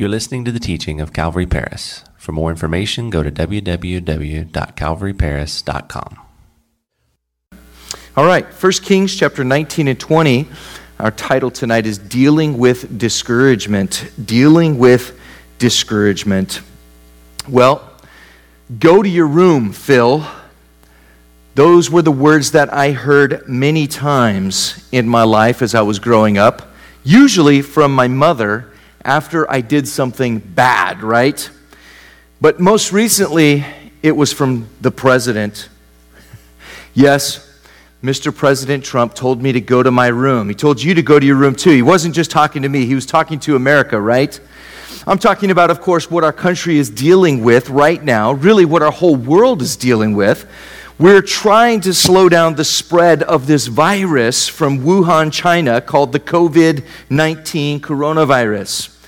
You're 0.00 0.08
listening 0.08 0.44
to 0.46 0.50
the 0.50 0.58
teaching 0.58 0.98
of 1.02 1.12
Calvary 1.12 1.44
Paris. 1.44 2.04
For 2.16 2.32
more 2.32 2.48
information, 2.48 3.10
go 3.10 3.22
to 3.22 3.30
www.calvaryparis.com. 3.30 6.18
All 8.16 8.24
right, 8.24 8.46
1 8.46 8.72
Kings 8.82 9.14
chapter 9.14 9.44
19 9.44 9.88
and 9.88 10.00
20. 10.00 10.48
Our 11.00 11.10
title 11.10 11.50
tonight 11.50 11.84
is 11.84 11.98
Dealing 11.98 12.56
with 12.56 12.98
Discouragement. 12.98 14.10
Dealing 14.24 14.78
with 14.78 15.20
Discouragement. 15.58 16.62
Well, 17.46 17.86
go 18.78 19.02
to 19.02 19.08
your 19.08 19.26
room, 19.26 19.70
Phil. 19.70 20.26
Those 21.56 21.90
were 21.90 22.00
the 22.00 22.10
words 22.10 22.52
that 22.52 22.72
I 22.72 22.92
heard 22.92 23.46
many 23.46 23.86
times 23.86 24.82
in 24.92 25.06
my 25.06 25.24
life 25.24 25.60
as 25.60 25.74
I 25.74 25.82
was 25.82 25.98
growing 25.98 26.38
up, 26.38 26.70
usually 27.04 27.60
from 27.60 27.94
my 27.94 28.08
mother 28.08 28.69
after 29.04 29.50
I 29.50 29.60
did 29.60 29.88
something 29.88 30.38
bad, 30.38 31.02
right? 31.02 31.50
But 32.40 32.60
most 32.60 32.92
recently, 32.92 33.64
it 34.02 34.16
was 34.16 34.32
from 34.32 34.68
the 34.80 34.90
president. 34.90 35.68
Yes, 36.94 37.46
Mr. 38.02 38.34
President 38.34 38.82
Trump 38.82 39.14
told 39.14 39.42
me 39.42 39.52
to 39.52 39.60
go 39.60 39.82
to 39.82 39.90
my 39.90 40.06
room. 40.06 40.48
He 40.48 40.54
told 40.54 40.82
you 40.82 40.94
to 40.94 41.02
go 41.02 41.18
to 41.18 41.26
your 41.26 41.36
room 41.36 41.54
too. 41.54 41.70
He 41.70 41.82
wasn't 41.82 42.14
just 42.14 42.30
talking 42.30 42.62
to 42.62 42.68
me, 42.68 42.86
he 42.86 42.94
was 42.94 43.06
talking 43.06 43.38
to 43.40 43.56
America, 43.56 44.00
right? 44.00 44.38
I'm 45.06 45.18
talking 45.18 45.50
about, 45.50 45.70
of 45.70 45.80
course, 45.80 46.10
what 46.10 46.24
our 46.24 46.32
country 46.32 46.78
is 46.78 46.90
dealing 46.90 47.42
with 47.42 47.70
right 47.70 48.02
now, 48.02 48.32
really 48.32 48.64
what 48.64 48.82
our 48.82 48.92
whole 48.92 49.16
world 49.16 49.62
is 49.62 49.76
dealing 49.76 50.14
with. 50.14 50.46
We're 50.98 51.22
trying 51.22 51.80
to 51.82 51.94
slow 51.94 52.28
down 52.28 52.56
the 52.56 52.64
spread 52.64 53.22
of 53.22 53.46
this 53.46 53.66
virus 53.66 54.48
from 54.48 54.80
Wuhan, 54.80 55.32
China, 55.32 55.80
called 55.80 56.12
the 56.12 56.20
COVID 56.20 56.84
19 57.08 57.80
coronavirus. 57.80 58.99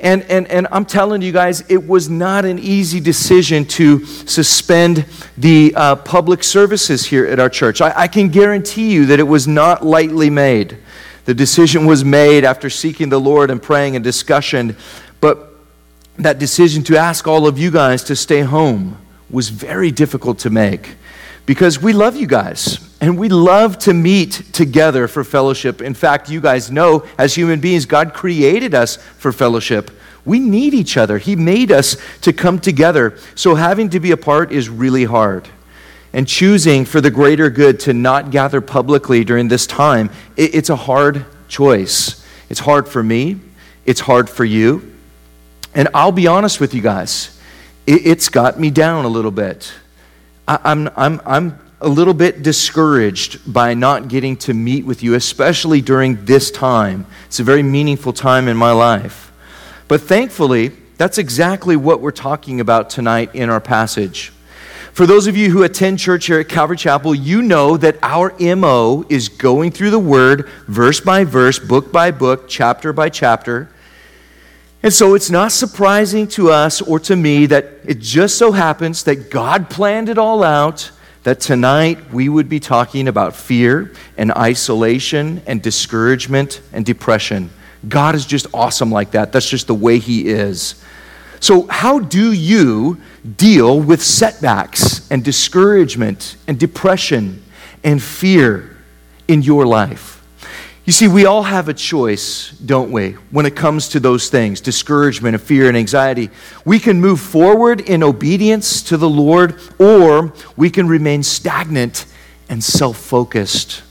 And, 0.00 0.22
and, 0.24 0.46
and 0.48 0.66
I'm 0.70 0.84
telling 0.84 1.22
you 1.22 1.32
guys, 1.32 1.64
it 1.68 1.86
was 1.86 2.08
not 2.08 2.44
an 2.44 2.58
easy 2.58 3.00
decision 3.00 3.64
to 3.66 4.04
suspend 4.04 5.04
the 5.36 5.72
uh, 5.74 5.96
public 5.96 6.42
services 6.44 7.06
here 7.06 7.26
at 7.26 7.38
our 7.38 7.48
church. 7.48 7.80
I, 7.80 7.92
I 7.96 8.08
can 8.08 8.28
guarantee 8.28 8.92
you 8.92 9.06
that 9.06 9.20
it 9.20 9.24
was 9.24 9.48
not 9.48 9.84
lightly 9.84 10.30
made. 10.30 10.78
The 11.24 11.34
decision 11.34 11.86
was 11.86 12.04
made 12.04 12.44
after 12.44 12.70
seeking 12.70 13.08
the 13.08 13.20
Lord 13.20 13.50
and 13.50 13.62
praying 13.62 13.96
and 13.96 14.04
discussion, 14.04 14.76
but 15.20 15.54
that 16.16 16.38
decision 16.38 16.82
to 16.84 16.96
ask 16.96 17.26
all 17.26 17.46
of 17.46 17.58
you 17.58 17.70
guys 17.70 18.02
to 18.04 18.16
stay 18.16 18.40
home 18.40 18.96
was 19.30 19.48
very 19.50 19.90
difficult 19.90 20.38
to 20.40 20.50
make 20.50 20.96
because 21.48 21.80
we 21.80 21.94
love 21.94 22.14
you 22.14 22.26
guys 22.26 22.78
and 23.00 23.16
we 23.16 23.30
love 23.30 23.78
to 23.78 23.94
meet 23.94 24.32
together 24.52 25.08
for 25.08 25.24
fellowship. 25.24 25.80
In 25.80 25.94
fact, 25.94 26.28
you 26.28 26.42
guys 26.42 26.70
know 26.70 27.06
as 27.16 27.34
human 27.34 27.58
beings, 27.58 27.86
God 27.86 28.12
created 28.12 28.74
us 28.74 28.96
for 28.96 29.32
fellowship. 29.32 29.90
We 30.26 30.40
need 30.40 30.74
each 30.74 30.98
other. 30.98 31.16
He 31.16 31.36
made 31.36 31.72
us 31.72 31.96
to 32.20 32.34
come 32.34 32.58
together. 32.58 33.16
So 33.34 33.54
having 33.54 33.88
to 33.90 33.98
be 33.98 34.10
apart 34.10 34.52
is 34.52 34.68
really 34.68 35.04
hard. 35.04 35.48
And 36.12 36.28
choosing 36.28 36.84
for 36.84 37.00
the 37.00 37.10
greater 37.10 37.48
good 37.48 37.80
to 37.80 37.94
not 37.94 38.30
gather 38.30 38.60
publicly 38.60 39.24
during 39.24 39.48
this 39.48 39.66
time, 39.66 40.10
it's 40.36 40.68
a 40.68 40.76
hard 40.76 41.24
choice. 41.48 42.22
It's 42.50 42.60
hard 42.60 42.86
for 42.86 43.02
me, 43.02 43.40
it's 43.86 44.00
hard 44.00 44.28
for 44.28 44.44
you. 44.44 44.94
And 45.74 45.88
I'll 45.94 46.12
be 46.12 46.26
honest 46.26 46.60
with 46.60 46.74
you 46.74 46.82
guys, 46.82 47.40
it's 47.86 48.28
got 48.28 48.60
me 48.60 48.68
down 48.70 49.06
a 49.06 49.08
little 49.08 49.30
bit. 49.30 49.72
I'm, 50.48 50.88
I'm, 50.96 51.20
I'm 51.26 51.58
a 51.80 51.88
little 51.88 52.14
bit 52.14 52.42
discouraged 52.42 53.52
by 53.52 53.74
not 53.74 54.08
getting 54.08 54.36
to 54.38 54.54
meet 54.54 54.86
with 54.86 55.02
you, 55.02 55.14
especially 55.14 55.82
during 55.82 56.24
this 56.24 56.50
time. 56.50 57.06
It's 57.26 57.38
a 57.38 57.44
very 57.44 57.62
meaningful 57.62 58.14
time 58.14 58.48
in 58.48 58.56
my 58.56 58.72
life. 58.72 59.30
But 59.88 60.00
thankfully, 60.00 60.72
that's 60.96 61.18
exactly 61.18 61.76
what 61.76 62.00
we're 62.00 62.10
talking 62.10 62.60
about 62.60 62.88
tonight 62.88 63.34
in 63.34 63.50
our 63.50 63.60
passage. 63.60 64.32
For 64.92 65.06
those 65.06 65.26
of 65.26 65.36
you 65.36 65.50
who 65.50 65.62
attend 65.62 65.98
church 65.98 66.26
here 66.26 66.40
at 66.40 66.48
Calvary 66.48 66.76
Chapel, 66.76 67.14
you 67.14 67.42
know 67.42 67.76
that 67.76 67.98
our 68.02 68.34
MO 68.56 69.04
is 69.08 69.28
going 69.28 69.70
through 69.70 69.90
the 69.90 69.98
Word 69.98 70.48
verse 70.66 70.98
by 70.98 71.24
verse, 71.24 71.58
book 71.58 71.92
by 71.92 72.10
book, 72.10 72.48
chapter 72.48 72.92
by 72.92 73.10
chapter 73.10 73.68
and 74.82 74.92
so 74.92 75.14
it's 75.14 75.30
not 75.30 75.50
surprising 75.50 76.28
to 76.28 76.50
us 76.50 76.80
or 76.80 77.00
to 77.00 77.16
me 77.16 77.46
that 77.46 77.66
it 77.84 77.98
just 77.98 78.38
so 78.38 78.52
happens 78.52 79.02
that 79.04 79.30
God 79.30 79.68
planned 79.70 80.08
it 80.08 80.18
all 80.18 80.44
out, 80.44 80.90
that 81.24 81.40
tonight 81.40 82.12
we 82.12 82.28
would 82.28 82.48
be 82.48 82.60
talking 82.60 83.08
about 83.08 83.34
fear 83.34 83.92
and 84.16 84.30
isolation 84.32 85.42
and 85.46 85.60
discouragement 85.60 86.60
and 86.72 86.86
depression. 86.86 87.50
God 87.88 88.14
is 88.14 88.24
just 88.24 88.46
awesome 88.54 88.90
like 88.90 89.10
that. 89.12 89.32
That's 89.32 89.48
just 89.48 89.66
the 89.66 89.74
way 89.74 89.98
He 89.98 90.28
is. 90.28 90.82
So, 91.40 91.66
how 91.68 91.98
do 92.00 92.32
you 92.32 92.98
deal 93.36 93.80
with 93.80 94.02
setbacks 94.02 95.08
and 95.10 95.24
discouragement 95.24 96.36
and 96.46 96.58
depression 96.58 97.44
and 97.84 98.02
fear 98.02 98.76
in 99.28 99.42
your 99.42 99.66
life? 99.66 100.17
You 100.88 100.92
see, 100.92 101.06
we 101.06 101.26
all 101.26 101.42
have 101.42 101.68
a 101.68 101.74
choice, 101.74 102.50
don't 102.52 102.90
we, 102.90 103.10
when 103.30 103.44
it 103.44 103.54
comes 103.54 103.88
to 103.88 104.00
those 104.00 104.30
things 104.30 104.62
discouragement 104.62 105.34
and 105.34 105.44
fear 105.44 105.68
and 105.68 105.76
anxiety. 105.76 106.30
We 106.64 106.78
can 106.78 106.98
move 106.98 107.20
forward 107.20 107.82
in 107.82 108.02
obedience 108.02 108.80
to 108.84 108.96
the 108.96 109.06
Lord, 109.06 109.60
or 109.78 110.32
we 110.56 110.70
can 110.70 110.88
remain 110.88 111.22
stagnant 111.22 112.06
and 112.48 112.64
self 112.64 112.96
focused. 112.96 113.82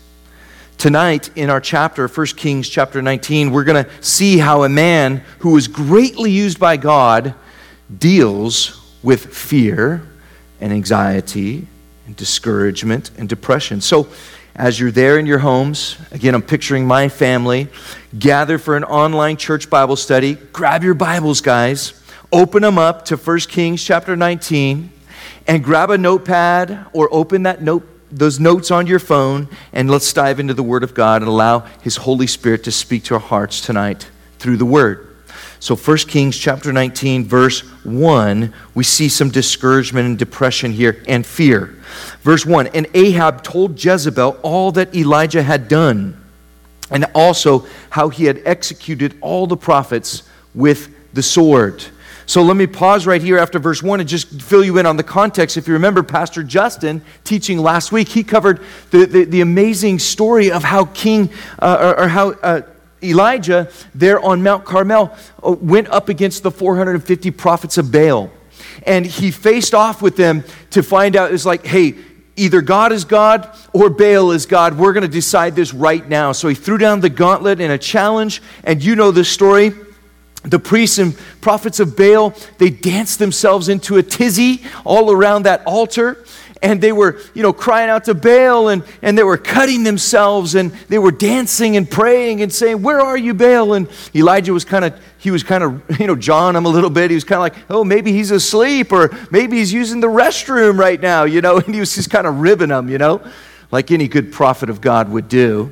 Tonight, 0.79 1.29
in 1.35 1.51
our 1.51 1.61
chapter, 1.61 2.07
1 2.07 2.25
Kings 2.35 2.67
chapter 2.67 2.99
19, 2.99 3.51
we're 3.51 3.63
going 3.63 3.85
to 3.85 3.91
see 4.03 4.39
how 4.39 4.63
a 4.63 4.69
man 4.69 5.17
who 5.37 5.51
was 5.51 5.67
greatly 5.67 6.31
used 6.31 6.59
by 6.59 6.77
God 6.77 7.35
deals 7.95 8.81
with 9.03 9.35
fear 9.35 10.01
and 10.59 10.73
anxiety 10.73 11.67
and 12.07 12.15
discouragement 12.15 13.11
and 13.19 13.29
depression. 13.29 13.81
So, 13.81 14.07
as 14.57 14.79
you're 14.79 14.91
there 14.91 15.19
in 15.19 15.27
your 15.27 15.37
homes, 15.37 15.97
again, 16.11 16.33
I'm 16.33 16.41
picturing 16.41 16.87
my 16.87 17.09
family, 17.09 17.67
gather 18.17 18.57
for 18.57 18.75
an 18.75 18.83
online 18.83 19.37
church 19.37 19.69
Bible 19.69 19.95
study. 19.95 20.33
Grab 20.33 20.83
your 20.83 20.95
Bibles, 20.95 21.41
guys. 21.41 22.01
Open 22.31 22.63
them 22.63 22.79
up 22.79 23.05
to 23.05 23.17
1 23.17 23.39
Kings 23.41 23.83
chapter 23.83 24.15
19 24.15 24.91
and 25.45 25.63
grab 25.63 25.91
a 25.91 25.97
notepad 25.97 26.87
or 26.91 27.07
open 27.13 27.43
that 27.43 27.61
note 27.61 27.87
those 28.09 28.39
notes 28.39 28.71
on 28.71 28.87
your 28.87 28.99
phone 28.99 29.49
and 29.73 29.91
let's 29.91 30.11
dive 30.13 30.39
into 30.39 30.53
the 30.53 30.63
word 30.63 30.81
of 30.83 30.93
God 30.93 31.21
and 31.21 31.29
allow 31.29 31.59
his 31.81 31.97
Holy 31.97 32.25
Spirit 32.25 32.63
to 32.63 32.71
speak 32.71 33.03
to 33.05 33.15
our 33.15 33.19
hearts 33.19 33.61
tonight 33.61 34.09
through 34.39 34.57
the 34.57 34.65
word. 34.65 35.06
So 35.59 35.75
1 35.75 35.97
Kings 35.99 36.37
chapter 36.37 36.71
19 36.71 37.25
verse 37.25 37.61
1, 37.83 38.53
we 38.75 38.83
see 38.83 39.09
some 39.09 39.29
discouragement 39.29 40.05
and 40.05 40.17
depression 40.17 40.71
here 40.71 41.03
and 41.07 41.25
fear. 41.25 41.75
Verse 42.21 42.45
1, 42.45 42.67
and 42.67 42.87
Ahab 42.93 43.43
told 43.43 43.83
Jezebel 43.83 44.39
all 44.43 44.71
that 44.73 44.95
Elijah 44.95 45.43
had 45.43 45.67
done 45.67 46.21
and 46.91 47.05
also 47.15 47.65
how 47.89 48.09
he 48.09 48.25
had 48.25 48.41
executed 48.45 49.15
all 49.21 49.47
the 49.47 49.57
prophets 49.57 50.23
with 50.53 50.93
the 51.13 51.23
sword. 51.23 51.83
So 52.27 52.41
let 52.41 52.57
me 52.57 52.67
pause 52.67 53.07
right 53.07 53.21
here 53.21 53.37
after 53.37 53.57
verse 53.57 53.81
1 53.81 54.01
and 54.01 54.09
just 54.09 54.41
fill 54.41 54.63
you 54.63 54.77
in 54.79 54.85
on 54.85 54.97
the 54.97 55.03
context. 55.03 55.55
If 55.55 55.65
you 55.65 55.73
remember 55.73 56.03
Pastor 56.03 56.43
Justin 56.43 57.01
teaching 57.23 57.57
last 57.57 57.93
week, 57.93 58.09
he 58.09 58.21
covered 58.21 58.61
the, 58.91 59.05
the, 59.05 59.23
the 59.23 59.41
amazing 59.41 59.99
story 59.99 60.51
of 60.51 60.61
how 60.61 60.85
King, 60.85 61.29
uh, 61.59 61.93
or, 61.97 62.03
or, 62.03 62.07
how 62.09 62.31
uh, 62.31 62.61
Elijah, 63.03 63.69
there 63.93 64.19
on 64.19 64.43
Mount 64.43 64.65
Carmel, 64.65 65.15
uh, 65.43 65.51
went 65.51 65.87
up 65.89 66.09
against 66.09 66.43
the 66.43 66.51
450 66.51 67.31
prophets 67.31 67.77
of 67.77 67.91
Baal. 67.91 68.31
And 68.85 69.05
he 69.05 69.31
faced 69.31 69.73
off 69.73 70.01
with 70.01 70.15
them 70.15 70.43
to 70.71 70.81
find 70.81 71.15
out, 71.15 71.33
it's 71.33 71.45
like, 71.45 71.65
hey, 71.65 71.95
either 72.35 72.61
God 72.61 72.91
is 72.91 73.05
God 73.05 73.55
or 73.73 73.89
Baal 73.89 74.31
is 74.31 74.45
God. 74.45 74.77
We're 74.77 74.93
going 74.93 75.05
to 75.05 75.11
decide 75.11 75.55
this 75.55 75.73
right 75.73 76.07
now. 76.07 76.31
So 76.31 76.47
he 76.47 76.55
threw 76.55 76.77
down 76.77 77.01
the 77.01 77.09
gauntlet 77.09 77.59
in 77.59 77.71
a 77.71 77.77
challenge. 77.77 78.41
And 78.63 78.83
you 78.83 78.95
know 78.95 79.11
the 79.11 79.25
story. 79.25 79.73
The 80.43 80.59
priests 80.59 80.97
and 80.97 81.17
prophets 81.41 81.79
of 81.79 81.97
Baal, 81.97 82.33
they 82.57 82.69
danced 82.69 83.19
themselves 83.19 83.67
into 83.67 83.97
a 83.97 84.03
tizzy 84.03 84.61
all 84.85 85.11
around 85.11 85.43
that 85.43 85.61
altar 85.65 86.23
and 86.61 86.81
they 86.81 86.91
were, 86.91 87.19
you 87.33 87.43
know, 87.43 87.53
crying 87.53 87.89
out 87.89 88.05
to 88.05 88.13
Baal 88.13 88.69
and, 88.69 88.83
and 89.01 89.17
they 89.17 89.23
were 89.23 89.37
cutting 89.37 89.83
themselves 89.83 90.55
and 90.55 90.71
they 90.89 90.99
were 90.99 91.11
dancing 91.11 91.77
and 91.77 91.89
praying 91.89 92.41
and 92.41 92.51
saying, 92.51 92.81
Where 92.81 92.99
are 92.99 93.17
you, 93.17 93.33
Baal? 93.33 93.73
And 93.73 93.87
Elijah 94.15 94.53
was 94.53 94.65
kind 94.65 94.85
of, 94.85 94.99
he 95.17 95.31
was 95.31 95.43
kind 95.43 95.63
of, 95.63 95.81
you 95.99 96.07
know, 96.07 96.15
jawing 96.15 96.55
him 96.55 96.65
a 96.65 96.69
little 96.69 96.89
bit. 96.89 97.11
He 97.11 97.15
was 97.15 97.23
kind 97.23 97.37
of 97.37 97.41
like, 97.41 97.65
Oh, 97.69 97.83
maybe 97.83 98.11
he's 98.11 98.31
asleep 98.31 98.91
or 98.91 99.15
maybe 99.31 99.57
he's 99.57 99.73
using 99.73 99.99
the 99.99 100.07
restroom 100.07 100.77
right 100.77 100.99
now, 100.99 101.23
you 101.23 101.41
know, 101.41 101.57
and 101.65 101.73
he 101.73 101.79
was 101.79 101.95
just 101.95 102.09
kind 102.09 102.27
of 102.27 102.39
ribbing 102.39 102.69
them, 102.69 102.89
you 102.89 102.97
know, 102.97 103.21
like 103.71 103.91
any 103.91 104.07
good 104.07 104.31
prophet 104.31 104.69
of 104.69 104.81
God 104.81 105.09
would 105.09 105.29
do. 105.29 105.71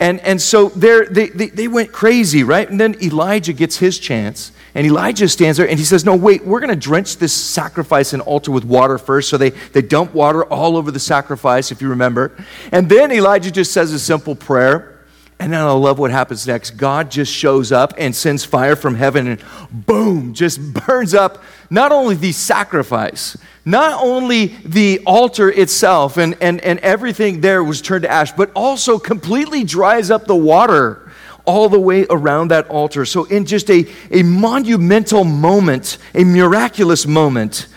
And, 0.00 0.20
and 0.20 0.42
so 0.42 0.70
they, 0.70 1.28
they, 1.28 1.48
they 1.48 1.68
went 1.68 1.92
crazy, 1.92 2.42
right? 2.42 2.68
And 2.68 2.80
then 2.80 2.96
Elijah 3.00 3.52
gets 3.52 3.76
his 3.76 3.98
chance. 3.98 4.50
And 4.74 4.86
Elijah 4.86 5.28
stands 5.28 5.58
there 5.58 5.68
and 5.68 5.78
he 5.78 5.84
says, 5.84 6.04
No, 6.04 6.16
wait, 6.16 6.44
we're 6.44 6.60
going 6.60 6.70
to 6.70 6.76
drench 6.76 7.16
this 7.18 7.32
sacrifice 7.32 8.12
and 8.12 8.20
altar 8.22 8.50
with 8.50 8.64
water 8.64 8.98
first. 8.98 9.28
So 9.28 9.36
they, 9.36 9.50
they 9.50 9.82
dump 9.82 10.14
water 10.14 10.44
all 10.44 10.76
over 10.76 10.90
the 10.90 11.00
sacrifice, 11.00 11.70
if 11.70 11.80
you 11.80 11.88
remember. 11.88 12.32
And 12.72 12.88
then 12.88 13.12
Elijah 13.12 13.52
just 13.52 13.72
says 13.72 13.92
a 13.92 13.98
simple 13.98 14.34
prayer. 14.34 14.90
And 15.38 15.52
then 15.52 15.60
I 15.60 15.70
love 15.72 15.98
what 15.98 16.10
happens 16.10 16.46
next. 16.46 16.72
God 16.72 17.10
just 17.10 17.32
shows 17.32 17.72
up 17.72 17.92
and 17.98 18.14
sends 18.14 18.44
fire 18.44 18.76
from 18.76 18.94
heaven 18.94 19.26
and 19.26 19.42
boom, 19.70 20.32
just 20.32 20.60
burns 20.86 21.14
up 21.14 21.42
not 21.70 21.92
only 21.92 22.14
the 22.14 22.32
sacrifice, 22.32 23.36
not 23.64 24.02
only 24.02 24.46
the 24.64 25.00
altar 25.06 25.50
itself 25.50 26.16
and, 26.16 26.36
and, 26.40 26.60
and 26.60 26.78
everything 26.80 27.40
there 27.40 27.62
was 27.62 27.80
turned 27.80 28.02
to 28.02 28.10
ash, 28.10 28.32
but 28.32 28.50
also 28.54 28.98
completely 28.98 29.64
dries 29.64 30.10
up 30.10 30.26
the 30.26 30.36
water 30.36 31.03
all 31.44 31.68
the 31.68 31.80
way 31.80 32.06
around 32.08 32.48
that 32.48 32.68
altar. 32.68 33.04
So, 33.04 33.24
in 33.24 33.44
just 33.46 33.70
a, 33.70 33.86
a 34.10 34.22
monumental 34.22 35.24
moment, 35.24 35.98
a 36.14 36.24
miraculous 36.24 37.06
moment, 37.06 37.68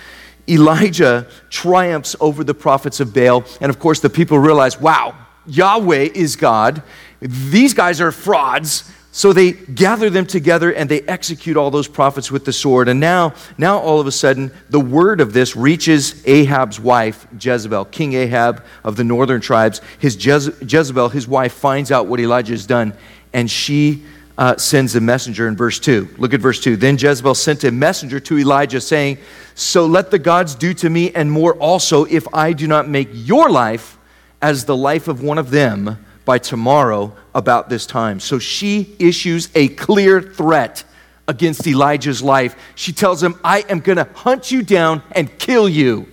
Elijah 0.48 1.28
triumphs 1.50 2.16
over 2.20 2.44
the 2.44 2.54
prophets 2.54 3.00
of 3.00 3.14
Baal. 3.14 3.44
And 3.60 3.70
of 3.70 3.80
course, 3.80 4.00
the 4.00 4.10
people 4.10 4.40
realize, 4.40 4.80
wow, 4.80 5.16
Yahweh 5.46 6.10
is 6.14 6.36
God. 6.36 6.84
These 7.20 7.74
guys 7.74 8.00
are 8.02 8.12
frauds. 8.12 8.92
So 9.12 9.34
they 9.34 9.54
gather 9.54 10.12
them 10.12 10.28
together 10.28 10.72
and 10.72 10.88
they 10.88 11.02
execute 11.02 11.58
all 11.58 11.72
those 11.72 11.88
prophets 11.88 12.30
with 12.30 12.46
the 12.46 12.54
sword. 12.54 12.88
And 12.88 13.00
now, 13.00 13.34
now 13.58 13.80
all 13.80 14.00
of 14.00 14.06
a 14.06 14.12
sudden, 14.12 14.52
the 14.70 14.80
word 14.80 15.22
of 15.22 15.34
this 15.34 15.56
reaches 15.56 16.22
Ahab's 16.28 16.80
wife, 16.80 17.26
Jezebel, 17.42 17.86
King 17.86 18.14
Ahab 18.14 18.64
of 18.84 18.96
the 18.96 19.04
northern 19.04 19.42
tribes. 19.42 19.82
His 19.98 20.16
Jeze- 20.16 20.72
Jezebel, 20.72 21.10
his 21.10 21.28
wife, 21.28 21.54
finds 21.54 21.92
out 21.92 22.06
what 22.06 22.20
Elijah 22.20 22.54
has 22.54 22.68
done, 22.68 22.94
and 23.34 23.50
she 23.50 24.04
uh, 24.38 24.56
sends 24.58 24.96
a 24.96 25.02
messenger 25.02 25.48
in 25.48 25.56
verse 25.56 25.80
2. 25.80 26.16
Look 26.18 26.34
at 26.34 26.40
verse 26.40 26.62
2. 26.62 26.78
Then 26.78 26.98
Jezebel 26.98 27.36
sent 27.36 27.64
a 27.64 27.72
messenger 27.72 28.20
to 28.20 28.38
Elijah, 28.38 28.80
saying, 28.80 29.18
So 29.56 29.86
let 29.86 30.12
the 30.12 30.20
gods 30.20 30.56
do 30.56 30.74
to 30.76 30.90
me 30.90 31.12
and 31.12 31.32
more 31.32 31.56
also 31.56 32.06
if 32.06 32.28
I 32.34 32.54
do 32.54 32.68
not 32.68 32.88
make 32.88 33.10
your 33.12 33.50
life 33.50 33.98
as 34.42 34.66
the 34.66 34.76
life 34.76 35.08
of 35.08 35.24
one 35.24 35.38
of 35.38 35.50
them 35.50 36.06
by 36.24 36.38
tomorrow 36.38 37.16
about 37.34 37.70
this 37.70 37.86
time. 37.86 38.20
So 38.20 38.38
she 38.38 38.96
issues 39.00 39.50
a 39.56 39.70
clear 39.70 40.22
threat 40.22 40.84
against 41.28 41.66
Elijah's 41.66 42.22
life. 42.22 42.56
She 42.76 42.94
tells 42.94 43.24
him, 43.24 43.40
I 43.44 43.64
am 43.70 43.80
going 43.80 43.98
to 43.98 44.08
hunt 44.14 44.52
you 44.52 44.62
down 44.62 45.02
and 45.14 45.40
kill 45.40 45.68
you. 45.68 46.08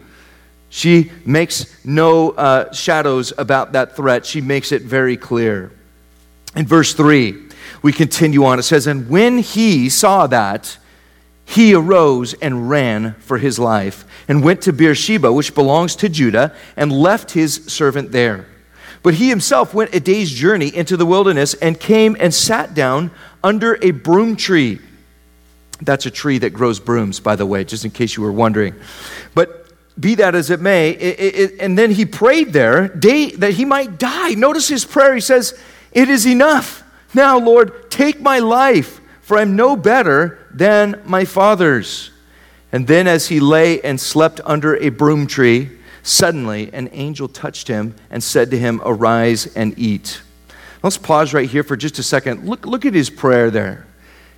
She 0.70 1.12
makes 1.24 1.84
no 1.84 2.30
uh, 2.30 2.72
shadows 2.72 3.32
about 3.36 3.72
that 3.72 3.96
threat. 3.96 4.24
She 4.24 4.40
makes 4.40 4.72
it 4.72 4.82
very 4.82 5.16
clear. 5.16 5.70
In 6.56 6.66
verse 6.66 6.94
3, 6.94 7.36
we 7.82 7.92
continue 7.92 8.44
on. 8.44 8.58
It 8.58 8.62
says, 8.62 8.86
And 8.86 9.08
when 9.08 9.38
he 9.38 9.88
saw 9.88 10.26
that, 10.28 10.78
he 11.44 11.74
arose 11.74 12.34
and 12.34 12.70
ran 12.70 13.14
for 13.14 13.38
his 13.38 13.58
life 13.58 14.04
and 14.28 14.42
went 14.42 14.62
to 14.62 14.72
Beersheba, 14.72 15.32
which 15.32 15.54
belongs 15.54 15.94
to 15.96 16.08
Judah, 16.08 16.54
and 16.76 16.90
left 16.90 17.32
his 17.32 17.66
servant 17.66 18.12
there. 18.12 18.46
But 19.02 19.14
he 19.14 19.28
himself 19.28 19.74
went 19.74 19.94
a 19.94 20.00
day's 20.00 20.30
journey 20.30 20.74
into 20.74 20.96
the 20.96 21.04
wilderness 21.04 21.52
and 21.54 21.78
came 21.78 22.16
and 22.18 22.32
sat 22.32 22.72
down 22.72 23.10
under 23.42 23.78
a 23.82 23.90
broom 23.90 24.36
tree. 24.36 24.80
That's 25.82 26.06
a 26.06 26.10
tree 26.10 26.38
that 26.38 26.50
grows 26.50 26.80
brooms, 26.80 27.20
by 27.20 27.36
the 27.36 27.44
way, 27.44 27.64
just 27.64 27.84
in 27.84 27.90
case 27.90 28.16
you 28.16 28.22
were 28.22 28.32
wondering. 28.32 28.74
But 29.34 29.66
be 30.00 30.14
that 30.16 30.34
as 30.34 30.50
it 30.50 30.60
may, 30.60 30.90
it, 30.90 31.20
it, 31.20 31.60
and 31.60 31.76
then 31.76 31.90
he 31.90 32.06
prayed 32.06 32.54
there 32.54 32.88
day, 32.88 33.30
that 33.32 33.52
he 33.52 33.66
might 33.66 33.98
die. 33.98 34.30
Notice 34.30 34.68
his 34.68 34.86
prayer. 34.86 35.14
He 35.14 35.20
says, 35.20 35.60
It 35.94 36.08
is 36.08 36.26
enough. 36.26 36.82
Now, 37.14 37.38
Lord, 37.38 37.90
take 37.90 38.20
my 38.20 38.40
life, 38.40 39.00
for 39.22 39.38
I'm 39.38 39.56
no 39.56 39.76
better 39.76 40.38
than 40.50 41.00
my 41.06 41.24
father's. 41.24 42.10
And 42.72 42.86
then, 42.86 43.06
as 43.06 43.28
he 43.28 43.40
lay 43.40 43.80
and 43.80 44.00
slept 44.00 44.40
under 44.44 44.76
a 44.76 44.88
broom 44.90 45.26
tree, 45.26 45.70
Suddenly, 46.06 46.70
an 46.74 46.90
angel 46.92 47.28
touched 47.28 47.66
him 47.66 47.94
and 48.10 48.22
said 48.22 48.50
to 48.50 48.58
him, 48.58 48.82
Arise 48.84 49.46
and 49.56 49.76
eat. 49.78 50.20
Let's 50.82 50.98
pause 50.98 51.32
right 51.32 51.48
here 51.48 51.62
for 51.62 51.78
just 51.78 51.98
a 51.98 52.02
second. 52.02 52.46
Look, 52.46 52.66
look 52.66 52.84
at 52.84 52.92
his 52.92 53.08
prayer 53.08 53.50
there. 53.50 53.86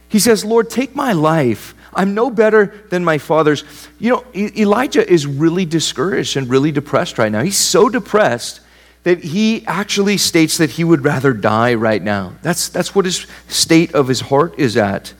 He 0.09 0.21
says, 0.21 0.45
Lord, 0.45 0.71
take 0.71 0.95
my 0.95 1.13
life. 1.13 1.75
I'm 1.93 2.15
no 2.15 2.31
better 2.31 2.73
than 2.91 3.05
my 3.05 3.19
father's. 3.19 3.65
You 3.99 4.11
know, 4.11 4.25
Elijah 4.33 5.05
is 5.11 5.27
really 5.27 5.65
discouraged 5.65 6.37
and 6.37 6.49
really 6.49 6.71
depressed 6.71 7.19
right 7.19 7.33
now. 7.33 7.43
He's 7.43 7.57
so 7.57 7.89
depressed 7.89 8.61
that 9.07 9.23
he 9.23 9.65
actually 9.69 10.17
states 10.17 10.59
that 10.59 10.69
he 10.69 10.83
would 10.83 11.05
rather 11.05 11.33
die 11.33 11.73
right 11.75 12.03
now. 12.03 12.33
That's, 12.43 12.69
that's 12.69 12.93
what 12.93 13.05
his 13.05 13.25
state 13.47 13.95
of 13.95 14.09
his 14.09 14.21
heart 14.21 14.59
is 14.59 14.77
at. 14.77 15.15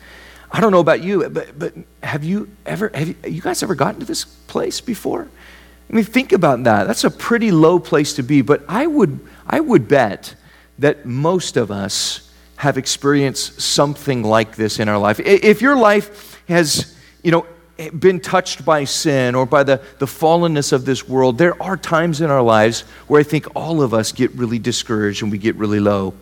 I 0.51 0.59
don't 0.59 0.73
know 0.73 0.81
about 0.81 1.05
you, 1.05 1.29
but, 1.29 1.57
but 1.57 1.73
have 2.03 2.25
you 2.25 2.51
ever, 2.67 2.91
have 2.93 3.07
you, 3.07 3.15
you 3.25 3.41
guys 3.41 3.63
ever 3.63 3.77
gotten 3.77 4.01
to 4.01 4.05
this 4.05 4.25
place 4.25 4.81
before? 4.81 5.29
I 5.89 5.93
mean, 5.95 6.03
think 6.03 6.33
about 6.33 6.65
that. 6.65 6.89
That's 6.89 7.05
a 7.05 7.11
pretty 7.13 7.53
low 7.53 7.79
place 7.79 8.15
to 8.15 8.25
be, 8.25 8.43
but 8.43 8.65
I 8.67 8.89
would, 8.89 9.21
I 9.47 9.61
would 9.61 9.87
bet 9.87 10.35
that 10.81 11.07
most 11.07 11.57
of 11.57 11.71
us 11.71 12.29
have 12.57 12.77
experienced 12.77 13.61
something 13.61 14.25
like 14.25 14.57
this 14.57 14.81
in 14.81 14.89
our 14.89 14.99
life. 14.99 15.21
If 15.21 15.63
your 15.63 15.77
life 15.77 16.43
has, 16.49 16.97
you 17.23 17.31
know, 17.31 17.47
Eh, 17.79 17.91
been 17.91 18.21
touched 18.21 18.65
by 18.65 18.85
sin 18.85 19.35
or 19.35 19.45
by 19.45 19.63
the, 19.63 19.81
the 19.99 20.07
fallenness 20.07 20.73
of 20.73 20.85
this 20.85 21.07
world, 21.07 21.37
there 21.37 21.61
are 21.63 21.77
times 21.77 22.21
in 22.21 22.31
our 22.31 22.43
lives 22.43 22.83
where 23.07 23.21
I 23.21 23.25
think 23.25 23.47
all 23.55 23.83
of 23.83 23.93
us 23.93 24.13
get 24.13 24.33
really 24.33 24.59
discouraged 24.59 25.23
and 25.23 25.31
we 25.31 25.39
get 25.39 25.57
really 25.57 25.81
low. 25.81 26.15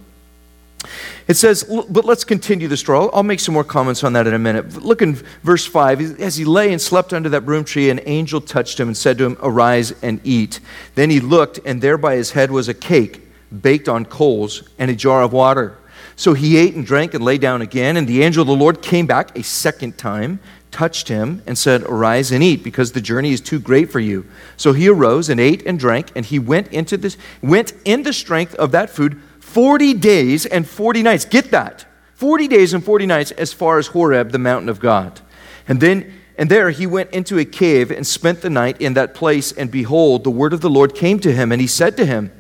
It 1.27 1.37
says, 1.37 1.65
but 1.89 2.05
let's 2.05 2.25
continue 2.25 2.69
the 2.69 2.77
story. 2.77 3.09
I'll 3.15 3.23
make 3.23 3.41
some 3.41 3.55
more 3.55 3.65
comments 3.65 4.05
on 4.05 4.13
that 4.13 4.27
in 4.27 4.35
a 4.35 4.39
minute. 4.39 4.83
Look 4.83 5.01
in 5.01 5.15
verse 5.43 5.65
5. 5.65 6.21
As 6.21 6.37
he 6.37 6.45
lay 6.45 6.73
and 6.73 6.81
slept 6.81 7.15
under 7.15 7.31
that 7.31 7.47
broom 7.47 7.65
tree, 7.65 7.89
an 7.89 8.01
angel 8.05 8.41
touched 8.41 8.79
him 8.79 8.89
and 8.89 8.97
said 8.97 9.17
to 9.19 9.25
him, 9.25 9.39
Arise 9.41 9.93
and 10.03 10.21
eat. 10.25 10.61
Then 10.97 11.09
he 11.09 11.21
looked, 11.21 11.61
and 11.65 11.81
there 11.81 11.97
by 11.97 12.17
his 12.17 12.33
head 12.33 12.51
was 12.51 12.69
a 12.69 12.75
cake 12.75 13.23
baked 13.63 13.89
on 13.89 14.05
coals 14.05 14.69
and 14.79 14.91
a 14.91 14.95
jar 14.95 15.23
of 15.23 15.33
water. 15.33 15.79
So 16.17 16.35
he 16.35 16.59
ate 16.59 16.75
and 16.75 16.85
drank 16.85 17.15
and 17.15 17.25
lay 17.25 17.39
down 17.39 17.63
again. 17.63 17.97
And 17.97 18.07
the 18.07 18.23
angel 18.23 18.43
of 18.43 18.49
the 18.49 18.55
Lord 18.55 18.83
came 18.83 19.07
back 19.07 19.37
a 19.39 19.43
second 19.43 19.97
time, 19.97 20.41
touched 20.75 21.09
him, 21.09 21.43
and 21.47 21.57
said, 21.57 21.83
Arise 21.85 22.31
and 22.33 22.43
eat, 22.43 22.63
because 22.63 22.93
the 22.93 23.01
journey 23.01 23.33
is 23.33 23.41
too 23.41 23.59
great 23.59 23.91
for 23.91 24.01
you. 24.01 24.27
So 24.57 24.73
he 24.75 24.89
arose 24.89 25.31
and 25.31 25.41
ate 25.41 25.65
and 25.65 25.79
drank, 25.79 26.11
and 26.15 26.27
he 26.27 26.39
went 26.39 26.69
into 26.69 26.97
this, 26.97 27.17
went 27.41 27.73
in 27.85 28.03
the 28.03 28.13
strength 28.13 28.55
of 28.57 28.73
that 28.73 28.91
food 28.91 29.23
40 29.41 29.95
days 29.95 30.45
and 30.45 30.69
40 30.69 31.03
nights. 31.03 31.25
Get 31.25 31.53
that. 31.53 31.87
40 32.17 32.49
days 32.49 32.75
and 32.75 32.85
40 32.85 33.07
nights 33.07 33.31
as 33.31 33.53
far 33.53 33.79
as 33.79 33.89
Horeb, 33.89 34.33
the 34.33 34.39
mountain 34.39 34.69
of 34.69 34.81
God. 34.81 35.21
And 35.67 35.81
then 35.81 36.13
and 36.37 36.51
there 36.51 36.71
he 36.71 36.87
went 36.87 37.11
into 37.11 37.39
a 37.39 37.45
cave 37.45 37.91
and 37.91 38.07
spent 38.07 38.41
the 38.41 38.51
night 38.51 38.81
in 38.81 38.95
that 38.95 39.15
place. 39.15 39.53
And 39.53 39.71
behold, 39.71 40.25
the 40.25 40.31
word 40.31 40.53
of 40.53 40.61
the 40.61 40.71
Lord 40.71 40.95
came 40.95 41.21
to 41.21 41.33
him, 41.33 41.53
and 41.53 41.61
he 41.61 41.67
said 41.67 41.97
to 41.97 42.07
him, 42.07 42.33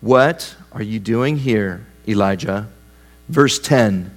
What 0.00 0.54
are 0.70 0.82
you 0.82 1.00
doing 1.00 1.38
here, 1.38 1.84
Elijah? 2.06 2.68
Verse 3.28 3.58
10 3.58 4.16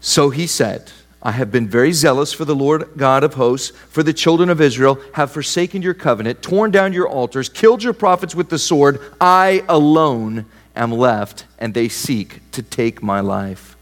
So 0.00 0.30
he 0.30 0.46
said, 0.46 0.90
I 1.20 1.32
have 1.32 1.50
been 1.50 1.68
very 1.68 1.92
zealous 1.92 2.32
for 2.32 2.44
the 2.44 2.54
Lord 2.54 2.90
God 2.96 3.24
of 3.24 3.34
hosts, 3.34 3.76
for 3.88 4.04
the 4.04 4.12
children 4.12 4.48
of 4.50 4.60
Israel 4.60 5.00
have 5.14 5.32
forsaken 5.32 5.82
your 5.82 5.94
covenant, 5.94 6.42
torn 6.42 6.70
down 6.70 6.92
your 6.92 7.08
altars, 7.08 7.48
killed 7.48 7.82
your 7.82 7.92
prophets 7.92 8.36
with 8.36 8.50
the 8.50 8.58
sword. 8.58 9.00
I 9.20 9.64
alone 9.68 10.46
am 10.76 10.92
left, 10.92 11.44
and 11.58 11.74
they 11.74 11.88
seek 11.88 12.40
to 12.52 12.62
take 12.62 13.02
my 13.02 13.18
life. 13.18 13.76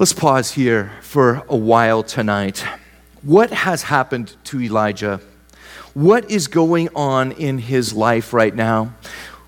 Let's 0.00 0.12
pause 0.12 0.52
here 0.52 0.92
for 1.00 1.44
a 1.48 1.56
while 1.56 2.02
tonight. 2.02 2.64
What 3.22 3.50
has 3.50 3.84
happened 3.84 4.34
to 4.44 4.60
Elijah? 4.60 5.20
What 5.94 6.28
is 6.30 6.48
going 6.48 6.88
on 6.96 7.32
in 7.32 7.58
his 7.58 7.92
life 7.92 8.32
right 8.32 8.54
now? 8.54 8.94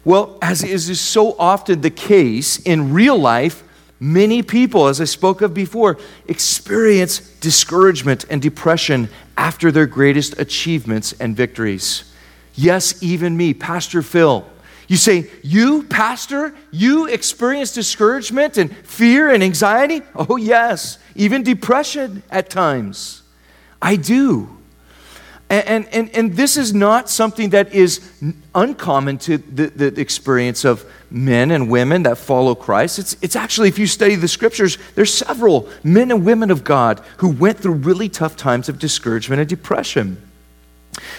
Well, 0.05 0.39
as 0.43 0.63
is 0.63 1.01
so 1.01 1.35
often 1.39 1.81
the 1.81 1.91
case 1.91 2.59
in 2.59 2.93
real 2.93 3.19
life, 3.19 3.65
many 4.03 4.43
people, 4.43 4.89
as 4.89 5.01
I 5.01 5.05
spoke 5.05 5.43
of 5.43 5.55
before, 5.55 5.97
experience 6.27 7.21
discouragement 7.41 8.25
and 8.29 8.43
depression 8.43 9.09
after 9.37 9.71
their 9.71 9.87
greatest 9.87 10.39
achievements 10.41 11.15
and 11.21 11.37
victories. 11.37 12.13
Yes, 12.55 13.01
even 13.01 13.37
me, 13.37 13.55
Pastor 13.55 14.03
Phil. 14.03 14.45
You 14.89 14.97
say, 14.97 15.31
You, 15.43 15.85
pastor, 15.85 16.53
you 16.73 17.07
experience 17.07 17.73
discouragement 17.73 18.59
and 18.59 18.77
fear 18.77 19.31
and 19.31 19.43
anxiety? 19.43 20.03
Oh, 20.17 20.37
yes, 20.37 20.99
even 21.15 21.45
depression 21.45 22.25
at 22.29 22.51
times. 22.51 23.23
I 23.81 23.97
do. 23.97 24.59
And, 25.49 25.87
and, 25.93 26.11
and 26.11 26.35
this 26.35 26.57
is 26.57 26.73
not 26.75 27.09
something 27.09 27.51
that 27.51 27.75
is 27.75 28.01
uncommon 28.55 29.19
to 29.19 29.39
the, 29.39 29.67
the 29.67 30.01
experience 30.01 30.65
of 30.65 30.85
men 31.13 31.51
and 31.51 31.69
women 31.69 32.05
that 32.05 32.19
follow 32.19 32.55
Christ. 32.55 32.99
It's, 32.99 33.17
it's 33.21 33.37
actually, 33.37 33.69
if 33.69 33.79
you 33.79 33.87
study 33.87 34.15
the 34.15 34.29
scriptures, 34.29 34.79
there's 34.95 35.13
several 35.13 35.69
men 35.85 36.11
and 36.11 36.25
women 36.25 36.51
of 36.51 36.65
God 36.65 37.01
who 37.19 37.29
went 37.29 37.59
through 37.59 37.75
really 37.75 38.09
tough 38.09 38.37
times 38.37 38.69
of 38.69 38.79
discouragement 38.79 39.41
and 39.41 39.49
depression. 39.49 40.21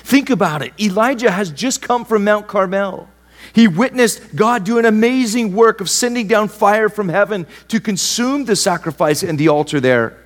Think 0.03 0.29
about 0.29 0.61
it. 0.61 0.73
Elijah 0.79 1.31
has 1.31 1.51
just 1.51 1.81
come 1.81 2.05
from 2.05 2.23
Mount 2.23 2.47
Carmel. 2.47 3.09
He 3.53 3.67
witnessed 3.67 4.35
God 4.35 4.63
do 4.63 4.77
an 4.77 4.85
amazing 4.85 5.53
work 5.55 5.81
of 5.81 5.89
sending 5.89 6.27
down 6.27 6.47
fire 6.47 6.89
from 6.89 7.09
heaven 7.09 7.45
to 7.67 7.79
consume 7.79 8.45
the 8.45 8.55
sacrifice 8.55 9.21
and 9.21 9.37
the 9.37 9.49
altar 9.49 9.79
there, 9.79 10.17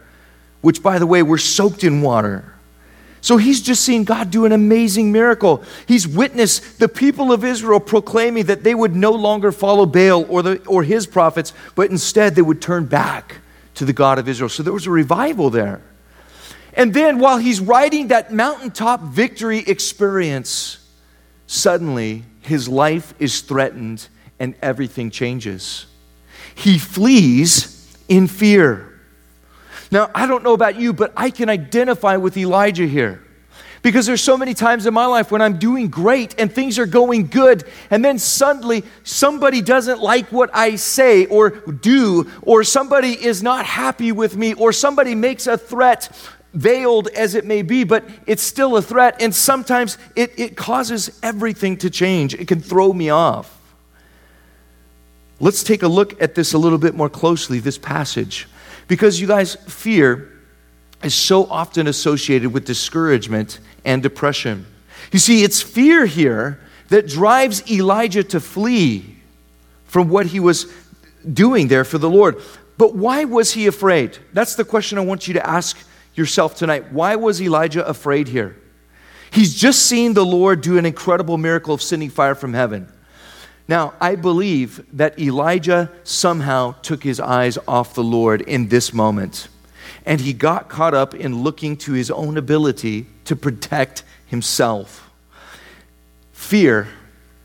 which, 0.62 0.84
by 0.84 1.00
the 1.00 1.08
way, 1.08 1.24
were 1.24 1.38
soaked 1.38 1.84
in 1.84 2.02
water. 2.02 2.54
So 3.22 3.38
he's 3.38 3.62
just 3.62 3.84
seen 3.84 4.04
God 4.04 4.32
do 4.32 4.46
an 4.46 4.52
amazing 4.52 5.12
miracle. 5.12 5.64
He's 5.88 6.08
witnessed 6.08 6.80
the 6.80 6.88
people 6.88 7.32
of 7.32 7.44
Israel 7.44 7.80
proclaiming 7.80 8.46
that 8.46 8.64
they 8.64 8.76
would 8.76 8.96
no 8.96 9.12
longer 9.12 9.52
follow 9.52 9.86
Baal 9.86 10.26
or, 10.30 10.44
the, 10.44 10.66
or 10.66 10.84
his 10.84 11.08
prophets, 11.08 11.54
but 11.76 11.90
instead 11.90 12.36
they 12.36 12.42
would 12.42 12.62
turn 12.62 12.86
back 12.86 13.38
to 13.76 13.86
the 13.86 13.94
God 13.94 14.20
of 14.20 14.28
Israel. 14.28 14.50
So 14.50 14.64
there 14.64 14.74
was 14.74 14.88
a 14.88 14.92
revival 14.92 15.50
there. 15.50 15.82
And 16.74 16.94
then 16.94 17.18
while 17.20 17.38
he's 17.38 17.60
writing 17.60 18.10
that 18.10 18.32
mountaintop 18.32 19.02
victory 19.02 19.60
experience, 19.60 20.78
suddenly 21.48 22.24
his 22.42 22.70
life 22.70 23.14
is 23.20 23.42
threatened 23.42 24.08
and 24.40 24.56
everything 24.62 25.10
changes. 25.10 25.88
He 26.54 26.78
flees 26.78 27.98
in 28.08 28.28
fear. 28.28 28.97
Now, 29.92 30.12
I 30.14 30.28
don't 30.28 30.44
know 30.44 30.54
about 30.54 30.80
you, 30.80 30.94
but 30.94 31.14
I 31.16 31.30
can 31.30 31.50
identify 31.50 32.18
with 32.18 32.36
Elijah 32.38 32.88
here. 32.88 33.24
Because 33.84 34.06
there's 34.06 34.24
so 34.24 34.38
many 34.38 34.54
times 34.54 34.86
in 34.86 34.94
my 34.94 35.06
life 35.06 35.32
when 35.32 35.42
I'm 35.42 35.60
doing 35.60 35.88
great 35.88 36.36
and 36.40 36.52
things 36.52 36.78
are 36.80 36.86
going 36.86 37.28
good, 37.28 37.64
and 37.90 38.04
then 38.04 38.20
suddenly 38.20 38.84
somebody 39.04 39.62
doesn't 39.62 40.02
like 40.02 40.30
what 40.32 40.50
I 40.54 40.76
say 40.76 41.26
or 41.28 41.52
do, 41.52 42.30
or 42.42 42.64
somebody 42.64 43.12
is 43.12 43.44
not 43.44 43.66
happy 43.66 44.12
with 44.12 44.36
me, 44.36 44.54
or 44.56 44.74
somebody 44.74 45.16
makes 45.16 45.48
a 45.48 45.58
threat, 45.58 46.10
veiled 46.54 47.08
as 47.10 47.36
it 47.36 47.46
may 47.46 47.62
be, 47.62 47.84
but 47.84 48.04
it's 48.26 48.44
still 48.44 48.76
a 48.76 48.82
threat, 48.82 49.22
and 49.22 49.34
sometimes 49.34 49.98
it, 50.16 50.38
it 50.38 50.58
causes 50.58 51.18
everything 51.22 51.78
to 51.78 51.90
change. 51.90 52.34
It 52.34 52.48
can 52.48 52.60
throw 52.60 52.92
me 52.92 53.10
off. 53.10 53.54
Let's 55.40 55.64
take 55.64 55.84
a 55.84 55.88
look 55.88 56.20
at 56.22 56.34
this 56.34 56.54
a 56.54 56.58
little 56.58 56.80
bit 56.80 56.96
more 56.96 57.10
closely, 57.10 57.60
this 57.60 57.78
passage. 57.78 58.48
Because 58.88 59.20
you 59.20 59.28
guys, 59.28 59.56
fear 59.56 60.32
is 61.04 61.14
so 61.14 61.46
often 61.46 61.88
associated 61.88 62.54
with 62.54 62.66
discouragement 62.66 63.60
and 63.86 64.02
depression. 64.02 64.66
You 65.12 65.20
see, 65.20 65.44
it's 65.44 65.62
fear 65.62 66.06
here 66.06 66.60
that 66.90 67.08
drives 67.08 67.70
Elijah 67.70 68.24
to 68.24 68.40
flee 68.40 69.18
from 69.86 70.10
what 70.10 70.28
he 70.28 70.40
was 70.40 70.72
doing 71.32 71.68
there 71.68 71.84
for 71.84 71.98
the 71.98 72.10
Lord. 72.10 72.42
But 72.78 72.96
why 72.96 73.26
was 73.26 73.54
he 73.54 73.68
afraid? 73.68 74.18
That's 74.34 74.56
the 74.56 74.64
question 74.64 74.98
I 74.98 75.02
want 75.02 75.28
you 75.28 75.34
to 75.36 75.48
ask 75.48 75.78
yourself 76.16 76.56
tonight. 76.56 76.92
Why 76.92 77.16
was 77.16 77.42
Elijah 77.42 77.86
afraid 77.88 78.28
here? 78.28 78.58
He's 79.32 79.54
just 79.54 79.84
seen 79.84 80.14
the 80.14 80.26
Lord 80.26 80.62
do 80.62 80.78
an 80.78 80.86
incredible 80.86 81.38
miracle 81.38 81.74
of 81.74 81.82
sending 81.82 82.10
fire 82.10 82.36
from 82.36 82.54
heaven. 82.54 82.92
Now, 83.68 83.94
I 84.00 84.16
believe 84.16 84.86
that 84.94 85.20
Elijah 85.20 85.92
somehow 86.04 86.76
took 86.82 87.04
his 87.04 87.20
eyes 87.20 87.58
off 87.68 87.96
the 87.96 88.04
Lord 88.04 88.42
in 88.42 88.70
this 88.70 88.94
moment, 88.94 89.50
and 90.06 90.22
he 90.22 90.32
got 90.32 90.70
caught 90.70 90.94
up 90.94 91.14
in 91.14 91.44
looking 91.44 91.76
to 91.78 91.92
his 91.92 92.10
own 92.10 92.38
ability 92.38 93.08
to 93.26 93.36
protect 93.36 94.04
himself. 94.28 95.10
Fear 96.32 96.88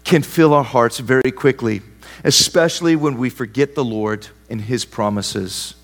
can 0.04 0.22
fill 0.22 0.54
our 0.54 0.64
hearts 0.64 0.98
very 0.98 1.32
quickly, 1.32 1.82
especially 2.22 2.94
when 2.94 3.18
we 3.18 3.28
forget 3.28 3.74
the 3.74 3.84
Lord 3.84 4.28
and 4.48 4.60
his 4.60 4.84
promises. 4.84 5.74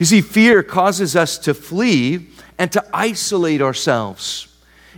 You 0.00 0.06
see, 0.06 0.20
fear 0.22 0.64
causes 0.64 1.14
us 1.14 1.38
to 1.38 1.54
flee 1.54 2.28
and 2.58 2.72
to 2.72 2.84
isolate 2.92 3.62
ourselves. 3.62 4.48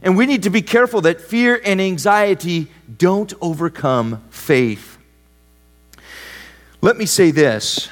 And 0.03 0.17
we 0.17 0.27
need 0.27 0.43
to 0.45 0.51
be 0.51 0.63
careful 0.63 1.01
that 1.03 1.21
fear 1.21 1.61
and 1.65 1.81
anxiety 1.81 2.69
don't 2.99 3.33
overcome 3.41 4.23
faith. 4.31 4.99
Let 6.81 6.97
me 6.97 7.07
say 7.07 7.31
this, 7.31 7.89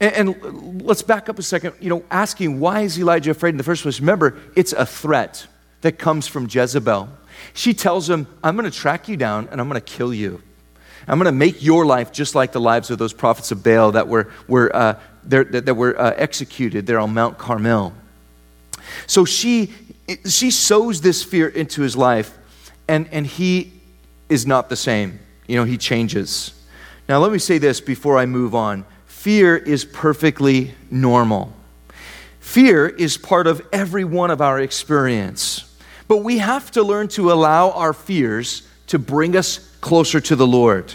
and, 0.00 0.28
and, 0.28 0.82
let's 0.82 1.02
back 1.02 1.28
up 1.28 1.38
a 1.38 1.42
second. 1.42 1.74
You 1.80 1.88
know, 1.88 2.04
asking 2.10 2.58
why 2.58 2.80
is 2.80 2.98
Elijah 2.98 3.30
afraid 3.30 3.50
in 3.50 3.56
the 3.56 3.62
first 3.62 3.82
place? 3.82 4.00
Remember, 4.00 4.36
it's 4.56 4.72
a 4.72 4.84
threat 4.84 5.46
that 5.82 5.92
comes 5.92 6.26
from 6.26 6.48
Jezebel. 6.50 7.08
She 7.54 7.72
tells 7.72 8.10
him, 8.10 8.26
I'm 8.42 8.56
going 8.56 8.70
to 8.70 8.76
track 8.76 9.08
you 9.08 9.16
down 9.16 9.48
and 9.50 9.60
I'm 9.60 9.68
going 9.68 9.80
to 9.80 9.92
kill 9.92 10.12
you. 10.12 10.42
I'm 11.06 11.18
going 11.18 11.26
to 11.26 11.32
make 11.32 11.62
your 11.62 11.84
life 11.84 12.12
just 12.12 12.34
like 12.34 12.52
the 12.52 12.60
lives 12.60 12.90
of 12.90 12.98
those 12.98 13.12
prophets 13.12 13.50
of 13.50 13.62
Baal 13.62 13.92
that 13.92 14.08
were, 14.08 14.30
were, 14.46 14.74
uh, 14.74 14.98
that, 15.24 15.66
that, 15.66 15.74
were 15.74 15.98
uh, 16.00 16.14
executed 16.16 16.86
there 16.86 16.98
on 16.98 17.14
Mount 17.14 17.38
Carmel. 17.38 17.92
So 19.06 19.24
she, 19.24 19.72
she 20.26 20.50
sows 20.50 21.00
this 21.00 21.22
fear 21.22 21.48
into 21.48 21.82
his 21.82 21.96
life, 21.96 22.38
and, 22.88 23.08
and 23.12 23.26
he 23.26 23.72
is 24.28 24.46
not 24.46 24.68
the 24.68 24.76
same. 24.76 25.20
You 25.46 25.56
know, 25.56 25.64
he 25.64 25.76
changes. 25.76 26.52
Now, 27.08 27.18
let 27.18 27.32
me 27.32 27.38
say 27.38 27.58
this 27.58 27.80
before 27.80 28.18
I 28.18 28.26
move 28.26 28.54
on 28.54 28.84
fear 29.06 29.56
is 29.56 29.84
perfectly 29.84 30.74
normal. 30.90 31.52
Fear 32.40 32.88
is 32.88 33.16
part 33.16 33.46
of 33.46 33.62
every 33.72 34.04
one 34.04 34.32
of 34.32 34.40
our 34.40 34.58
experience. 34.58 35.72
But 36.08 36.18
we 36.18 36.38
have 36.38 36.72
to 36.72 36.82
learn 36.82 37.08
to 37.08 37.30
allow 37.30 37.70
our 37.70 37.92
fears 37.92 38.66
to 38.88 38.98
bring 38.98 39.36
us 39.36 39.58
closer 39.80 40.20
to 40.20 40.36
the 40.36 40.46
Lord. 40.46 40.92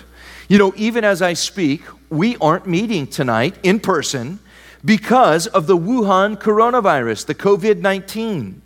You 0.49 0.57
know, 0.57 0.73
even 0.75 1.03
as 1.03 1.21
I 1.21 1.33
speak, 1.33 1.81
we 2.09 2.35
aren't 2.37 2.67
meeting 2.67 3.07
tonight 3.07 3.57
in 3.63 3.79
person 3.79 4.39
because 4.83 5.47
of 5.47 5.67
the 5.67 5.77
Wuhan 5.77 6.37
coronavirus, 6.37 7.25
the 7.25 7.35
COVID 7.35 7.79
19. 7.79 8.61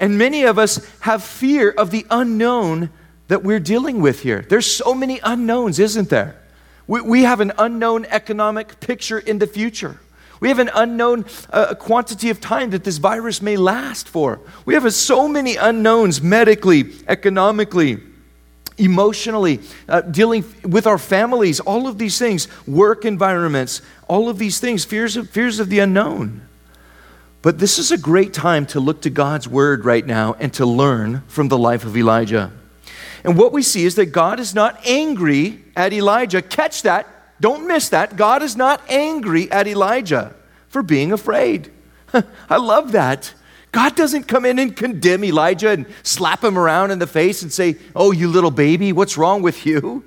And 0.00 0.18
many 0.18 0.44
of 0.44 0.58
us 0.58 0.86
have 1.00 1.22
fear 1.24 1.70
of 1.70 1.90
the 1.90 2.06
unknown 2.10 2.90
that 3.28 3.42
we're 3.42 3.60
dealing 3.60 4.00
with 4.00 4.20
here. 4.20 4.44
There's 4.48 4.66
so 4.66 4.94
many 4.94 5.20
unknowns, 5.22 5.78
isn't 5.78 6.08
there? 6.08 6.40
We, 6.86 7.00
we 7.02 7.22
have 7.22 7.40
an 7.40 7.52
unknown 7.58 8.06
economic 8.06 8.80
picture 8.80 9.18
in 9.18 9.38
the 9.38 9.46
future. 9.46 10.00
We 10.40 10.48
have 10.48 10.60
an 10.60 10.70
unknown 10.74 11.26
uh, 11.50 11.74
quantity 11.74 12.30
of 12.30 12.40
time 12.40 12.70
that 12.70 12.84
this 12.84 12.98
virus 12.98 13.42
may 13.42 13.56
last 13.56 14.08
for. 14.08 14.40
We 14.64 14.74
have 14.74 14.92
so 14.94 15.28
many 15.28 15.56
unknowns 15.56 16.22
medically, 16.22 16.92
economically, 17.08 17.98
emotionally, 18.78 19.60
uh, 19.88 20.02
dealing 20.02 20.44
with 20.62 20.86
our 20.86 20.98
families, 20.98 21.58
all 21.60 21.88
of 21.88 21.98
these 21.98 22.18
things, 22.18 22.46
work 22.66 23.04
environments, 23.04 23.82
all 24.06 24.28
of 24.28 24.38
these 24.38 24.60
things, 24.60 24.84
fears 24.84 25.16
of, 25.16 25.28
fears 25.28 25.58
of 25.58 25.68
the 25.68 25.80
unknown. 25.80 26.47
But 27.40 27.58
this 27.58 27.78
is 27.78 27.92
a 27.92 27.98
great 27.98 28.32
time 28.32 28.66
to 28.66 28.80
look 28.80 29.02
to 29.02 29.10
God's 29.10 29.48
word 29.48 29.84
right 29.84 30.04
now 30.04 30.34
and 30.40 30.52
to 30.54 30.66
learn 30.66 31.22
from 31.28 31.48
the 31.48 31.58
life 31.58 31.84
of 31.84 31.96
Elijah. 31.96 32.52
And 33.24 33.36
what 33.36 33.52
we 33.52 33.62
see 33.62 33.84
is 33.84 33.94
that 33.94 34.06
God 34.06 34.40
is 34.40 34.54
not 34.54 34.84
angry 34.86 35.64
at 35.76 35.92
Elijah. 35.92 36.42
Catch 36.42 36.82
that. 36.82 37.06
Don't 37.40 37.66
miss 37.68 37.88
that. 37.90 38.16
God 38.16 38.42
is 38.42 38.56
not 38.56 38.80
angry 38.88 39.50
at 39.52 39.68
Elijah 39.68 40.34
for 40.68 40.82
being 40.82 41.12
afraid. 41.12 41.70
I 42.50 42.56
love 42.56 42.92
that. 42.92 43.34
God 43.70 43.94
doesn't 43.94 44.24
come 44.24 44.44
in 44.44 44.58
and 44.58 44.74
condemn 44.74 45.24
Elijah 45.24 45.70
and 45.70 45.86
slap 46.02 46.42
him 46.42 46.58
around 46.58 46.90
in 46.90 46.98
the 46.98 47.06
face 47.06 47.42
and 47.42 47.52
say, 47.52 47.76
Oh, 47.94 48.12
you 48.12 48.28
little 48.28 48.50
baby, 48.50 48.92
what's 48.92 49.18
wrong 49.18 49.42
with 49.42 49.66
you? 49.66 50.04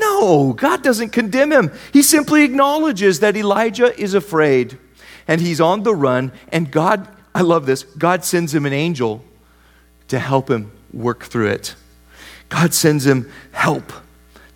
No, 0.00 0.52
God 0.52 0.82
doesn't 0.82 1.10
condemn 1.10 1.52
him. 1.52 1.70
He 1.92 2.02
simply 2.02 2.42
acknowledges 2.42 3.20
that 3.20 3.36
Elijah 3.36 3.98
is 3.98 4.14
afraid 4.14 4.78
and 5.26 5.40
he's 5.40 5.60
on 5.60 5.82
the 5.82 5.94
run. 5.94 6.32
And 6.52 6.70
God, 6.70 7.08
I 7.34 7.42
love 7.42 7.66
this, 7.66 7.82
God 7.82 8.24
sends 8.24 8.54
him 8.54 8.66
an 8.66 8.72
angel 8.72 9.24
to 10.08 10.18
help 10.18 10.50
him 10.50 10.72
work 10.92 11.24
through 11.24 11.48
it. 11.48 11.74
God 12.48 12.74
sends 12.74 13.06
him 13.06 13.30
help 13.52 13.92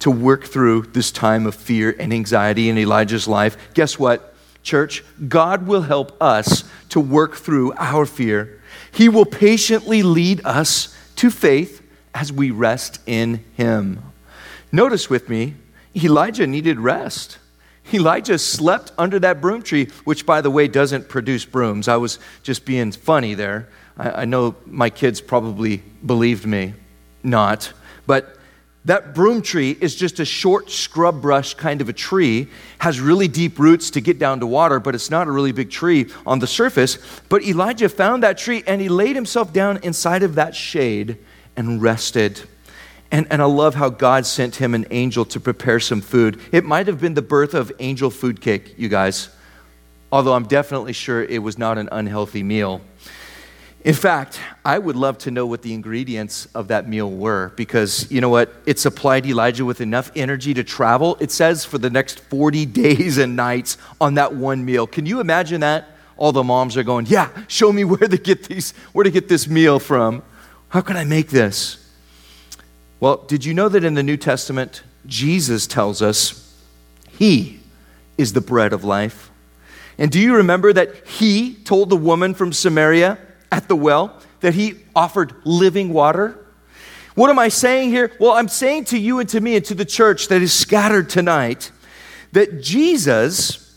to 0.00 0.10
work 0.10 0.44
through 0.44 0.82
this 0.82 1.10
time 1.10 1.46
of 1.46 1.54
fear 1.54 1.94
and 1.98 2.12
anxiety 2.12 2.68
in 2.68 2.78
Elijah's 2.78 3.26
life. 3.26 3.56
Guess 3.74 3.98
what, 3.98 4.34
church? 4.62 5.04
God 5.26 5.66
will 5.66 5.82
help 5.82 6.20
us 6.22 6.64
to 6.90 7.00
work 7.00 7.36
through 7.36 7.72
our 7.76 8.06
fear. 8.06 8.60
He 8.92 9.08
will 9.08 9.24
patiently 9.24 10.02
lead 10.02 10.40
us 10.44 10.96
to 11.16 11.30
faith 11.30 11.82
as 12.14 12.32
we 12.32 12.50
rest 12.50 13.00
in 13.06 13.44
Him. 13.54 14.02
Notice 14.70 15.10
with 15.10 15.28
me, 15.28 15.54
Elijah 15.96 16.46
needed 16.46 16.78
rest. 16.78 17.38
Elijah 17.92 18.38
slept 18.38 18.92
under 18.98 19.18
that 19.18 19.40
broom 19.40 19.62
tree, 19.62 19.88
which, 20.04 20.26
by 20.26 20.40
the 20.40 20.50
way, 20.50 20.68
doesn't 20.68 21.08
produce 21.08 21.44
brooms. 21.44 21.88
I 21.88 21.96
was 21.96 22.18
just 22.42 22.64
being 22.64 22.92
funny 22.92 23.34
there. 23.34 23.68
I, 23.96 24.22
I 24.22 24.24
know 24.24 24.56
my 24.66 24.90
kids 24.90 25.20
probably 25.20 25.78
believed 26.04 26.46
me 26.46 26.74
not. 27.22 27.72
But 28.06 28.36
that 28.84 29.14
broom 29.14 29.42
tree 29.42 29.76
is 29.80 29.94
just 29.94 30.18
a 30.18 30.24
short 30.24 30.70
scrub 30.70 31.20
brush 31.20 31.54
kind 31.54 31.80
of 31.80 31.88
a 31.88 31.92
tree, 31.92 32.48
has 32.78 33.00
really 33.00 33.28
deep 33.28 33.58
roots 33.58 33.90
to 33.90 34.00
get 34.00 34.18
down 34.18 34.40
to 34.40 34.46
water, 34.46 34.80
but 34.80 34.94
it's 34.94 35.10
not 35.10 35.26
a 35.26 35.30
really 35.30 35.52
big 35.52 35.70
tree 35.70 36.06
on 36.26 36.38
the 36.38 36.46
surface. 36.46 36.98
But 37.28 37.42
Elijah 37.42 37.88
found 37.88 38.22
that 38.22 38.38
tree 38.38 38.62
and 38.66 38.80
he 38.80 38.88
laid 38.88 39.14
himself 39.14 39.52
down 39.52 39.78
inside 39.82 40.22
of 40.22 40.36
that 40.36 40.54
shade 40.54 41.18
and 41.56 41.82
rested. 41.82 42.40
And, 43.10 43.26
and 43.30 43.40
I 43.40 43.46
love 43.46 43.74
how 43.74 43.88
God 43.88 44.26
sent 44.26 44.56
him 44.56 44.74
an 44.74 44.86
angel 44.90 45.24
to 45.26 45.40
prepare 45.40 45.80
some 45.80 46.00
food. 46.00 46.40
It 46.52 46.64
might 46.64 46.86
have 46.86 47.00
been 47.00 47.14
the 47.14 47.22
birth 47.22 47.54
of 47.54 47.72
angel 47.78 48.10
food 48.10 48.40
cake, 48.40 48.74
you 48.76 48.88
guys, 48.88 49.30
although 50.12 50.34
I'm 50.34 50.46
definitely 50.46 50.92
sure 50.92 51.24
it 51.24 51.42
was 51.42 51.56
not 51.56 51.78
an 51.78 51.88
unhealthy 51.90 52.42
meal. 52.42 52.82
In 53.84 53.94
fact, 53.94 54.40
I 54.64 54.78
would 54.78 54.96
love 54.96 55.18
to 55.18 55.30
know 55.30 55.46
what 55.46 55.62
the 55.62 55.72
ingredients 55.72 56.46
of 56.54 56.68
that 56.68 56.88
meal 56.88 57.10
were 57.10 57.52
because 57.56 58.10
you 58.10 58.20
know 58.20 58.28
what? 58.28 58.52
It 58.66 58.78
supplied 58.78 59.24
Elijah 59.24 59.64
with 59.64 59.80
enough 59.80 60.10
energy 60.16 60.52
to 60.54 60.64
travel, 60.64 61.16
it 61.20 61.30
says, 61.30 61.64
for 61.64 61.78
the 61.78 61.88
next 61.88 62.20
40 62.20 62.66
days 62.84 63.16
and 63.18 63.36
nights 63.36 63.78
on 64.00 64.14
that 64.14 64.34
one 64.34 64.64
meal. 64.64 64.86
Can 64.86 65.06
you 65.06 65.20
imagine 65.20 65.60
that? 65.60 65.88
All 66.16 66.32
the 66.32 66.42
moms 66.42 66.76
are 66.76 66.82
going, 66.82 67.06
Yeah, 67.06 67.30
show 67.46 67.72
me 67.72 67.84
where 67.84 68.08
to 68.08 68.18
get 68.18 68.44
these, 68.44 68.72
where 68.92 69.04
to 69.04 69.10
get 69.10 69.28
this 69.28 69.46
meal 69.46 69.78
from. 69.78 70.22
How 70.68 70.80
can 70.80 70.96
I 70.96 71.04
make 71.04 71.28
this? 71.28 71.87
Well, 73.00 73.18
did 73.18 73.44
you 73.44 73.54
know 73.54 73.68
that 73.68 73.84
in 73.84 73.94
the 73.94 74.02
New 74.02 74.16
Testament, 74.16 74.82
Jesus 75.06 75.66
tells 75.66 76.02
us 76.02 76.52
He 77.10 77.60
is 78.16 78.32
the 78.32 78.40
bread 78.40 78.72
of 78.72 78.84
life? 78.84 79.30
And 79.98 80.10
do 80.10 80.20
you 80.20 80.34
remember 80.34 80.72
that 80.72 81.06
He 81.06 81.54
told 81.54 81.90
the 81.90 81.96
woman 81.96 82.34
from 82.34 82.52
Samaria 82.52 83.18
at 83.52 83.68
the 83.68 83.76
well 83.76 84.20
that 84.40 84.54
He 84.54 84.74
offered 84.96 85.34
living 85.44 85.92
water? 85.92 86.44
What 87.14 87.30
am 87.30 87.38
I 87.38 87.48
saying 87.48 87.90
here? 87.90 88.12
Well, 88.20 88.32
I'm 88.32 88.48
saying 88.48 88.84
to 88.86 88.98
you 88.98 89.18
and 89.18 89.28
to 89.30 89.40
me 89.40 89.56
and 89.56 89.64
to 89.66 89.74
the 89.74 89.84
church 89.84 90.28
that 90.28 90.42
is 90.42 90.52
scattered 90.52 91.10
tonight 91.10 91.72
that 92.32 92.62
Jesus 92.62 93.76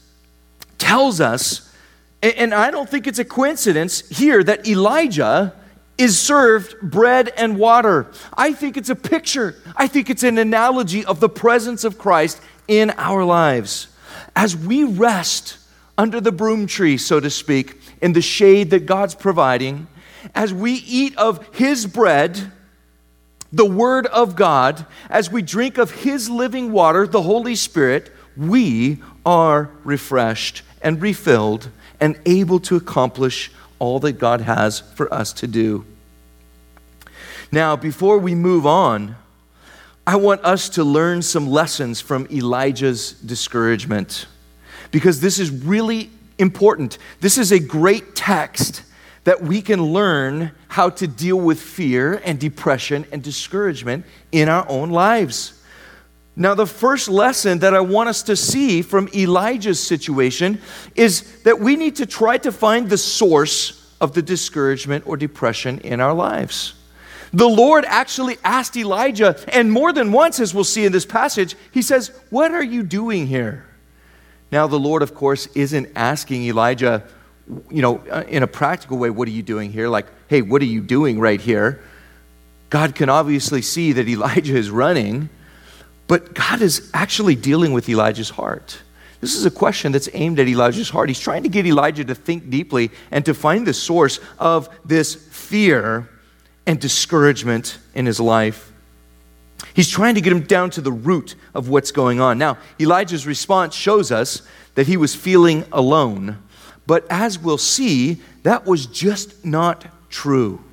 tells 0.77 1.21
us, 1.21 1.73
and 2.21 2.53
I 2.53 2.69
don't 2.69 2.89
think 2.89 3.07
it's 3.07 3.17
a 3.17 3.25
coincidence 3.25 4.07
here 4.09 4.43
that 4.43 4.67
Elijah 4.67 5.53
is 6.01 6.17
served 6.17 6.81
bread 6.81 7.31
and 7.37 7.57
water. 7.57 8.07
I 8.35 8.53
think 8.53 8.75
it's 8.75 8.89
a 8.89 8.95
picture, 8.95 9.55
I 9.75 9.87
think 9.87 10.09
it's 10.09 10.23
an 10.23 10.39
analogy 10.39 11.05
of 11.05 11.19
the 11.19 11.29
presence 11.29 11.83
of 11.83 11.99
Christ 11.99 12.41
in 12.67 12.89
our 12.97 13.23
lives. 13.23 13.87
As 14.35 14.57
we 14.57 14.83
rest 14.83 15.59
under 15.99 16.19
the 16.19 16.31
broom 16.31 16.65
tree, 16.65 16.97
so 16.97 17.19
to 17.19 17.29
speak, 17.29 17.79
in 18.01 18.13
the 18.13 18.21
shade 18.21 18.71
that 18.71 18.87
God's 18.87 19.13
providing, 19.13 19.87
as 20.33 20.51
we 20.51 20.73
eat 20.73 21.15
of 21.17 21.47
His 21.55 21.85
bread, 21.85 22.51
the 23.53 23.65
Word 23.65 24.07
of 24.07 24.35
God, 24.35 24.87
as 25.07 25.31
we 25.31 25.43
drink 25.43 25.77
of 25.77 25.91
His 25.91 26.31
living 26.31 26.71
water, 26.71 27.05
the 27.05 27.21
Holy 27.21 27.53
Spirit, 27.53 28.11
we 28.35 28.97
are 29.23 29.69
refreshed 29.83 30.63
and 30.81 30.99
refilled 30.99 31.69
and 31.99 32.19
able 32.25 32.59
to 32.61 32.75
accomplish 32.75 33.51
all 33.77 33.99
that 33.99 34.13
God 34.13 34.41
has 34.41 34.79
for 34.79 35.13
us 35.13 35.31
to 35.33 35.47
do. 35.47 35.85
Now, 37.51 37.75
before 37.75 38.17
we 38.17 38.33
move 38.33 38.65
on, 38.65 39.17
I 40.07 40.15
want 40.15 40.43
us 40.45 40.69
to 40.69 40.83
learn 40.83 41.21
some 41.21 41.47
lessons 41.47 41.99
from 41.99 42.25
Elijah's 42.31 43.11
discouragement 43.11 44.25
because 44.91 45.19
this 45.19 45.37
is 45.37 45.51
really 45.51 46.09
important. 46.37 46.97
This 47.19 47.37
is 47.37 47.51
a 47.51 47.59
great 47.59 48.15
text 48.15 48.83
that 49.25 49.41
we 49.41 49.61
can 49.61 49.83
learn 49.83 50.51
how 50.69 50.89
to 50.91 51.07
deal 51.07 51.39
with 51.39 51.61
fear 51.61 52.21
and 52.23 52.39
depression 52.39 53.05
and 53.11 53.21
discouragement 53.21 54.05
in 54.31 54.47
our 54.47 54.65
own 54.69 54.89
lives. 54.89 55.61
Now, 56.37 56.55
the 56.55 56.65
first 56.65 57.09
lesson 57.09 57.59
that 57.59 57.73
I 57.73 57.81
want 57.81 58.07
us 58.07 58.23
to 58.23 58.37
see 58.37 58.81
from 58.81 59.09
Elijah's 59.13 59.79
situation 59.79 60.61
is 60.95 61.41
that 61.43 61.59
we 61.59 61.75
need 61.75 61.97
to 61.97 62.05
try 62.05 62.37
to 62.37 62.51
find 62.51 62.89
the 62.89 62.97
source 62.97 63.93
of 63.99 64.13
the 64.13 64.21
discouragement 64.21 65.05
or 65.05 65.17
depression 65.17 65.79
in 65.79 65.99
our 65.99 66.13
lives. 66.13 66.75
The 67.33 67.47
Lord 67.47 67.85
actually 67.85 68.37
asked 68.43 68.75
Elijah, 68.75 69.39
and 69.47 69.71
more 69.71 69.93
than 69.93 70.11
once, 70.11 70.39
as 70.39 70.53
we'll 70.53 70.63
see 70.63 70.85
in 70.85 70.91
this 70.91 71.05
passage, 71.05 71.55
he 71.71 71.81
says, 71.81 72.11
What 72.29 72.51
are 72.51 72.63
you 72.63 72.83
doing 72.83 73.27
here? 73.27 73.65
Now, 74.51 74.67
the 74.67 74.79
Lord, 74.79 75.01
of 75.01 75.15
course, 75.15 75.47
isn't 75.55 75.89
asking 75.95 76.43
Elijah, 76.43 77.03
you 77.69 77.81
know, 77.81 78.03
uh, 78.11 78.25
in 78.27 78.43
a 78.43 78.47
practical 78.47 78.97
way, 78.97 79.09
what 79.09 79.27
are 79.29 79.31
you 79.31 79.43
doing 79.43 79.71
here? 79.71 79.87
Like, 79.87 80.07
hey, 80.27 80.41
what 80.41 80.61
are 80.61 80.65
you 80.65 80.81
doing 80.81 81.19
right 81.19 81.39
here? 81.39 81.81
God 82.69 82.95
can 82.95 83.09
obviously 83.09 83.61
see 83.61 83.93
that 83.93 84.07
Elijah 84.09 84.57
is 84.57 84.69
running, 84.69 85.29
but 86.07 86.33
God 86.33 86.61
is 86.61 86.91
actually 86.93 87.35
dealing 87.35 87.71
with 87.71 87.87
Elijah's 87.87 88.31
heart. 88.31 88.81
This 89.21 89.35
is 89.35 89.45
a 89.45 89.51
question 89.51 89.93
that's 89.93 90.09
aimed 90.13 90.39
at 90.39 90.47
Elijah's 90.47 90.89
heart. 90.89 91.07
He's 91.07 91.19
trying 91.19 91.43
to 91.43 91.49
get 91.49 91.65
Elijah 91.65 92.03
to 92.03 92.15
think 92.15 92.49
deeply 92.49 92.91
and 93.11 93.23
to 93.25 93.33
find 93.33 93.65
the 93.65 93.73
source 93.73 94.19
of 94.39 94.67
this 94.83 95.15
fear 95.15 96.09
and 96.65 96.79
discouragement 96.79 97.77
in 97.93 98.05
his 98.05 98.19
life. 98.19 98.71
He's 99.73 99.89
trying 99.89 100.15
to 100.15 100.21
get 100.21 100.33
him 100.33 100.41
down 100.41 100.69
to 100.71 100.81
the 100.81 100.91
root 100.91 101.35
of 101.53 101.69
what's 101.69 101.91
going 101.91 102.19
on. 102.19 102.37
Now, 102.37 102.57
Elijah's 102.79 103.25
response 103.25 103.73
shows 103.75 104.11
us 104.11 104.41
that 104.75 104.87
he 104.87 104.97
was 104.97 105.15
feeling 105.15 105.65
alone. 105.71 106.37
But 106.87 107.05
as 107.09 107.39
we'll 107.39 107.57
see, 107.57 108.21
that 108.43 108.65
was 108.65 108.85
just 108.85 109.45
not 109.45 109.85
true. 110.09 110.63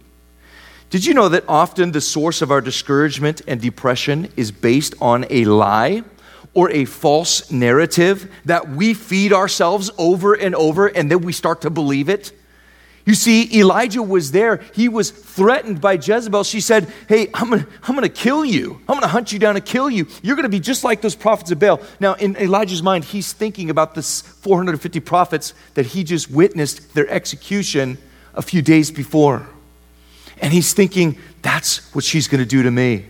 Did 0.91 1.05
you 1.05 1.13
know 1.13 1.29
that 1.29 1.45
often 1.49 1.93
the 1.93 2.01
source 2.01 2.41
of 2.41 2.51
our 2.51 2.63
discouragement 2.63 3.43
and 3.47 3.61
depression 3.61 4.33
is 4.37 4.51
based 4.51 4.95
on 5.01 5.27
a 5.29 5.45
lie 5.45 6.03
or 6.55 6.71
a 6.71 6.87
false 6.87 7.51
narrative 7.51 8.33
that 8.47 8.71
we 8.71 8.95
feed 8.95 9.33
ourselves 9.33 9.91
over 9.99 10.33
and 10.33 10.55
over 10.55 10.87
and 10.87 11.11
then 11.11 11.21
we 11.21 11.33
start 11.33 11.61
to 11.61 11.71
believe 11.71 12.09
it? 12.09 12.33
You 13.09 13.15
see, 13.15 13.59
Elijah 13.59 14.03
was 14.03 14.33
there. 14.33 14.61
He 14.75 14.87
was 14.87 15.11
threatened 15.11 15.81
by 15.81 15.95
Jezebel. 15.95 16.45
She 16.45 16.61
said, 16.61 16.93
Hey, 17.09 17.29
I'm 17.33 17.49
going 17.49 17.63
to 17.63 17.69
I'm 17.85 17.97
to 18.03 18.09
kill 18.11 18.45
you. 18.45 18.83
I'm 18.87 18.97
going 18.97 19.01
to 19.01 19.09
hunt 19.09 19.33
you 19.33 19.39
down 19.39 19.57
and 19.57 19.65
kill 19.65 19.89
you. 19.89 20.07
You're 20.21 20.37
going 20.37 20.43
to 20.43 20.51
be 20.51 20.61
just 20.61 20.85
like 20.85 21.01
those 21.01 21.15
prophets 21.15 21.51
of 21.51 21.59
Baal. 21.59 21.81
Now, 22.01 22.13
in 22.17 22.37
Elijah's 22.37 22.83
mind, 22.83 23.05
he's 23.05 23.33
thinking 23.33 23.71
about 23.71 23.95
the 23.95 24.03
450 24.03 25.01
prophets 25.01 25.55
that 25.73 25.87
he 25.87 26.05
just 26.05 26.31
witnessed 26.31 26.93
their 26.93 27.09
execution 27.09 27.97
a 28.35 28.43
few 28.43 28.61
days 28.61 28.91
before. 28.91 29.49
And 30.43 30.53
he's 30.53 30.75
thinking, 30.75 31.17
That's 31.41 31.91
what 31.95 32.05
she's 32.05 32.29
going 32.29 32.43
to 32.43 32.47
do 32.47 32.63
to 32.63 32.71
me. 32.71 33.07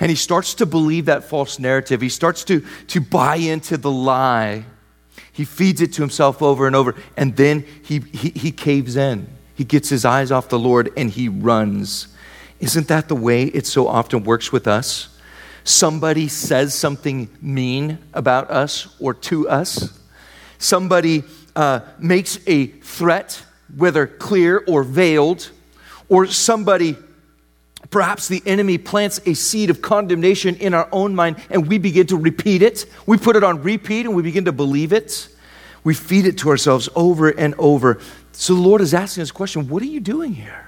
And 0.00 0.10
he 0.10 0.16
starts 0.16 0.54
to 0.54 0.66
believe 0.66 1.04
that 1.04 1.22
false 1.22 1.60
narrative. 1.60 2.00
He 2.00 2.08
starts 2.08 2.42
to, 2.46 2.66
to 2.88 3.00
buy 3.00 3.36
into 3.36 3.76
the 3.76 3.92
lie. 3.92 4.64
He 5.32 5.44
feeds 5.44 5.80
it 5.80 5.92
to 5.92 6.02
himself 6.02 6.42
over 6.42 6.66
and 6.66 6.74
over, 6.74 6.96
and 7.16 7.36
then 7.36 7.64
he, 7.84 8.00
he, 8.00 8.30
he 8.30 8.50
caves 8.50 8.96
in. 8.96 9.35
He 9.56 9.64
gets 9.64 9.88
his 9.88 10.04
eyes 10.04 10.30
off 10.30 10.50
the 10.50 10.58
Lord 10.58 10.92
and 10.96 11.10
he 11.10 11.28
runs. 11.28 12.08
Isn't 12.60 12.88
that 12.88 13.08
the 13.08 13.16
way 13.16 13.44
it 13.44 13.66
so 13.66 13.88
often 13.88 14.22
works 14.22 14.52
with 14.52 14.68
us? 14.68 15.08
Somebody 15.64 16.28
says 16.28 16.74
something 16.74 17.28
mean 17.40 17.98
about 18.12 18.50
us 18.50 18.94
or 19.00 19.14
to 19.14 19.48
us. 19.48 19.98
Somebody 20.58 21.24
uh, 21.56 21.80
makes 21.98 22.38
a 22.46 22.66
threat, 22.66 23.42
whether 23.74 24.06
clear 24.06 24.62
or 24.68 24.84
veiled, 24.84 25.50
or 26.08 26.26
somebody, 26.26 26.96
perhaps 27.90 28.28
the 28.28 28.42
enemy 28.46 28.76
plants 28.78 29.20
a 29.26 29.34
seed 29.34 29.70
of 29.70 29.80
condemnation 29.80 30.54
in 30.56 30.74
our 30.74 30.88
own 30.92 31.14
mind 31.14 31.36
and 31.50 31.66
we 31.66 31.78
begin 31.78 32.06
to 32.08 32.16
repeat 32.16 32.60
it. 32.60 32.86
We 33.06 33.16
put 33.16 33.36
it 33.36 33.42
on 33.42 33.62
repeat 33.62 34.06
and 34.06 34.14
we 34.14 34.22
begin 34.22 34.44
to 34.44 34.52
believe 34.52 34.92
it. 34.92 35.28
We 35.82 35.94
feed 35.94 36.26
it 36.26 36.38
to 36.38 36.50
ourselves 36.50 36.88
over 36.94 37.28
and 37.28 37.54
over. 37.58 38.00
So 38.38 38.54
the 38.54 38.60
Lord 38.60 38.82
is 38.82 38.92
asking 38.92 39.22
this 39.22 39.32
question 39.32 39.68
What 39.68 39.82
are 39.82 39.86
you 39.86 40.00
doing 40.00 40.34
here? 40.34 40.62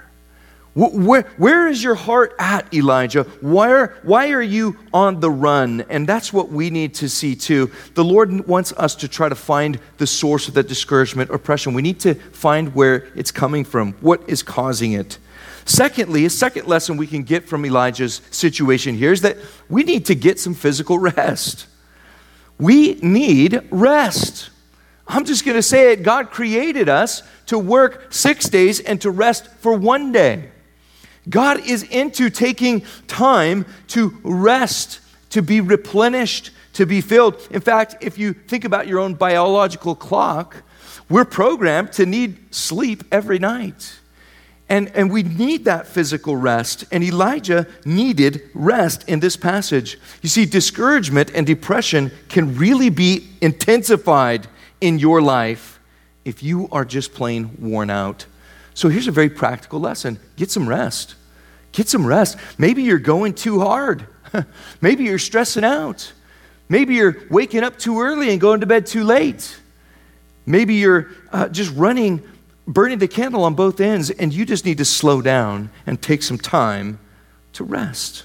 Where, 0.75 1.23
where 1.37 1.67
is 1.67 1.83
your 1.83 1.95
heart 1.95 2.35
at, 2.39 2.71
Elijah? 2.73 3.23
Why, 3.41 3.71
are, 3.71 3.97
why 4.03 4.31
are 4.31 4.41
you 4.41 4.77
on 4.93 5.19
the 5.19 5.29
run? 5.29 5.81
And 5.89 6.07
that's 6.07 6.31
what 6.31 6.49
we 6.49 6.69
need 6.69 6.93
to 6.95 7.09
see 7.09 7.35
too. 7.35 7.71
The 7.95 8.03
Lord 8.03 8.47
wants 8.47 8.71
us 8.73 8.95
to 8.97 9.07
try 9.07 9.29
to 9.29 9.35
find 9.35 9.79
the 9.97 10.07
source 10.07 10.47
of 10.47 10.53
that 10.53 10.67
discouragement 10.67 11.31
oppression. 11.31 11.73
We 11.73 11.81
need 11.81 11.99
to 12.01 12.13
find 12.13 12.73
where 12.75 13.07
it's 13.15 13.31
coming 13.31 13.65
from, 13.65 13.93
what 13.93 14.21
is 14.29 14.43
causing 14.43 14.93
it. 14.93 15.17
Secondly, 15.65 16.25
a 16.25 16.29
second 16.29 16.67
lesson 16.67 16.97
we 16.97 17.07
can 17.07 17.23
get 17.23 17.49
from 17.49 17.65
Elijah's 17.65 18.21
situation 18.31 18.95
here 18.95 19.11
is 19.11 19.21
that 19.21 19.37
we 19.69 19.83
need 19.83 20.05
to 20.05 20.15
get 20.15 20.39
some 20.39 20.53
physical 20.53 20.97
rest. 20.99 21.67
We 22.59 22.93
need 23.01 23.67
rest. 23.69 24.49
I'm 25.09 25.25
just 25.25 25.43
going 25.43 25.57
to 25.57 25.63
say 25.63 25.91
it 25.91 26.03
God 26.03 26.29
created 26.29 26.87
us 26.87 27.23
to 27.47 27.57
work 27.57 28.13
six 28.13 28.47
days 28.47 28.79
and 28.79 29.01
to 29.01 29.09
rest 29.09 29.47
for 29.57 29.73
one 29.73 30.11
day. 30.11 30.49
God 31.27 31.67
is 31.67 31.83
into 31.83 32.29
taking 32.29 32.85
time 33.07 33.65
to 33.87 34.17
rest, 34.23 34.99
to 35.31 35.41
be 35.41 35.61
replenished, 35.61 36.51
to 36.73 36.85
be 36.85 37.01
filled. 37.01 37.35
In 37.49 37.59
fact, 37.59 37.95
if 38.01 38.17
you 38.19 38.33
think 38.33 38.65
about 38.65 38.87
your 38.87 38.99
own 38.99 39.15
biological 39.15 39.95
clock, 39.95 40.57
we're 41.09 41.25
programmed 41.25 41.91
to 41.93 42.05
need 42.05 42.53
sleep 42.53 43.03
every 43.11 43.39
night. 43.39 43.99
And, 44.69 44.95
and 44.95 45.11
we 45.11 45.23
need 45.23 45.65
that 45.65 45.87
physical 45.87 46.35
rest. 46.35 46.85
And 46.91 47.03
Elijah 47.03 47.65
needed 47.83 48.43
rest 48.53 49.09
in 49.09 49.19
this 49.19 49.35
passage. 49.35 49.97
You 50.21 50.29
see, 50.29 50.45
discouragement 50.45 51.31
and 51.33 51.47
depression 51.47 52.11
can 52.29 52.55
really 52.55 52.91
be 52.91 53.27
intensified 53.41 54.47
in 54.81 54.99
your 54.99 55.21
life 55.21 55.79
if 56.25 56.43
you 56.43 56.67
are 56.71 56.85
just 56.85 57.13
plain 57.13 57.55
worn 57.59 57.89
out. 57.89 58.25
So 58.73 58.89
here's 58.89 59.07
a 59.07 59.11
very 59.11 59.29
practical 59.29 59.79
lesson 59.79 60.19
get 60.35 60.51
some 60.51 60.67
rest. 60.67 61.15
Get 61.71 61.87
some 61.87 62.05
rest. 62.05 62.37
Maybe 62.57 62.83
you're 62.83 62.97
going 62.97 63.33
too 63.33 63.59
hard. 63.59 64.07
Maybe 64.81 65.03
you're 65.03 65.19
stressing 65.19 65.63
out. 65.63 66.13
Maybe 66.67 66.95
you're 66.95 67.17
waking 67.29 67.63
up 67.63 67.77
too 67.77 68.01
early 68.01 68.31
and 68.31 68.39
going 68.39 68.61
to 68.61 68.65
bed 68.65 68.85
too 68.85 69.03
late. 69.03 69.59
Maybe 70.45 70.75
you're 70.75 71.09
uh, 71.31 71.49
just 71.49 71.75
running, 71.75 72.23
burning 72.67 72.99
the 72.99 73.07
candle 73.07 73.43
on 73.43 73.55
both 73.55 73.79
ends, 73.79 74.09
and 74.09 74.33
you 74.33 74.45
just 74.45 74.65
need 74.65 74.77
to 74.79 74.85
slow 74.85 75.21
down 75.21 75.69
and 75.85 76.01
take 76.01 76.23
some 76.23 76.37
time 76.37 76.99
to 77.53 77.63
rest. 77.63 78.23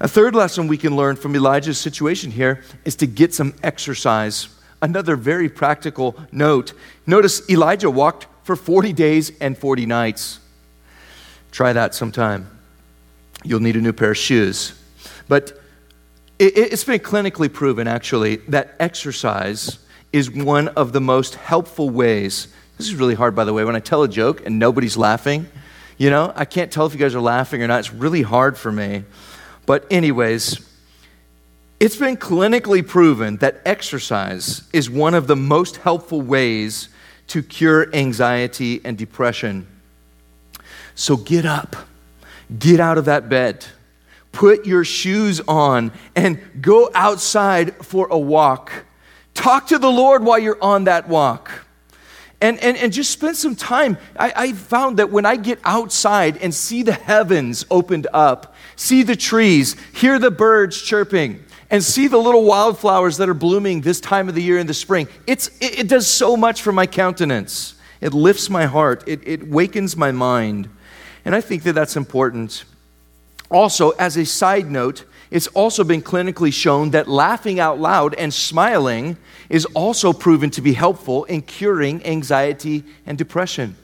A 0.00 0.08
third 0.08 0.34
lesson 0.34 0.68
we 0.68 0.78
can 0.78 0.94
learn 0.96 1.16
from 1.16 1.34
Elijah's 1.34 1.78
situation 1.78 2.30
here 2.30 2.62
is 2.84 2.96
to 2.96 3.06
get 3.06 3.34
some 3.34 3.54
exercise. 3.62 4.48
Another 4.80 5.16
very 5.16 5.48
practical 5.48 6.16
note. 6.30 6.72
Notice 7.06 7.48
Elijah 7.50 7.90
walked 7.90 8.26
for 8.44 8.56
40 8.56 8.92
days 8.92 9.32
and 9.40 9.58
40 9.58 9.86
nights. 9.86 10.40
Try 11.50 11.72
that 11.72 11.94
sometime. 11.94 12.50
you'll 13.44 13.60
need 13.60 13.76
a 13.76 13.80
new 13.80 13.92
pair 13.92 14.10
of 14.10 14.16
shoes. 14.16 14.74
But 15.28 15.60
it, 16.38 16.70
has 16.70 16.84
been 16.84 17.00
clinically 17.00 17.52
proven, 17.52 17.86
actually, 17.88 18.36
that 18.48 18.74
exercise 18.78 19.78
is 20.12 20.30
one 20.30 20.68
of 20.68 20.92
the 20.92 21.00
most 21.00 21.34
helpful 21.34 21.90
ways. 21.90 22.48
This 22.76 22.88
is 22.88 22.94
really 22.94 23.14
hard, 23.14 23.34
by 23.34 23.44
the 23.44 23.52
way, 23.52 23.64
when 23.64 23.76
I 23.76 23.80
tell 23.80 24.02
a 24.02 24.08
joke 24.08 24.46
and 24.46 24.58
nobody's 24.58 24.96
laughing. 24.96 25.48
You 25.96 26.10
know, 26.10 26.32
I 26.34 26.44
can't 26.44 26.70
tell 26.70 26.86
if 26.86 26.92
you 26.92 26.98
guys 26.98 27.14
are 27.14 27.20
laughing 27.20 27.62
or 27.62 27.66
not. 27.66 27.80
It's 27.80 27.92
really 27.92 28.22
hard 28.22 28.56
for 28.56 28.70
me. 28.70 29.04
But, 29.66 29.86
anyways, 29.90 30.60
it's 31.80 31.96
been 31.96 32.16
clinically 32.16 32.86
proven 32.86 33.36
that 33.36 33.60
exercise 33.64 34.68
is 34.72 34.90
one 34.90 35.14
of 35.14 35.26
the 35.26 35.36
most 35.36 35.76
helpful 35.76 36.20
ways 36.20 36.88
to 37.28 37.42
cure 37.42 37.94
anxiety 37.94 38.80
and 38.84 38.98
depression. 38.98 39.66
So 40.94 41.16
get 41.16 41.46
up, 41.46 41.76
get 42.58 42.80
out 42.80 42.98
of 42.98 43.04
that 43.04 43.28
bed, 43.28 43.64
put 44.32 44.66
your 44.66 44.84
shoes 44.84 45.40
on, 45.46 45.92
and 46.16 46.40
go 46.60 46.90
outside 46.94 47.76
for 47.86 48.08
a 48.10 48.18
walk. 48.18 48.72
Talk 49.34 49.68
to 49.68 49.78
the 49.78 49.90
Lord 49.90 50.24
while 50.24 50.38
you're 50.38 50.62
on 50.62 50.84
that 50.84 51.08
walk. 51.08 51.66
And, 52.40 52.58
and, 52.60 52.76
and 52.76 52.92
just 52.92 53.10
spend 53.10 53.36
some 53.36 53.54
time. 53.56 53.98
I, 54.16 54.32
I 54.34 54.52
found 54.52 54.98
that 54.98 55.10
when 55.10 55.26
I 55.26 55.36
get 55.36 55.60
outside 55.64 56.36
and 56.38 56.54
see 56.54 56.82
the 56.82 56.92
heavens 56.92 57.64
opened 57.70 58.06
up, 58.12 58.54
see 58.74 59.02
the 59.02 59.16
trees, 59.16 59.76
hear 59.92 60.18
the 60.20 60.30
birds 60.30 60.80
chirping, 60.80 61.44
and 61.70 61.84
see 61.84 62.08
the 62.08 62.18
little 62.18 62.44
wildflowers 62.44 63.18
that 63.18 63.28
are 63.28 63.34
blooming 63.34 63.82
this 63.82 64.00
time 64.00 64.28
of 64.28 64.34
the 64.34 64.42
year 64.42 64.58
in 64.58 64.66
the 64.66 64.74
spring, 64.74 65.08
it's, 65.26 65.48
it, 65.60 65.80
it 65.80 65.88
does 65.88 66.06
so 66.06 66.36
much 66.36 66.62
for 66.62 66.72
my 66.72 66.86
countenance. 66.86 67.74
It 68.00 68.14
lifts 68.14 68.48
my 68.48 68.66
heart, 68.66 69.04
it, 69.06 69.20
it 69.26 69.48
wakens 69.48 69.96
my 69.96 70.12
mind. 70.12 70.68
And 71.24 71.34
I 71.34 71.40
think 71.40 71.64
that 71.64 71.74
that's 71.74 71.96
important. 71.96 72.64
Also, 73.50 73.90
as 73.92 74.16
a 74.16 74.24
side 74.24 74.70
note, 74.70 75.04
it's 75.30 75.46
also 75.48 75.84
been 75.84 76.02
clinically 76.02 76.52
shown 76.52 76.90
that 76.90 77.08
laughing 77.08 77.60
out 77.60 77.78
loud 77.78 78.14
and 78.14 78.32
smiling 78.32 79.16
is 79.48 79.66
also 79.66 80.12
proven 80.12 80.50
to 80.50 80.62
be 80.62 80.72
helpful 80.72 81.24
in 81.24 81.42
curing 81.42 82.04
anxiety 82.06 82.84
and 83.04 83.18
depression. 83.18 83.76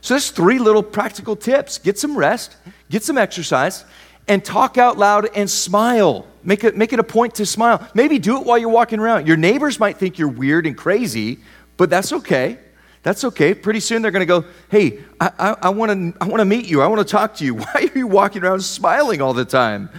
So, 0.00 0.14
there's 0.14 0.30
three 0.30 0.58
little 0.58 0.82
practical 0.82 1.36
tips 1.36 1.78
get 1.78 1.98
some 1.98 2.16
rest, 2.16 2.56
get 2.90 3.02
some 3.04 3.18
exercise, 3.18 3.84
and 4.28 4.44
talk 4.44 4.78
out 4.78 4.98
loud 4.98 5.28
and 5.34 5.50
smile. 5.50 6.26
Make 6.44 6.64
it, 6.64 6.76
make 6.76 6.92
it 6.92 6.98
a 6.98 7.04
point 7.04 7.36
to 7.36 7.46
smile. 7.46 7.86
Maybe 7.94 8.18
do 8.18 8.38
it 8.40 8.46
while 8.46 8.58
you're 8.58 8.68
walking 8.68 8.98
around. 8.98 9.26
Your 9.26 9.36
neighbors 9.36 9.78
might 9.78 9.96
think 9.98 10.18
you're 10.18 10.28
weird 10.28 10.66
and 10.66 10.76
crazy, 10.76 11.38
but 11.76 11.90
that's 11.90 12.12
okay. 12.12 12.58
That's 13.02 13.24
okay. 13.24 13.54
Pretty 13.54 13.80
soon 13.80 14.02
they're 14.02 14.10
going 14.10 14.20
to 14.20 14.26
go, 14.26 14.44
hey, 14.70 15.00
I, 15.20 15.30
I, 15.38 15.56
I 15.62 15.68
want 15.70 16.14
to 16.14 16.44
meet 16.44 16.66
you. 16.66 16.82
I 16.82 16.86
want 16.86 17.06
to 17.06 17.10
talk 17.10 17.36
to 17.36 17.44
you. 17.44 17.54
Why 17.56 17.90
are 17.94 17.98
you 17.98 18.06
walking 18.06 18.42
around 18.42 18.60
smiling 18.60 19.20
all 19.20 19.34
the 19.34 19.44
time? 19.44 19.90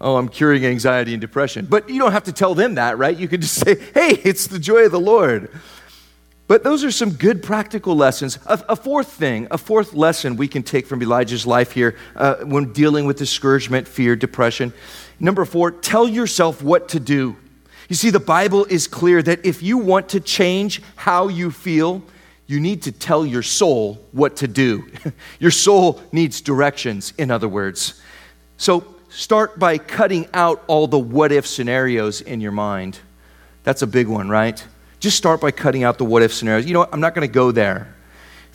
Oh, 0.00 0.16
I'm 0.16 0.28
curing 0.28 0.66
anxiety 0.66 1.14
and 1.14 1.20
depression. 1.20 1.66
But 1.66 1.88
you 1.88 1.98
don't 1.98 2.12
have 2.12 2.24
to 2.24 2.32
tell 2.32 2.54
them 2.54 2.74
that, 2.74 2.98
right? 2.98 3.16
You 3.16 3.28
can 3.28 3.40
just 3.40 3.54
say, 3.54 3.76
hey, 3.94 4.20
it's 4.24 4.48
the 4.48 4.58
joy 4.58 4.86
of 4.86 4.92
the 4.92 5.00
Lord. 5.00 5.50
But 6.46 6.62
those 6.62 6.84
are 6.84 6.90
some 6.90 7.10
good 7.12 7.42
practical 7.42 7.96
lessons. 7.96 8.38
A, 8.46 8.62
a, 8.70 8.76
fourth 8.76 9.08
thing, 9.08 9.48
a 9.50 9.56
fourth 9.56 9.94
lesson 9.94 10.36
we 10.36 10.46
can 10.46 10.62
take 10.62 10.86
from 10.86 11.02
Elijah's 11.02 11.46
life 11.46 11.72
here 11.72 11.96
uh, 12.16 12.36
when 12.44 12.72
dealing 12.72 13.06
with 13.06 13.16
discouragement, 13.16 13.88
fear, 13.88 14.14
depression. 14.14 14.74
Number 15.20 15.44
four, 15.44 15.70
tell 15.70 16.08
yourself 16.08 16.62
what 16.62 16.88
to 16.90 17.00
do. 17.00 17.36
You 17.88 17.96
see, 17.96 18.10
the 18.10 18.20
Bible 18.20 18.64
is 18.64 18.86
clear 18.86 19.22
that 19.22 19.44
if 19.44 19.62
you 19.62 19.78
want 19.78 20.08
to 20.10 20.20
change 20.20 20.82
how 20.96 21.28
you 21.28 21.50
feel, 21.50 22.02
you 22.46 22.60
need 22.60 22.82
to 22.82 22.92
tell 22.92 23.24
your 23.24 23.42
soul 23.42 24.04
what 24.12 24.36
to 24.36 24.48
do. 24.48 24.90
your 25.38 25.50
soul 25.50 26.02
needs 26.12 26.40
directions, 26.40 27.12
in 27.18 27.30
other 27.30 27.48
words. 27.48 28.00
So 28.56 28.84
start 29.08 29.58
by 29.58 29.78
cutting 29.78 30.28
out 30.34 30.62
all 30.66 30.86
the 30.86 30.98
what 30.98 31.32
if 31.32 31.46
scenarios 31.46 32.20
in 32.20 32.40
your 32.40 32.52
mind. 32.52 32.98
That's 33.62 33.82
a 33.82 33.86
big 33.86 34.08
one, 34.08 34.28
right? 34.28 34.62
Just 35.00 35.16
start 35.16 35.40
by 35.40 35.50
cutting 35.50 35.84
out 35.84 35.98
the 35.98 36.04
what 36.04 36.22
if 36.22 36.32
scenarios. 36.32 36.66
You 36.66 36.74
know 36.74 36.80
what? 36.80 36.92
I'm 36.92 37.00
not 37.00 37.14
going 37.14 37.26
to 37.26 37.32
go 37.32 37.50
there. 37.50 37.93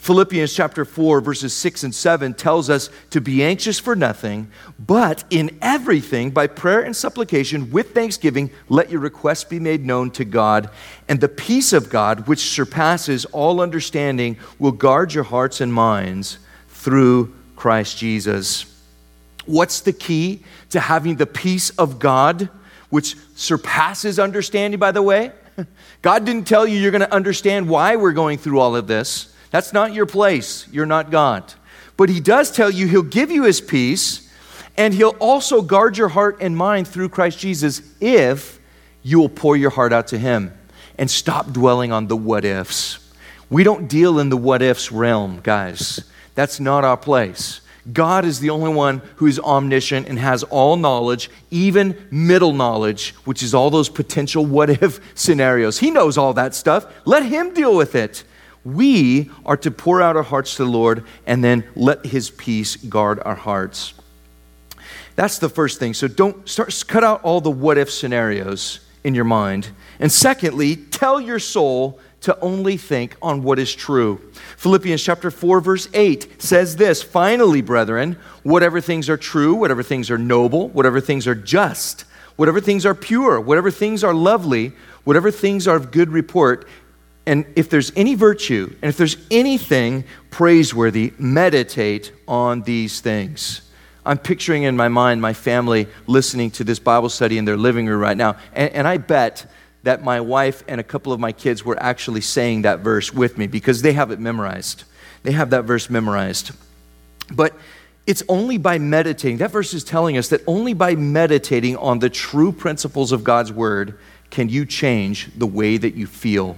Philippians 0.00 0.54
chapter 0.54 0.86
4, 0.86 1.20
verses 1.20 1.52
6 1.52 1.84
and 1.84 1.94
7 1.94 2.32
tells 2.32 2.70
us 2.70 2.88
to 3.10 3.20
be 3.20 3.44
anxious 3.44 3.78
for 3.78 3.94
nothing, 3.94 4.50
but 4.78 5.24
in 5.28 5.58
everything, 5.60 6.30
by 6.30 6.46
prayer 6.46 6.80
and 6.80 6.96
supplication, 6.96 7.70
with 7.70 7.94
thanksgiving, 7.94 8.50
let 8.70 8.88
your 8.88 9.00
requests 9.00 9.44
be 9.44 9.60
made 9.60 9.84
known 9.84 10.10
to 10.12 10.24
God. 10.24 10.70
And 11.06 11.20
the 11.20 11.28
peace 11.28 11.74
of 11.74 11.90
God, 11.90 12.26
which 12.26 12.38
surpasses 12.38 13.26
all 13.26 13.60
understanding, 13.60 14.38
will 14.58 14.72
guard 14.72 15.12
your 15.12 15.24
hearts 15.24 15.60
and 15.60 15.70
minds 15.70 16.38
through 16.68 17.34
Christ 17.54 17.98
Jesus. 17.98 18.64
What's 19.44 19.80
the 19.82 19.92
key 19.92 20.42
to 20.70 20.80
having 20.80 21.16
the 21.16 21.26
peace 21.26 21.68
of 21.70 21.98
God, 21.98 22.48
which 22.88 23.16
surpasses 23.34 24.18
understanding, 24.18 24.80
by 24.80 24.92
the 24.92 25.02
way? 25.02 25.32
God 26.00 26.24
didn't 26.24 26.46
tell 26.46 26.66
you 26.66 26.78
you're 26.78 26.90
going 26.90 27.02
to 27.02 27.14
understand 27.14 27.68
why 27.68 27.96
we're 27.96 28.12
going 28.12 28.38
through 28.38 28.60
all 28.60 28.74
of 28.74 28.86
this. 28.86 29.29
That's 29.50 29.72
not 29.72 29.92
your 29.92 30.06
place. 30.06 30.66
You're 30.70 30.86
not 30.86 31.10
God. 31.10 31.54
But 31.96 32.08
He 32.08 32.20
does 32.20 32.50
tell 32.50 32.70
you 32.70 32.86
He'll 32.86 33.02
give 33.02 33.30
you 33.30 33.44
His 33.44 33.60
peace, 33.60 34.30
and 34.76 34.94
He'll 34.94 35.16
also 35.18 35.62
guard 35.62 35.98
your 35.98 36.08
heart 36.08 36.38
and 36.40 36.56
mind 36.56 36.88
through 36.88 37.10
Christ 37.10 37.38
Jesus 37.38 37.82
if 38.00 38.58
you 39.02 39.18
will 39.18 39.28
pour 39.28 39.56
your 39.56 39.70
heart 39.70 39.92
out 39.92 40.08
to 40.08 40.18
Him 40.18 40.52
and 40.98 41.10
stop 41.10 41.52
dwelling 41.52 41.92
on 41.92 42.06
the 42.06 42.16
what 42.16 42.44
ifs. 42.44 42.98
We 43.48 43.64
don't 43.64 43.88
deal 43.88 44.18
in 44.18 44.28
the 44.28 44.36
what 44.36 44.62
ifs 44.62 44.92
realm, 44.92 45.40
guys. 45.42 46.04
That's 46.34 46.60
not 46.60 46.84
our 46.84 46.96
place. 46.96 47.60
God 47.92 48.24
is 48.24 48.40
the 48.40 48.50
only 48.50 48.72
one 48.72 49.02
who 49.16 49.26
is 49.26 49.40
omniscient 49.40 50.06
and 50.06 50.18
has 50.18 50.42
all 50.44 50.76
knowledge, 50.76 51.30
even 51.50 51.96
middle 52.10 52.52
knowledge, 52.52 53.14
which 53.24 53.42
is 53.42 53.54
all 53.54 53.70
those 53.70 53.88
potential 53.88 54.44
what 54.44 54.70
if 54.70 55.00
scenarios. 55.18 55.78
He 55.78 55.90
knows 55.90 56.18
all 56.18 56.34
that 56.34 56.54
stuff. 56.54 56.86
Let 57.04 57.24
Him 57.24 57.54
deal 57.54 57.74
with 57.74 57.94
it. 57.94 58.22
We 58.64 59.30
are 59.46 59.56
to 59.58 59.70
pour 59.70 60.02
out 60.02 60.16
our 60.16 60.22
hearts 60.22 60.56
to 60.56 60.64
the 60.64 60.70
Lord 60.70 61.04
and 61.26 61.42
then 61.42 61.64
let 61.74 62.06
His 62.06 62.30
peace 62.30 62.76
guard 62.76 63.20
our 63.24 63.34
hearts. 63.34 63.94
That's 65.16 65.38
the 65.38 65.48
first 65.48 65.78
thing. 65.78 65.94
So 65.94 66.08
don't 66.08 66.48
start, 66.48 66.84
cut 66.88 67.04
out 67.04 67.22
all 67.22 67.40
the 67.40 67.50
what 67.50 67.78
if 67.78 67.90
scenarios 67.90 68.80
in 69.04 69.14
your 69.14 69.24
mind. 69.24 69.68
And 69.98 70.10
secondly, 70.10 70.76
tell 70.76 71.20
your 71.20 71.38
soul 71.38 71.98
to 72.22 72.38
only 72.40 72.76
think 72.76 73.16
on 73.22 73.42
what 73.42 73.58
is 73.58 73.74
true. 73.74 74.20
Philippians 74.56 75.02
chapter 75.02 75.30
4 75.30 75.60
verse 75.60 75.88
8 75.94 76.42
says 76.42 76.76
this, 76.76 77.02
"Finally, 77.02 77.62
brethren, 77.62 78.16
whatever 78.42 78.80
things 78.80 79.08
are 79.08 79.16
true, 79.16 79.54
whatever 79.54 79.82
things 79.82 80.10
are 80.10 80.18
noble, 80.18 80.68
whatever 80.68 81.00
things 81.00 81.26
are 81.26 81.34
just, 81.34 82.04
whatever 82.36 82.60
things 82.60 82.84
are 82.84 82.94
pure, 82.94 83.40
whatever 83.40 83.70
things 83.70 84.04
are 84.04 84.14
lovely, 84.14 84.72
whatever 85.04 85.30
things 85.30 85.66
are 85.66 85.76
of 85.76 85.90
good 85.90 86.10
report, 86.10 86.66
and 87.30 87.46
if 87.56 87.70
there's 87.70 87.92
any 87.96 88.14
virtue, 88.14 88.74
and 88.82 88.88
if 88.88 88.96
there's 88.96 89.16
anything 89.30 90.04
praiseworthy, 90.30 91.12
meditate 91.18 92.12
on 92.26 92.62
these 92.62 93.00
things." 93.00 93.62
I'm 94.04 94.18
picturing 94.18 94.62
in 94.62 94.76
my 94.76 94.88
mind 94.88 95.20
my 95.20 95.34
family 95.34 95.86
listening 96.06 96.50
to 96.52 96.64
this 96.64 96.78
Bible 96.78 97.10
study 97.10 97.36
in 97.38 97.44
their 97.44 97.56
living 97.56 97.86
room 97.86 98.00
right 98.00 98.16
now. 98.16 98.36
And, 98.54 98.72
and 98.72 98.88
I 98.88 98.96
bet 98.96 99.46
that 99.82 100.02
my 100.02 100.20
wife 100.20 100.64
and 100.68 100.80
a 100.80 100.84
couple 100.84 101.12
of 101.12 101.20
my 101.20 101.32
kids 101.32 101.64
were 101.64 101.80
actually 101.80 102.20
saying 102.20 102.62
that 102.62 102.80
verse 102.80 103.12
with 103.12 103.38
me 103.38 103.46
because 103.46 103.82
they 103.82 103.92
have 103.92 104.10
it 104.10 104.18
memorized. 104.18 104.84
They 105.22 105.32
have 105.32 105.50
that 105.50 105.64
verse 105.64 105.90
memorized. 105.90 106.52
But 107.30 107.54
it's 108.06 108.22
only 108.28 108.58
by 108.58 108.78
meditating, 108.78 109.38
that 109.38 109.50
verse 109.50 109.74
is 109.74 109.84
telling 109.84 110.16
us 110.16 110.28
that 110.28 110.40
only 110.46 110.74
by 110.74 110.96
meditating 110.96 111.76
on 111.76 111.98
the 111.98 112.10
true 112.10 112.52
principles 112.52 113.12
of 113.12 113.22
God's 113.22 113.52
word 113.52 113.98
can 114.30 114.48
you 114.48 114.64
change 114.64 115.28
the 115.36 115.46
way 115.46 115.76
that 115.76 115.94
you 115.94 116.06
feel. 116.06 116.56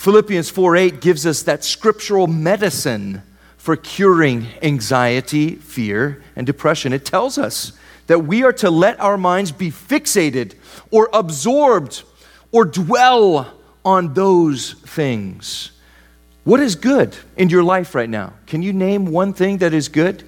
Philippians 0.00 0.48
4 0.48 0.76
8 0.76 1.00
gives 1.02 1.26
us 1.26 1.42
that 1.42 1.62
scriptural 1.62 2.26
medicine 2.26 3.20
for 3.58 3.76
curing 3.76 4.46
anxiety, 4.62 5.56
fear, 5.56 6.22
and 6.34 6.46
depression. 6.46 6.94
It 6.94 7.04
tells 7.04 7.36
us 7.36 7.72
that 8.06 8.20
we 8.20 8.42
are 8.42 8.52
to 8.54 8.70
let 8.70 8.98
our 8.98 9.18
minds 9.18 9.52
be 9.52 9.70
fixated 9.70 10.54
or 10.90 11.10
absorbed 11.12 12.02
or 12.50 12.64
dwell 12.64 13.52
on 13.84 14.14
those 14.14 14.72
things. 14.72 15.70
What 16.44 16.60
is 16.60 16.76
good 16.76 17.14
in 17.36 17.50
your 17.50 17.62
life 17.62 17.94
right 17.94 18.08
now? 18.08 18.32
Can 18.46 18.62
you 18.62 18.72
name 18.72 19.04
one 19.04 19.34
thing 19.34 19.58
that 19.58 19.74
is 19.74 19.90
good? 19.90 20.26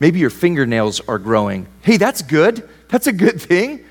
Maybe 0.00 0.18
your 0.18 0.30
fingernails 0.30 1.00
are 1.06 1.20
growing. 1.20 1.68
Hey, 1.82 1.96
that's 1.96 2.22
good. 2.22 2.68
That's 2.88 3.06
a 3.06 3.12
good 3.12 3.40
thing. 3.40 3.84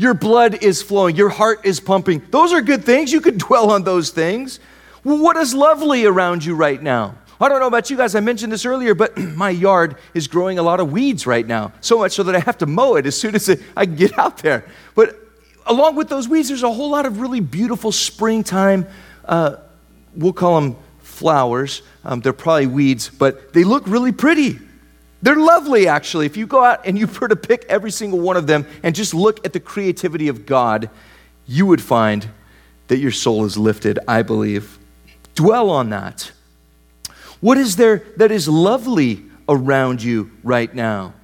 Your 0.00 0.14
blood 0.14 0.64
is 0.64 0.80
flowing. 0.80 1.14
Your 1.14 1.28
heart 1.28 1.66
is 1.66 1.78
pumping. 1.78 2.22
Those 2.30 2.54
are 2.54 2.62
good 2.62 2.84
things. 2.84 3.12
You 3.12 3.20
could 3.20 3.36
dwell 3.46 3.70
on 3.70 3.84
those 3.84 4.08
things. 4.08 4.58
What 5.02 5.36
is 5.36 5.52
lovely 5.52 6.06
around 6.06 6.42
you 6.42 6.54
right 6.54 6.82
now? 6.82 7.18
I 7.38 7.50
don't 7.50 7.60
know 7.60 7.66
about 7.66 7.90
you 7.90 7.98
guys, 7.98 8.14
I 8.14 8.20
mentioned 8.20 8.50
this 8.50 8.64
earlier, 8.64 8.94
but 8.94 9.18
my 9.18 9.50
yard 9.50 9.96
is 10.14 10.26
growing 10.26 10.58
a 10.58 10.62
lot 10.62 10.80
of 10.80 10.90
weeds 10.90 11.26
right 11.26 11.46
now. 11.46 11.72
So 11.82 11.98
much 11.98 12.12
so 12.12 12.22
that 12.22 12.34
I 12.34 12.38
have 12.38 12.56
to 12.58 12.66
mow 12.66 12.96
it 12.96 13.04
as 13.04 13.14
soon 13.20 13.34
as 13.34 13.50
I 13.76 13.84
get 13.84 14.18
out 14.18 14.38
there. 14.38 14.64
But 14.94 15.16
along 15.66 15.96
with 15.96 16.08
those 16.08 16.26
weeds, 16.26 16.48
there's 16.48 16.62
a 16.62 16.72
whole 16.72 16.90
lot 16.90 17.04
of 17.04 17.20
really 17.20 17.40
beautiful 17.40 17.92
springtime, 17.92 18.86
uh, 19.26 19.56
we'll 20.16 20.32
call 20.32 20.62
them 20.62 20.76
flowers. 21.00 21.82
Um, 22.06 22.22
they're 22.22 22.32
probably 22.32 22.68
weeds, 22.68 23.10
but 23.10 23.52
they 23.52 23.64
look 23.64 23.86
really 23.86 24.12
pretty. 24.12 24.60
They're 25.22 25.36
lovely, 25.36 25.86
actually. 25.86 26.26
If 26.26 26.36
you 26.36 26.46
go 26.46 26.64
out 26.64 26.86
and 26.86 26.98
you 26.98 27.06
were 27.20 27.28
to 27.28 27.36
pick 27.36 27.64
every 27.68 27.90
single 27.90 28.20
one 28.20 28.36
of 28.36 28.46
them 28.46 28.66
and 28.82 28.94
just 28.94 29.14
look 29.14 29.44
at 29.44 29.52
the 29.52 29.60
creativity 29.60 30.28
of 30.28 30.46
God, 30.46 30.90
you 31.46 31.66
would 31.66 31.82
find 31.82 32.28
that 32.88 32.98
your 32.98 33.10
soul 33.10 33.44
is 33.44 33.56
lifted, 33.56 33.98
I 34.08 34.22
believe. 34.22 34.78
Dwell 35.34 35.70
on 35.70 35.90
that. 35.90 36.32
What 37.40 37.56
is 37.56 37.76
there 37.76 38.04
that 38.16 38.30
is 38.30 38.48
lovely 38.48 39.24
around 39.48 40.02
you 40.02 40.30
right 40.42 40.72
now? 40.74 41.14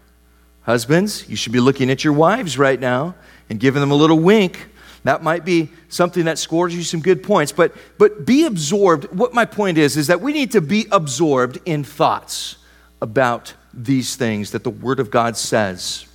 Husbands, 0.62 1.28
you 1.28 1.36
should 1.36 1.52
be 1.52 1.60
looking 1.60 1.90
at 1.90 2.02
your 2.02 2.12
wives 2.12 2.58
right 2.58 2.80
now 2.80 3.14
and 3.48 3.60
giving 3.60 3.80
them 3.80 3.90
a 3.90 3.94
little 3.94 4.18
wink. 4.18 4.68
That 5.04 5.22
might 5.22 5.44
be 5.44 5.70
something 5.88 6.24
that 6.24 6.38
scores 6.38 6.74
you 6.74 6.82
some 6.82 7.00
good 7.00 7.22
points, 7.22 7.52
but, 7.52 7.72
but 7.98 8.26
be 8.26 8.44
absorbed. 8.44 9.04
What 9.16 9.32
my 9.32 9.44
point 9.44 9.78
is, 9.78 9.96
is 9.96 10.08
that 10.08 10.20
we 10.20 10.32
need 10.32 10.50
to 10.52 10.60
be 10.60 10.86
absorbed 10.90 11.58
in 11.64 11.84
thoughts 11.84 12.56
about 13.00 13.54
these 13.76 14.16
things 14.16 14.52
that 14.52 14.64
the 14.64 14.70
Word 14.70 15.00
of 15.00 15.10
God 15.10 15.36
says. 15.36 16.06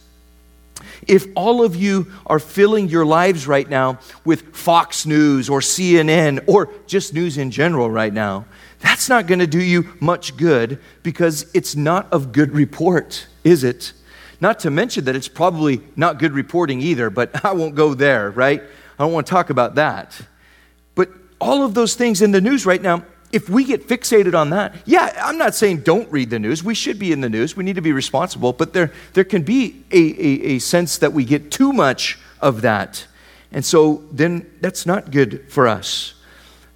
If 1.07 1.27
all 1.35 1.63
of 1.63 1.75
you 1.75 2.11
are 2.25 2.39
filling 2.39 2.89
your 2.89 3.05
lives 3.05 3.47
right 3.47 3.69
now 3.69 3.99
with 4.25 4.55
Fox 4.55 5.05
News 5.05 5.49
or 5.49 5.59
CNN 5.59 6.43
or 6.47 6.69
just 6.87 7.13
news 7.13 7.37
in 7.37 7.51
general 7.51 7.89
right 7.89 8.13
now, 8.13 8.45
that's 8.79 9.09
not 9.09 9.27
going 9.27 9.39
to 9.39 9.47
do 9.47 9.61
you 9.61 9.93
much 9.99 10.35
good 10.37 10.79
because 11.03 11.49
it's 11.53 11.75
not 11.75 12.11
of 12.11 12.31
good 12.31 12.51
report, 12.53 13.27
is 13.43 13.63
it? 13.63 13.93
Not 14.39 14.59
to 14.61 14.71
mention 14.71 15.05
that 15.05 15.15
it's 15.15 15.27
probably 15.27 15.81
not 15.95 16.17
good 16.17 16.33
reporting 16.33 16.81
either, 16.81 17.09
but 17.09 17.45
I 17.45 17.53
won't 17.53 17.75
go 17.75 17.93
there, 17.93 18.31
right? 18.31 18.61
I 18.61 19.03
don't 19.03 19.13
want 19.13 19.27
to 19.27 19.31
talk 19.31 19.49
about 19.49 19.75
that. 19.75 20.19
But 20.95 21.09
all 21.39 21.63
of 21.63 21.73
those 21.73 21.95
things 21.95 22.21
in 22.21 22.31
the 22.31 22.41
news 22.41 22.65
right 22.65 22.81
now, 22.81 23.03
if 23.31 23.49
we 23.49 23.63
get 23.63 23.87
fixated 23.87 24.33
on 24.33 24.49
that, 24.51 24.75
yeah, 24.85 25.21
I'm 25.23 25.37
not 25.37 25.55
saying 25.55 25.81
don't 25.81 26.11
read 26.11 26.29
the 26.29 26.39
news. 26.39 26.63
We 26.63 26.75
should 26.75 26.99
be 26.99 27.11
in 27.11 27.21
the 27.21 27.29
news. 27.29 27.55
We 27.55 27.63
need 27.63 27.75
to 27.75 27.81
be 27.81 27.93
responsible. 27.93 28.53
But 28.53 28.73
there, 28.73 28.91
there 29.13 29.23
can 29.23 29.43
be 29.43 29.83
a, 29.91 29.97
a, 29.97 30.55
a 30.55 30.59
sense 30.59 30.97
that 30.97 31.13
we 31.13 31.25
get 31.25 31.51
too 31.51 31.71
much 31.73 32.19
of 32.41 32.61
that. 32.61 33.07
And 33.51 33.65
so 33.65 34.03
then 34.11 34.49
that's 34.61 34.85
not 34.85 35.11
good 35.11 35.45
for 35.49 35.67
us. 35.67 36.13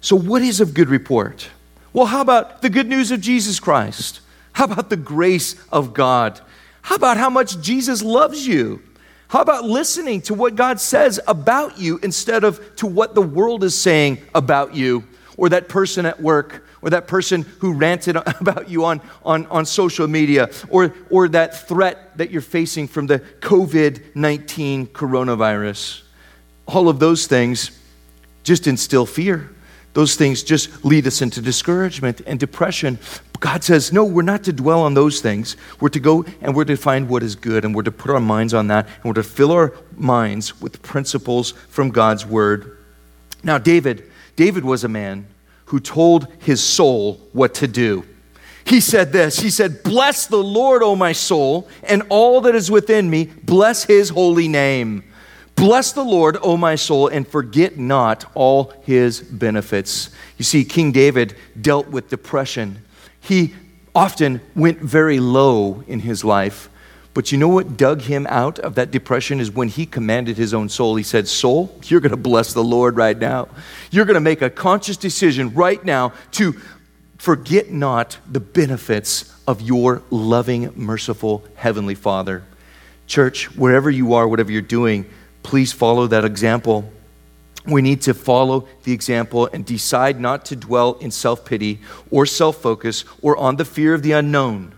So, 0.00 0.14
what 0.16 0.42
is 0.42 0.60
of 0.60 0.74
good 0.74 0.88
report? 0.88 1.48
Well, 1.92 2.06
how 2.06 2.20
about 2.20 2.62
the 2.62 2.70
good 2.70 2.86
news 2.86 3.10
of 3.10 3.20
Jesus 3.20 3.58
Christ? 3.58 4.20
How 4.52 4.64
about 4.64 4.90
the 4.90 4.96
grace 4.96 5.56
of 5.72 5.94
God? 5.94 6.40
How 6.82 6.96
about 6.96 7.16
how 7.16 7.30
much 7.30 7.60
Jesus 7.60 8.02
loves 8.02 8.46
you? 8.46 8.82
How 9.28 9.40
about 9.40 9.64
listening 9.64 10.20
to 10.22 10.34
what 10.34 10.54
God 10.54 10.78
says 10.78 11.18
about 11.26 11.78
you 11.78 11.98
instead 12.02 12.44
of 12.44 12.76
to 12.76 12.86
what 12.86 13.14
the 13.14 13.22
world 13.22 13.64
is 13.64 13.74
saying 13.74 14.18
about 14.34 14.74
you? 14.74 15.04
Or 15.36 15.48
that 15.48 15.68
person 15.68 16.06
at 16.06 16.20
work 16.20 16.64
or 16.82 16.90
that 16.90 17.06
person 17.06 17.42
who 17.58 17.72
ranted 17.72 18.16
about 18.40 18.68
you 18.68 18.84
on, 18.84 19.00
on, 19.24 19.46
on 19.46 19.66
social 19.66 20.06
media 20.06 20.50
or, 20.68 20.94
or 21.10 21.28
that 21.28 21.66
threat 21.68 22.16
that 22.18 22.30
you're 22.30 22.40
facing 22.40 22.88
from 22.88 23.06
the 23.06 23.20
COVID 23.40 24.14
19 24.14 24.86
coronavirus. 24.88 26.02
All 26.66 26.88
of 26.88 26.98
those 26.98 27.26
things 27.26 27.78
just 28.42 28.66
instill 28.66 29.06
fear. 29.06 29.50
Those 29.92 30.14
things 30.14 30.42
just 30.42 30.84
lead 30.84 31.06
us 31.06 31.22
into 31.22 31.40
discouragement 31.40 32.20
and 32.26 32.38
depression. 32.38 32.98
God 33.40 33.64
says, 33.64 33.92
no, 33.92 34.04
we're 34.04 34.22
not 34.22 34.44
to 34.44 34.52
dwell 34.52 34.82
on 34.82 34.92
those 34.92 35.20
things. 35.20 35.56
We're 35.80 35.88
to 35.90 36.00
go 36.00 36.24
and 36.42 36.54
we're 36.54 36.66
to 36.66 36.76
find 36.76 37.08
what 37.08 37.22
is 37.22 37.34
good 37.34 37.64
and 37.64 37.74
we're 37.74 37.82
to 37.82 37.92
put 37.92 38.10
our 38.10 38.20
minds 38.20 38.52
on 38.52 38.66
that 38.68 38.86
and 38.86 39.04
we're 39.04 39.14
to 39.14 39.22
fill 39.22 39.52
our 39.52 39.72
minds 39.94 40.60
with 40.60 40.82
principles 40.82 41.52
from 41.52 41.90
God's 41.90 42.26
word. 42.26 42.76
Now, 43.42 43.58
David 43.58 44.10
David 44.36 44.64
was 44.64 44.84
a 44.84 44.88
man 44.88 45.26
who 45.66 45.80
told 45.80 46.28
his 46.38 46.62
soul 46.62 47.20
what 47.32 47.54
to 47.54 47.66
do. 47.66 48.04
He 48.64 48.80
said 48.80 49.12
this 49.12 49.40
He 49.40 49.50
said, 49.50 49.82
Bless 49.82 50.26
the 50.26 50.42
Lord, 50.42 50.82
O 50.82 50.94
my 50.94 51.12
soul, 51.12 51.68
and 51.82 52.02
all 52.08 52.40
that 52.42 52.54
is 52.54 52.70
within 52.70 53.08
me, 53.08 53.30
bless 53.42 53.84
his 53.84 54.10
holy 54.10 54.48
name. 54.48 55.04
Bless 55.54 55.92
the 55.92 56.04
Lord, 56.04 56.36
O 56.42 56.58
my 56.58 56.74
soul, 56.74 57.08
and 57.08 57.26
forget 57.26 57.78
not 57.78 58.30
all 58.34 58.74
his 58.82 59.20
benefits. 59.20 60.10
You 60.36 60.44
see, 60.44 60.64
King 60.64 60.92
David 60.92 61.34
dealt 61.58 61.88
with 61.88 62.10
depression. 62.10 62.84
He 63.20 63.54
often 63.94 64.42
went 64.54 64.80
very 64.80 65.18
low 65.18 65.82
in 65.86 66.00
his 66.00 66.24
life. 66.24 66.68
But 67.16 67.32
you 67.32 67.38
know 67.38 67.48
what 67.48 67.78
dug 67.78 68.02
him 68.02 68.26
out 68.28 68.58
of 68.58 68.74
that 68.74 68.90
depression 68.90 69.40
is 69.40 69.50
when 69.50 69.68
he 69.68 69.86
commanded 69.86 70.36
his 70.36 70.52
own 70.52 70.68
soul. 70.68 70.96
He 70.96 71.02
said, 71.02 71.26
Soul, 71.26 71.74
you're 71.84 72.00
going 72.00 72.10
to 72.10 72.16
bless 72.18 72.52
the 72.52 72.62
Lord 72.62 72.98
right 72.98 73.18
now. 73.18 73.48
You're 73.90 74.04
going 74.04 74.16
to 74.16 74.20
make 74.20 74.42
a 74.42 74.50
conscious 74.50 74.98
decision 74.98 75.54
right 75.54 75.82
now 75.82 76.12
to 76.32 76.60
forget 77.16 77.70
not 77.70 78.18
the 78.30 78.40
benefits 78.40 79.34
of 79.48 79.62
your 79.62 80.02
loving, 80.10 80.70
merciful 80.76 81.42
Heavenly 81.54 81.94
Father. 81.94 82.44
Church, 83.06 83.46
wherever 83.56 83.90
you 83.90 84.12
are, 84.12 84.28
whatever 84.28 84.52
you're 84.52 84.60
doing, 84.60 85.06
please 85.42 85.72
follow 85.72 86.06
that 86.08 86.26
example. 86.26 86.92
We 87.64 87.80
need 87.80 88.02
to 88.02 88.12
follow 88.12 88.68
the 88.82 88.92
example 88.92 89.48
and 89.54 89.64
decide 89.64 90.20
not 90.20 90.44
to 90.44 90.54
dwell 90.54 90.98
in 91.00 91.10
self 91.10 91.46
pity 91.46 91.80
or 92.10 92.26
self 92.26 92.60
focus 92.60 93.06
or 93.22 93.38
on 93.38 93.56
the 93.56 93.64
fear 93.64 93.94
of 93.94 94.02
the 94.02 94.12
unknown 94.12 94.75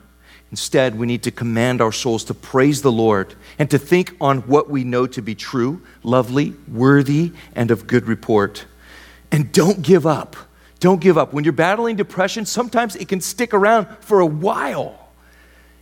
Instead, 0.50 0.98
we 0.98 1.06
need 1.06 1.22
to 1.24 1.30
command 1.30 1.80
our 1.80 1.92
souls 1.92 2.24
to 2.24 2.34
praise 2.34 2.80
the 2.80 2.92
Lord 2.92 3.34
and 3.58 3.70
to 3.70 3.78
think 3.78 4.16
on 4.20 4.38
what 4.40 4.70
we 4.70 4.82
know 4.82 5.06
to 5.06 5.20
be 5.20 5.34
true, 5.34 5.82
lovely, 6.02 6.54
worthy, 6.66 7.32
and 7.54 7.70
of 7.70 7.86
good 7.86 8.06
report. 8.06 8.64
And 9.30 9.52
don't 9.52 9.82
give 9.82 10.06
up. 10.06 10.36
Don't 10.80 11.00
give 11.00 11.18
up. 11.18 11.32
When 11.34 11.44
you're 11.44 11.52
battling 11.52 11.96
depression, 11.96 12.46
sometimes 12.46 12.96
it 12.96 13.08
can 13.08 13.20
stick 13.20 13.52
around 13.52 13.88
for 14.00 14.20
a 14.20 14.26
while. 14.26 15.10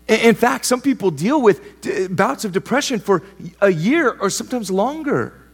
In 0.08 0.34
fact, 0.34 0.64
some 0.64 0.80
people 0.80 1.10
deal 1.10 1.40
with 1.40 2.16
bouts 2.16 2.44
of 2.44 2.52
depression 2.52 2.98
for 2.98 3.22
a 3.60 3.70
year 3.70 4.10
or 4.10 4.30
sometimes 4.30 4.70
longer. 4.70 5.45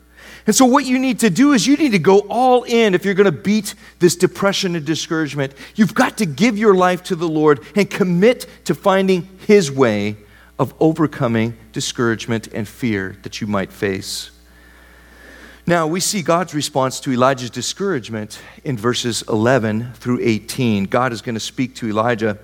And 0.46 0.57
so, 0.57 0.64
what 0.64 0.85
you 0.85 0.98
need 0.98 1.20
to 1.20 1.31
do 1.31 1.52
is 1.52 1.66
you 1.66 1.76
need 1.76 1.92
to 1.92 1.98
go 1.98 2.20
all 2.28 2.64
in 2.64 2.94
if 2.94 3.05
you're 3.05 3.14
going 3.14 3.26
to 3.26 3.33
beat 3.33 3.74
this 4.00 4.16
depression 4.16 4.74
and 4.74 4.85
discouragement. 4.85 5.55
You've 5.76 5.94
got 5.94 6.18
to 6.18 6.26
give 6.26 6.59
your 6.59 6.74
life 6.74 7.02
to 7.05 7.16
the 7.16 7.28
Lord 7.28 7.64
and 7.76 7.88
commit 7.88 8.46
to 8.64 8.74
finding 8.74 9.28
His 9.46 9.70
way 9.70 10.16
of 10.59 10.74
overcoming 10.81 11.57
discouragement 11.72 12.48
and 12.48 12.66
fear 12.66 13.16
that 13.22 13.40
you 13.40 13.46
might 13.46 13.72
face. 13.72 14.31
Now, 15.64 15.87
we 15.87 16.00
see 16.00 16.22
God's 16.22 16.55
response 16.55 16.98
to 17.00 17.12
Elijah's 17.12 17.50
discouragement 17.50 18.40
in 18.64 18.76
verses 18.76 19.22
11 19.28 19.92
through 19.94 20.18
18. 20.20 20.87
God 20.87 21.12
is 21.12 21.22
going 21.22 21.37
to 21.37 21.40
speak 21.40 21.76
to 21.76 21.88
Elijah. 21.88 22.37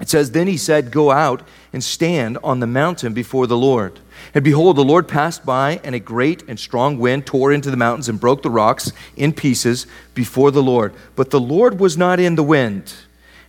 It 0.00 0.08
says, 0.08 0.30
Then 0.30 0.46
he 0.46 0.56
said, 0.56 0.92
Go 0.92 1.10
out 1.10 1.42
and 1.72 1.82
stand 1.82 2.38
on 2.42 2.60
the 2.60 2.66
mountain 2.66 3.12
before 3.12 3.46
the 3.46 3.56
Lord. 3.56 4.00
And 4.34 4.44
behold, 4.44 4.76
the 4.76 4.84
Lord 4.84 5.08
passed 5.08 5.44
by, 5.44 5.80
and 5.82 5.94
a 5.94 6.00
great 6.00 6.48
and 6.48 6.58
strong 6.58 6.98
wind 6.98 7.26
tore 7.26 7.52
into 7.52 7.70
the 7.70 7.76
mountains 7.76 8.08
and 8.08 8.20
broke 8.20 8.42
the 8.42 8.50
rocks 8.50 8.92
in 9.16 9.32
pieces 9.32 9.86
before 10.14 10.50
the 10.50 10.62
Lord. 10.62 10.92
But 11.16 11.30
the 11.30 11.40
Lord 11.40 11.80
was 11.80 11.96
not 11.96 12.20
in 12.20 12.36
the 12.36 12.42
wind. 12.42 12.94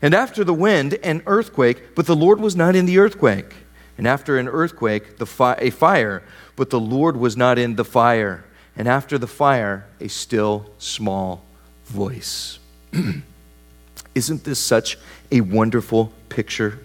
And 0.01 0.13
after 0.13 0.43
the 0.43 0.53
wind, 0.53 0.93
an 1.03 1.23
earthquake, 1.25 1.95
but 1.95 2.05
the 2.05 2.15
Lord 2.15 2.39
was 2.39 2.55
not 2.55 2.75
in 2.75 2.85
the 2.85 2.99
earthquake. 2.99 3.53
And 3.97 4.07
after 4.07 4.38
an 4.38 4.47
earthquake, 4.47 5.17
fi- 5.27 5.57
a 5.59 5.69
fire, 5.71 6.23
but 6.55 6.69
the 6.69 6.79
Lord 6.79 7.17
was 7.17 7.35
not 7.35 7.59
in 7.59 7.75
the 7.75 7.83
fire. 7.83 8.45
And 8.77 8.88
after 8.88 9.17
the 9.17 9.27
fire, 9.27 9.85
a 9.99 10.07
still 10.07 10.69
small 10.77 11.43
voice. 11.85 12.59
Isn't 14.15 14.43
this 14.45 14.59
such 14.59 14.97
a 15.31 15.41
wonderful 15.41 16.11
picture? 16.29 16.79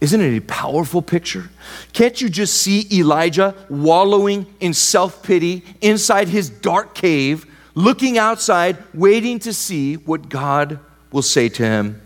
Isn't 0.00 0.20
it 0.20 0.36
a 0.36 0.40
powerful 0.40 1.00
picture? 1.00 1.48
Can't 1.92 2.20
you 2.20 2.28
just 2.28 2.54
see 2.54 2.88
Elijah 2.92 3.54
wallowing 3.68 4.46
in 4.58 4.74
self 4.74 5.22
pity 5.22 5.64
inside 5.80 6.28
his 6.28 6.50
dark 6.50 6.94
cave, 6.94 7.46
looking 7.76 8.18
outside, 8.18 8.78
waiting 8.92 9.38
to 9.40 9.52
see 9.52 9.94
what 9.94 10.28
God 10.28 10.80
will 11.12 11.22
say 11.22 11.48
to 11.50 11.62
him? 11.62 12.02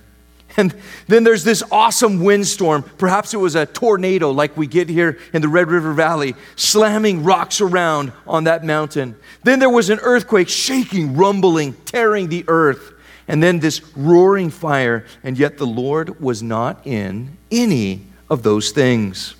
And 0.58 0.74
then 1.06 1.24
there's 1.24 1.44
this 1.44 1.62
awesome 1.70 2.22
windstorm. 2.22 2.82
Perhaps 2.98 3.34
it 3.34 3.38
was 3.38 3.54
a 3.54 3.66
tornado 3.66 4.30
like 4.30 4.56
we 4.56 4.66
get 4.66 4.88
here 4.88 5.18
in 5.32 5.42
the 5.42 5.48
Red 5.48 5.68
River 5.68 5.92
Valley, 5.92 6.34
slamming 6.56 7.24
rocks 7.24 7.60
around 7.60 8.12
on 8.26 8.44
that 8.44 8.64
mountain. 8.64 9.16
Then 9.44 9.58
there 9.58 9.70
was 9.70 9.90
an 9.90 9.98
earthquake, 10.00 10.48
shaking, 10.48 11.16
rumbling, 11.16 11.74
tearing 11.84 12.28
the 12.28 12.44
earth 12.48 12.94
and 13.28 13.42
then 13.42 13.58
this 13.58 13.82
roaring 13.96 14.50
fire, 14.50 15.04
and 15.22 15.38
yet 15.38 15.58
the 15.58 15.66
Lord 15.66 16.20
was 16.20 16.42
not 16.42 16.86
in 16.86 17.36
any 17.50 18.02
of 18.30 18.42
those 18.42 18.70
things. 18.70 19.34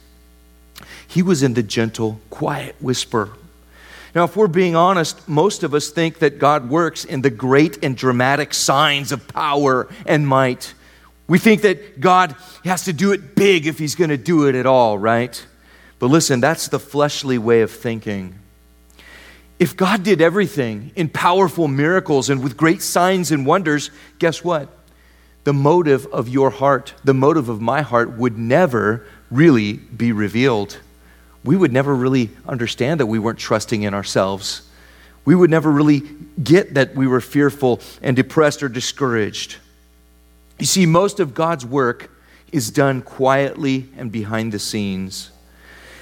He 1.07 1.22
was 1.22 1.42
in 1.42 1.55
the 1.55 1.62
gentle, 1.62 2.20
quiet 2.31 2.77
whisper. 2.81 3.31
Now, 4.14 4.25
if 4.25 4.37
we're 4.37 4.49
being 4.49 4.75
honest, 4.75 5.29
most 5.29 5.62
of 5.62 5.75
us 5.75 5.90
think 5.90 6.20
that 6.20 6.38
God 6.38 6.70
works 6.70 7.05
in 7.05 7.22
the 7.22 7.31
great 7.31 7.85
and 7.85 7.96
dramatic 7.96 8.55
signs 8.55 9.12
of 9.12 9.29
power 9.29 9.88
and 10.07 10.27
might. 10.27 10.72
We 11.29 11.38
think 11.38 11.62
that 11.62 12.01
God 12.01 12.35
has 12.64 12.85
to 12.85 12.92
do 12.92 13.12
it 13.12 13.35
big 13.35 13.66
if 13.66 13.79
He's 13.79 13.94
going 13.94 14.11
to 14.11 14.16
do 14.16 14.46
it 14.49 14.55
at 14.55 14.64
all, 14.64 14.96
right? 14.96 15.44
But 15.99 16.07
listen, 16.07 16.40
that's 16.40 16.68
the 16.68 16.79
fleshly 16.79 17.38
way 17.38 17.62
of 17.62 17.70
thinking. 17.70 18.38
If 19.59 19.77
God 19.77 20.03
did 20.03 20.21
everything 20.21 20.92
in 20.97 21.09
powerful 21.09 21.66
miracles 21.66 22.29
and 22.29 22.42
with 22.42 22.57
great 22.57 22.83
signs 22.83 23.33
and 23.33 23.47
wonders, 23.47 23.90
guess 24.19 24.45
what? 24.45 24.69
the 25.47 25.53
motive 25.53 26.07
of 26.07 26.29
your 26.29 26.51
heart, 26.51 26.92
the 27.05 27.14
motive 27.14 27.49
of 27.49 27.61
my 27.61 27.81
heart, 27.81 28.19
would 28.19 28.37
never 28.37 29.07
really 29.31 29.75
be 29.75 30.11
revealed. 30.11 30.77
We 31.45 31.57
would 31.57 31.73
never 31.73 31.95
really 31.95 32.31
understand 32.49 32.99
that 32.99 33.07
we 33.07 33.21
weren't 33.21 33.38
trusting 33.38 33.85
in 33.85 33.95
ourselves. 33.95 34.69
We 35.25 35.37
would 35.37 35.49
never 35.49 35.71
really 35.71 36.01
get 36.42 36.75
that 36.75 36.97
we 36.97 37.07
were 37.07 37.21
fearful 37.21 37.81
and 38.03 38.16
depressed 38.16 38.61
or 38.64 38.69
discouraged. 38.69 39.59
You 40.59 40.66
see, 40.66 40.85
most 40.85 41.21
of 41.21 41.33
God's 41.33 41.64
work 41.64 42.11
is 42.51 42.73
done 42.73 43.01
quietly 43.01 43.88
and 43.97 44.11
behind 44.11 44.51
the 44.51 44.59
scenes. 44.59 45.31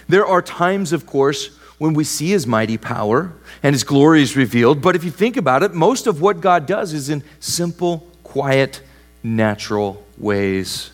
There 0.09 0.25
are 0.25 0.41
times, 0.41 0.95
of 0.95 1.05
course, 1.05 1.51
when 1.79 1.95
we 1.95 2.05
see 2.05 2.29
his 2.29 2.47
mighty 2.47 2.77
power 2.77 3.33
and 3.63 3.75
his 3.75 3.85
glory 3.85 4.23
is 4.23 4.37
revealed, 4.37 4.81
but 4.81 4.95
if 4.95 5.05
you 5.05 5.11
think 5.11 5.37
about 5.37 5.63
it, 5.63 5.75
most 5.75 6.07
of 6.07 6.21
what 6.21 6.41
God 6.41 6.67
does 6.67 6.93
is 6.93 7.09
in 7.09 7.23
simple, 7.41 8.07
quiet, 8.23 8.83
natural 9.23 10.05
ways. 10.17 10.91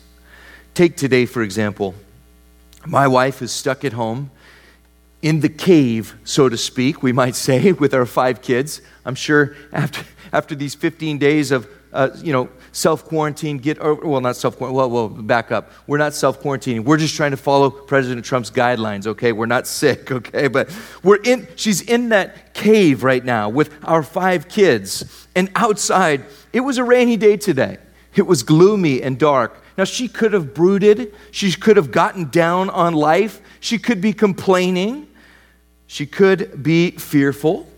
Take 0.73 0.97
today, 0.97 1.25
for 1.25 1.41
example. 1.43 1.93
My 2.85 3.07
wife 3.07 3.41
is 3.41 3.51
stuck 3.51 3.85
at 3.85 3.93
home 3.93 4.31
in 5.21 5.41
the 5.41 5.49
cave, 5.49 6.15
so 6.23 6.49
to 6.49 6.57
speak, 6.57 7.03
we 7.03 7.11
might 7.11 7.35
say, 7.47 7.71
with 7.73 7.93
our 7.93 8.05
five 8.05 8.41
kids. 8.41 8.81
I'm 9.05 9.15
sure 9.15 9.55
after, 9.71 10.03
after 10.33 10.55
these 10.55 10.75
15 10.75 11.17
days 11.17 11.51
of, 11.51 11.67
uh, 11.93 12.09
you 12.23 12.31
know, 12.31 12.49
self 12.71 13.05
quarantine, 13.05 13.57
get 13.57 13.77
over, 13.79 14.07
well, 14.07 14.21
not 14.21 14.35
self 14.35 14.57
quarantine, 14.57 14.77
well, 14.77 14.89
well, 14.89 15.09
back 15.09 15.51
up. 15.51 15.71
We're 15.87 15.97
not 15.97 16.13
self 16.13 16.41
quarantining. 16.41 16.83
We're 16.83 16.97
just 16.97 17.15
trying 17.15 17.31
to 17.31 17.37
follow 17.37 17.69
President 17.69 18.25
Trump's 18.25 18.51
guidelines, 18.51 19.07
okay? 19.07 19.31
We're 19.31 19.45
not 19.45 19.67
sick, 19.81 20.11
okay? 20.11 20.47
But 20.47 20.75
we're 21.03 21.21
in, 21.23 21.47
she's 21.55 21.81
in 21.81 22.09
that 22.09 22.53
cave 22.53 23.03
right 23.03 23.23
now 23.23 23.49
with 23.49 23.73
our 23.83 24.03
five 24.03 24.47
kids. 24.47 25.27
And 25.35 25.51
outside, 25.55 26.25
it 26.53 26.61
was 26.61 26.77
a 26.77 26.83
rainy 26.83 27.17
day 27.17 27.37
today. 27.37 27.77
It 28.15 28.23
was 28.23 28.43
gloomy 28.43 29.01
and 29.01 29.17
dark. 29.17 29.63
Now, 29.77 29.85
she 29.85 30.07
could 30.07 30.33
have 30.33 30.53
brooded. 30.53 31.13
She 31.31 31.51
could 31.53 31.77
have 31.77 31.91
gotten 31.91 32.29
down 32.29 32.69
on 32.69 32.93
life. 32.93 33.41
She 33.61 33.77
could 33.77 34.01
be 34.01 34.11
complaining. 34.11 35.07
She 35.87 36.05
could 36.05 36.61
be 36.61 36.91
fearful. 36.91 37.70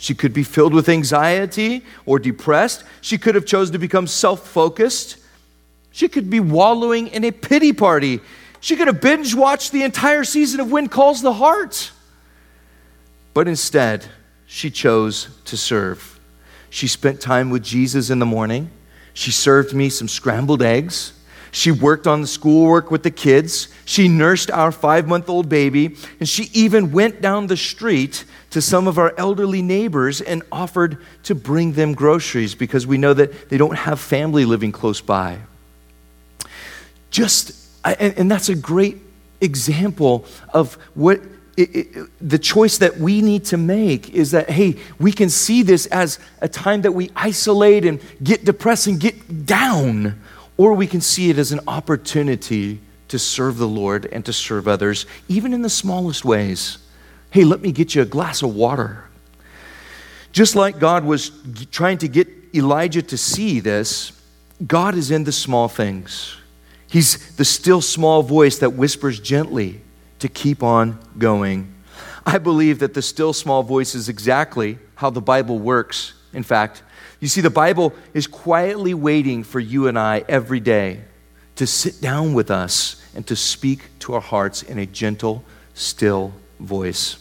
She 0.00 0.14
could 0.14 0.32
be 0.32 0.44
filled 0.44 0.72
with 0.72 0.88
anxiety 0.88 1.84
or 2.06 2.18
depressed. 2.18 2.84
She 3.02 3.18
could 3.18 3.34
have 3.34 3.44
chosen 3.44 3.74
to 3.74 3.78
become 3.78 4.06
self-focused. 4.06 5.18
She 5.92 6.08
could 6.08 6.30
be 6.30 6.40
wallowing 6.40 7.08
in 7.08 7.22
a 7.22 7.30
pity 7.30 7.74
party. 7.74 8.20
She 8.60 8.76
could 8.76 8.86
have 8.86 9.02
binge 9.02 9.34
watched 9.34 9.72
the 9.72 9.82
entire 9.82 10.24
season 10.24 10.58
of 10.58 10.72
When 10.72 10.88
Calls 10.88 11.20
the 11.20 11.34
Heart. 11.34 11.92
But 13.34 13.46
instead, 13.46 14.06
she 14.46 14.70
chose 14.70 15.28
to 15.44 15.58
serve. 15.58 16.18
She 16.70 16.88
spent 16.88 17.20
time 17.20 17.50
with 17.50 17.62
Jesus 17.62 18.08
in 18.08 18.20
the 18.20 18.26
morning. 18.26 18.70
She 19.12 19.30
served 19.30 19.74
me 19.74 19.90
some 19.90 20.08
scrambled 20.08 20.62
eggs. 20.62 21.12
She 21.52 21.72
worked 21.72 22.06
on 22.06 22.20
the 22.20 22.26
schoolwork 22.26 22.90
with 22.90 23.02
the 23.02 23.10
kids. 23.10 23.68
She 23.84 24.08
nursed 24.08 24.50
our 24.50 24.70
five 24.70 25.08
month 25.08 25.28
old 25.28 25.48
baby. 25.48 25.96
And 26.20 26.28
she 26.28 26.50
even 26.52 26.92
went 26.92 27.20
down 27.20 27.48
the 27.48 27.56
street 27.56 28.24
to 28.50 28.60
some 28.60 28.86
of 28.86 28.98
our 28.98 29.14
elderly 29.16 29.62
neighbors 29.62 30.20
and 30.20 30.42
offered 30.52 30.98
to 31.24 31.34
bring 31.34 31.72
them 31.72 31.94
groceries 31.94 32.54
because 32.54 32.86
we 32.86 32.98
know 32.98 33.14
that 33.14 33.48
they 33.48 33.56
don't 33.56 33.76
have 33.76 34.00
family 34.00 34.44
living 34.44 34.72
close 34.72 35.00
by. 35.00 35.38
Just, 37.10 37.52
and, 37.84 38.30
that's 38.30 38.48
a 38.48 38.54
great 38.54 38.98
example 39.40 40.24
of 40.50 40.74
what 40.94 41.20
it, 41.56 41.76
it, 41.76 42.06
the 42.20 42.38
choice 42.38 42.78
that 42.78 42.98
we 42.98 43.20
need 43.20 43.44
to 43.46 43.56
make 43.56 44.10
is 44.10 44.30
that, 44.30 44.48
hey, 44.48 44.76
we 44.98 45.12
can 45.12 45.28
see 45.28 45.62
this 45.62 45.86
as 45.86 46.18
a 46.40 46.48
time 46.48 46.82
that 46.82 46.92
we 46.92 47.10
isolate 47.16 47.84
and 47.84 48.00
get 48.22 48.44
depressed 48.44 48.86
and 48.86 49.00
get 49.00 49.46
down 49.46 50.20
or 50.60 50.74
we 50.74 50.86
can 50.86 51.00
see 51.00 51.30
it 51.30 51.38
as 51.38 51.52
an 51.52 51.60
opportunity 51.66 52.78
to 53.08 53.18
serve 53.18 53.56
the 53.56 53.66
Lord 53.66 54.04
and 54.12 54.22
to 54.26 54.32
serve 54.34 54.68
others, 54.68 55.06
even 55.26 55.54
in 55.54 55.62
the 55.62 55.70
smallest 55.70 56.22
ways. 56.22 56.76
Hey, 57.30 57.44
let 57.44 57.62
me 57.62 57.72
get 57.72 57.94
you 57.94 58.02
a 58.02 58.04
glass 58.04 58.42
of 58.42 58.54
water. 58.54 59.06
Just 60.32 60.54
like 60.54 60.78
God 60.78 61.06
was 61.06 61.32
trying 61.70 61.96
to 61.96 62.08
get 62.08 62.28
Elijah 62.54 63.00
to 63.00 63.16
see 63.16 63.60
this, 63.60 64.12
God 64.66 64.96
is 64.96 65.10
in 65.10 65.24
the 65.24 65.32
small 65.32 65.66
things. 65.66 66.36
He's 66.90 67.36
the 67.36 67.44
still 67.46 67.80
small 67.80 68.22
voice 68.22 68.58
that 68.58 68.74
whispers 68.74 69.18
gently 69.18 69.80
to 70.18 70.28
keep 70.28 70.62
on 70.62 70.98
going. 71.16 71.72
I 72.26 72.36
believe 72.36 72.80
that 72.80 72.92
the 72.92 73.00
still 73.00 73.32
small 73.32 73.62
voice 73.62 73.94
is 73.94 74.10
exactly 74.10 74.78
how 74.96 75.08
the 75.08 75.22
Bible 75.22 75.58
works. 75.58 76.12
In 76.34 76.42
fact, 76.42 76.82
you 77.20 77.28
see, 77.28 77.42
the 77.42 77.50
Bible 77.50 77.92
is 78.14 78.26
quietly 78.26 78.94
waiting 78.94 79.44
for 79.44 79.60
you 79.60 79.86
and 79.88 79.98
I 79.98 80.24
every 80.28 80.60
day 80.60 81.02
to 81.56 81.66
sit 81.66 82.00
down 82.00 82.32
with 82.32 82.50
us 82.50 83.02
and 83.14 83.26
to 83.26 83.36
speak 83.36 83.90
to 84.00 84.14
our 84.14 84.20
hearts 84.20 84.62
in 84.62 84.78
a 84.78 84.86
gentle, 84.86 85.44
still 85.74 86.32
voice. 86.58 87.18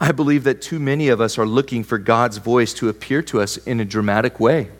I 0.00 0.12
believe 0.12 0.44
that 0.44 0.60
too 0.60 0.80
many 0.80 1.08
of 1.08 1.20
us 1.20 1.38
are 1.38 1.46
looking 1.46 1.84
for 1.84 1.98
God's 1.98 2.38
voice 2.38 2.74
to 2.74 2.88
appear 2.88 3.22
to 3.22 3.40
us 3.40 3.56
in 3.56 3.78
a 3.80 3.84
dramatic 3.84 4.40
way. 4.40 4.70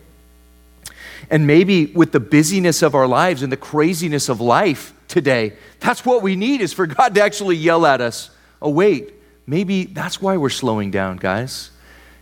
And 1.29 1.45
maybe 1.45 1.87
with 1.87 2.11
the 2.11 2.19
busyness 2.19 2.81
of 2.81 2.95
our 2.95 3.07
lives 3.07 3.43
and 3.43 3.51
the 3.51 3.57
craziness 3.57 4.29
of 4.29 4.41
life 4.41 4.93
today, 5.07 5.53
that's 5.79 6.05
what 6.05 6.21
we 6.21 6.35
need 6.35 6.61
is 6.61 6.73
for 6.73 6.87
God 6.87 7.15
to 7.15 7.21
actually 7.21 7.55
yell 7.55 7.85
at 7.85 8.01
us, 8.01 8.29
oh, 8.61 8.69
wait, 8.69 9.13
maybe 9.45 9.85
that's 9.85 10.21
why 10.21 10.37
we're 10.37 10.49
slowing 10.49 10.91
down, 10.91 11.17
guys. 11.17 11.71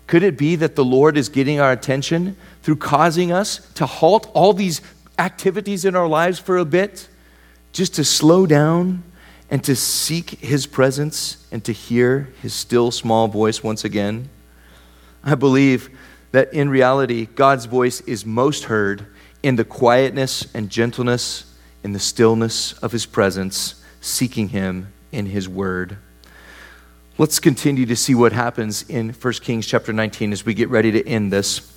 Could 0.07 0.23
it 0.23 0.37
be 0.37 0.55
that 0.55 0.75
the 0.75 0.85
Lord 0.85 1.17
is 1.17 1.27
getting 1.27 1.59
our 1.59 1.71
attention 1.71 2.37
through 2.63 2.77
causing 2.77 3.31
us 3.31 3.59
to 3.73 3.85
halt 3.85 4.31
all 4.33 4.53
these 4.53 4.81
activities 5.19 5.83
in 5.83 5.95
our 5.95 6.07
lives 6.07 6.39
for 6.39 6.57
a 6.57 6.65
bit, 6.65 7.09
just 7.73 7.95
to 7.95 8.05
slow 8.05 8.45
down 8.45 9.03
and 9.49 9.63
to 9.65 9.75
seek 9.75 10.31
His 10.39 10.65
presence 10.65 11.45
and 11.51 11.63
to 11.65 11.73
hear 11.73 12.29
His 12.41 12.53
still 12.53 12.89
small 12.89 13.27
voice 13.27 13.61
once 13.61 13.83
again? 13.83 14.29
I 15.23 15.35
believe 15.35 15.89
that 16.31 16.53
in 16.53 16.69
reality, 16.69 17.25
God's 17.25 17.65
voice 17.65 17.99
is 18.01 18.25
most 18.25 18.65
heard 18.65 19.05
in 19.43 19.57
the 19.57 19.65
quietness 19.65 20.47
and 20.53 20.69
gentleness, 20.69 21.53
in 21.83 21.91
the 21.91 21.99
stillness 21.99 22.73
of 22.73 22.93
His 22.93 23.05
presence, 23.05 23.83
seeking 23.99 24.49
Him 24.49 24.93
in 25.11 25.25
His 25.27 25.49
Word. 25.49 25.97
Let's 27.19 27.39
continue 27.39 27.87
to 27.87 27.95
see 27.95 28.13
what 28.13 28.31
happens 28.31 28.87
in 28.87 29.09
1 29.09 29.33
Kings 29.41 29.65
chapter 29.65 29.91
19 29.91 30.31
as 30.31 30.45
we 30.45 30.53
get 30.53 30.69
ready 30.69 30.91
to 30.91 31.07
end 31.07 31.33
this. 31.33 31.76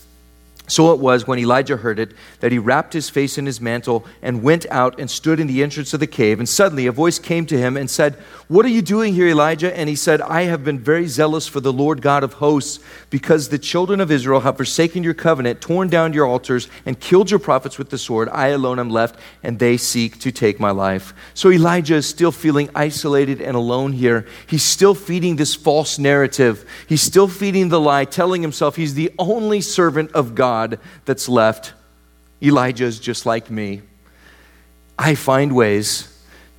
So 0.71 0.93
it 0.93 1.01
was 1.01 1.27
when 1.27 1.41
Elijah 1.41 1.79
heard 1.79 1.99
it 1.99 2.13
that 2.39 2.53
he 2.53 2.59
wrapped 2.59 2.93
his 2.93 3.11
face 3.11 3.37
in 3.37 3.45
his 3.45 3.61
mantle 3.61 4.07
and 4.23 4.41
went 4.41 4.67
out 4.71 5.01
and 5.01 5.11
stood 5.11 5.41
in 5.41 5.49
the 5.49 5.65
entrance 5.65 5.93
of 5.93 5.99
the 5.99 6.07
cave. 6.07 6.39
And 6.39 6.49
suddenly 6.49 6.87
a 6.87 6.93
voice 6.93 7.19
came 7.19 7.45
to 7.47 7.59
him 7.59 7.77
and 7.77 7.91
said, 7.91 8.15
What 8.47 8.65
are 8.65 8.69
you 8.71 8.81
doing 8.81 9.13
here, 9.13 9.27
Elijah? 9.27 9.77
And 9.77 9.89
he 9.89 9.97
said, 9.97 10.21
I 10.21 10.43
have 10.43 10.63
been 10.63 10.79
very 10.79 11.09
zealous 11.09 11.49
for 11.49 11.59
the 11.59 11.73
Lord 11.73 12.01
God 12.01 12.23
of 12.23 12.35
hosts, 12.35 12.79
because 13.11 13.49
the 13.49 13.59
children 13.59 14.01
of 14.01 14.13
Israel 14.13 14.41
have 14.41 14.57
forsaken 14.57 15.03
your 15.03 15.13
covenant, 15.13 15.61
torn 15.61 15.89
down 15.89 16.13
your 16.13 16.27
altars, 16.27 16.69
and 16.87 17.01
killed 17.01 17.33
your 17.33 17.41
prophets 17.41 17.77
with 17.77 17.91
the 17.91 17.99
sword. 17.99 18.29
I 18.29 18.49
alone 18.49 18.79
am 18.79 18.91
left, 18.91 19.19
and 19.43 19.59
they 19.59 19.77
seek 19.77 20.21
to 20.21 20.31
take 20.31 20.61
my 20.61 20.71
life. 20.71 21.13
So 21.35 21.51
Elijah 21.51 21.97
is 21.97 22.07
still 22.07 22.31
feeling 22.31 22.71
isolated 22.77 23.41
and 23.41 23.57
alone 23.57 23.93
here. 23.93 24.25
He's 24.47 24.63
still 24.63 24.95
feeding 24.95 25.35
this 25.35 25.57
false 25.57 25.99
narrative. 25.99 26.65
He's 26.87 27.03
still 27.03 27.27
feeding 27.27 27.71
the 27.71 27.81
lie, 27.81 28.05
telling 28.05 28.41
himself 28.41 28.77
he's 28.77 28.95
the 28.95 29.11
only 29.19 29.61
servant 29.61 30.13
of 30.13 30.37
God. 30.37 30.60
That's 31.05 31.29
left. 31.29 31.75
Elijah 32.43 32.85
is 32.85 32.99
just 32.99 33.27
like 33.27 33.51
me. 33.51 33.83
I 34.99 35.15
find 35.15 35.55
ways 35.55 36.09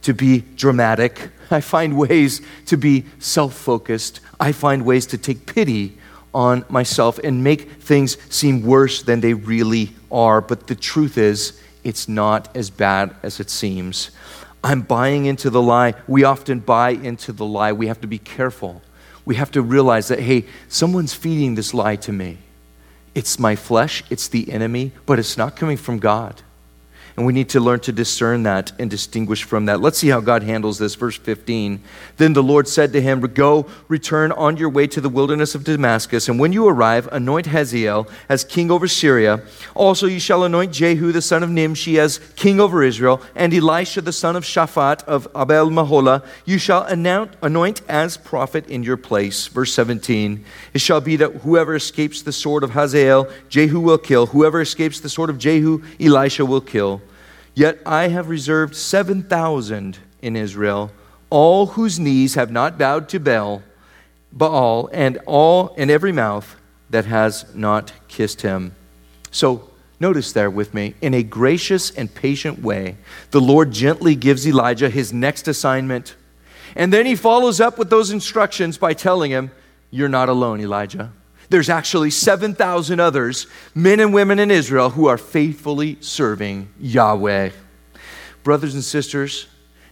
to 0.04 0.14
be 0.14 0.42
dramatic. 0.56 1.30
I 1.52 1.62
find 1.62 1.98
ways 1.98 2.42
to 2.68 2.78
be 2.78 3.06
self 3.20 3.54
focused. 3.54 4.20
I 4.40 4.52
find 4.52 4.86
ways 4.86 5.06
to 5.08 5.18
take 5.18 5.46
pity 5.46 5.98
on 6.34 6.66
myself 6.70 7.20
and 7.20 7.44
make 7.44 7.70
things 7.82 8.18
seem 8.34 8.64
worse 8.64 9.04
than 9.04 9.22
they 9.22 9.34
really 9.34 9.92
are. 10.12 10.42
But 10.42 10.68
the 10.68 10.76
truth 10.76 11.18
is, 11.18 11.62
it's 11.84 12.08
not 12.08 12.56
as 12.56 12.70
bad 12.70 13.16
as 13.24 13.40
it 13.40 13.50
seems. 13.50 14.12
I'm 14.64 14.82
buying 14.82 15.26
into 15.26 15.50
the 15.50 15.62
lie. 15.62 15.96
We 16.08 16.24
often 16.24 16.60
buy 16.60 16.92
into 16.92 17.34
the 17.34 17.46
lie. 17.46 17.74
We 17.74 17.88
have 17.88 18.02
to 18.02 18.08
be 18.08 18.20
careful. 18.20 18.82
We 19.26 19.36
have 19.36 19.52
to 19.52 19.62
realize 19.62 20.08
that, 20.10 20.20
hey, 20.20 20.46
someone's 20.68 21.14
feeding 21.14 21.56
this 21.56 21.74
lie 21.74 21.96
to 21.98 22.12
me. 22.12 22.38
It's 23.14 23.38
my 23.38 23.56
flesh, 23.56 24.04
it's 24.10 24.28
the 24.28 24.52
enemy, 24.52 24.94
but 25.06 25.20
it's 25.20 25.38
not 25.38 25.56
coming 25.56 25.78
from 25.78 26.00
God. 26.00 26.42
And 27.22 27.28
we 27.28 27.34
need 27.34 27.50
to 27.50 27.60
learn 27.60 27.82
to 27.82 27.92
discern 27.92 28.42
that 28.44 28.72
and 28.80 28.90
distinguish 28.90 29.44
from 29.44 29.68
that. 29.68 29.80
Let's 29.80 30.00
see 30.00 30.08
how 30.08 30.22
God 30.22 30.42
handles 30.42 30.80
this. 30.80 30.96
Verse 30.96 31.16
15. 31.16 31.80
Then 32.18 32.34
the 32.34 32.42
Lord 32.42 32.68
said 32.68 32.94
to 32.94 33.00
him, 33.00 33.22
Go, 33.22 33.68
return 33.88 34.32
on 34.32 34.58
your 34.58 34.70
way 34.70 34.88
to 34.88 35.00
the 35.00 35.08
wilderness 35.08 35.54
of 35.54 35.64
Damascus, 35.64 36.28
and 36.28 36.40
when 36.40 36.52
you 36.52 36.68
arrive, 36.68 37.08
anoint 37.12 37.46
Hazael 37.46 38.08
as 38.28 38.44
king 38.44 38.72
over 38.72 38.88
Syria. 38.88 39.44
Also, 39.76 40.08
you 40.08 40.20
shall 40.20 40.44
anoint 40.44 40.74
Jehu 40.74 41.12
the 41.12 41.22
son 41.22 41.44
of 41.44 41.52
Nimshi 41.52 42.00
as 42.00 42.18
king 42.36 42.60
over 42.60 42.82
Israel, 42.82 43.22
and 43.36 43.54
Elisha 43.54 44.02
the 44.02 44.12
son 44.12 44.36
of 44.36 44.44
Shaphat 44.44 45.04
of 45.04 45.28
Abel 45.36 45.70
Meholah 45.70 46.26
you 46.44 46.58
shall 46.58 46.86
anoint 46.86 47.82
as 47.88 48.18
prophet 48.18 48.68
in 48.68 48.82
your 48.82 48.98
place. 48.98 49.46
Verse 49.46 49.72
17. 49.76 50.44
It 50.74 50.82
shall 50.82 51.02
be 51.02 51.18
that 51.18 51.36
whoever 51.36 51.76
escapes 51.76 52.24
the 52.24 52.32
sword 52.32 52.64
of 52.64 52.72
Hazael, 52.72 53.30
Jehu 53.48 53.80
will 53.80 54.00
kill. 54.00 54.26
Whoever 54.26 54.60
escapes 54.60 55.00
the 55.00 55.08
sword 55.08 55.30
of 55.30 55.38
Jehu, 55.38 55.84
Elisha 56.00 56.44
will 56.44 56.62
kill. 56.62 57.00
Yet 57.54 57.80
I 57.86 58.08
have 58.08 58.30
reserved 58.30 58.76
7,000 58.76 60.00
in 60.22 60.36
Israel, 60.36 60.92
all 61.30 61.68
whose 61.68 62.00
knees 62.00 62.36
have 62.36 62.52
not 62.52 62.78
bowed 62.78 63.10
to 63.10 63.20
Baal, 63.20 63.64
Baal, 64.32 64.90
and 64.94 65.20
all 65.26 65.70
in 65.76 65.90
every 65.90 66.12
mouth 66.12 66.56
that 66.90 67.06
has 67.06 67.46
not 67.54 67.92
kissed 68.08 68.42
him. 68.42 68.76
So 69.32 69.70
notice 70.00 70.32
there 70.32 70.50
with 70.50 70.74
me, 70.74 70.96
in 71.02 71.14
a 71.14 71.24
gracious 71.24 71.92
and 71.92 72.14
patient 72.14 72.62
way, 72.62 72.98
the 73.32 73.42
Lord 73.42 73.72
gently 73.72 74.16
gives 74.16 74.48
Elijah 74.48 74.90
his 74.90 75.12
next 75.12 75.48
assignment. 75.48 76.16
And 76.76 76.94
then 76.94 77.06
he 77.06 77.16
follows 77.16 77.60
up 77.60 77.78
with 77.78 77.90
those 77.90 78.12
instructions 78.12 78.78
by 78.78 78.94
telling 78.94 79.32
him, 79.32 79.52
You're 79.90 80.10
not 80.10 80.30
alone, 80.30 80.62
Elijah 80.62 81.12
there's 81.52 81.70
actually 81.70 82.10
7,000 82.10 83.00
others, 83.00 83.48
men 83.76 84.00
and 84.00 84.14
women 84.14 84.40
in 84.40 84.50
Israel, 84.50 84.90
who 84.90 85.08
are 85.08 85.18
faithfully 85.18 85.98
serving 86.00 86.70
Yahweh. 86.80 87.52
Brothers 88.44 88.74
and 88.74 88.84
sisters, 88.84 89.48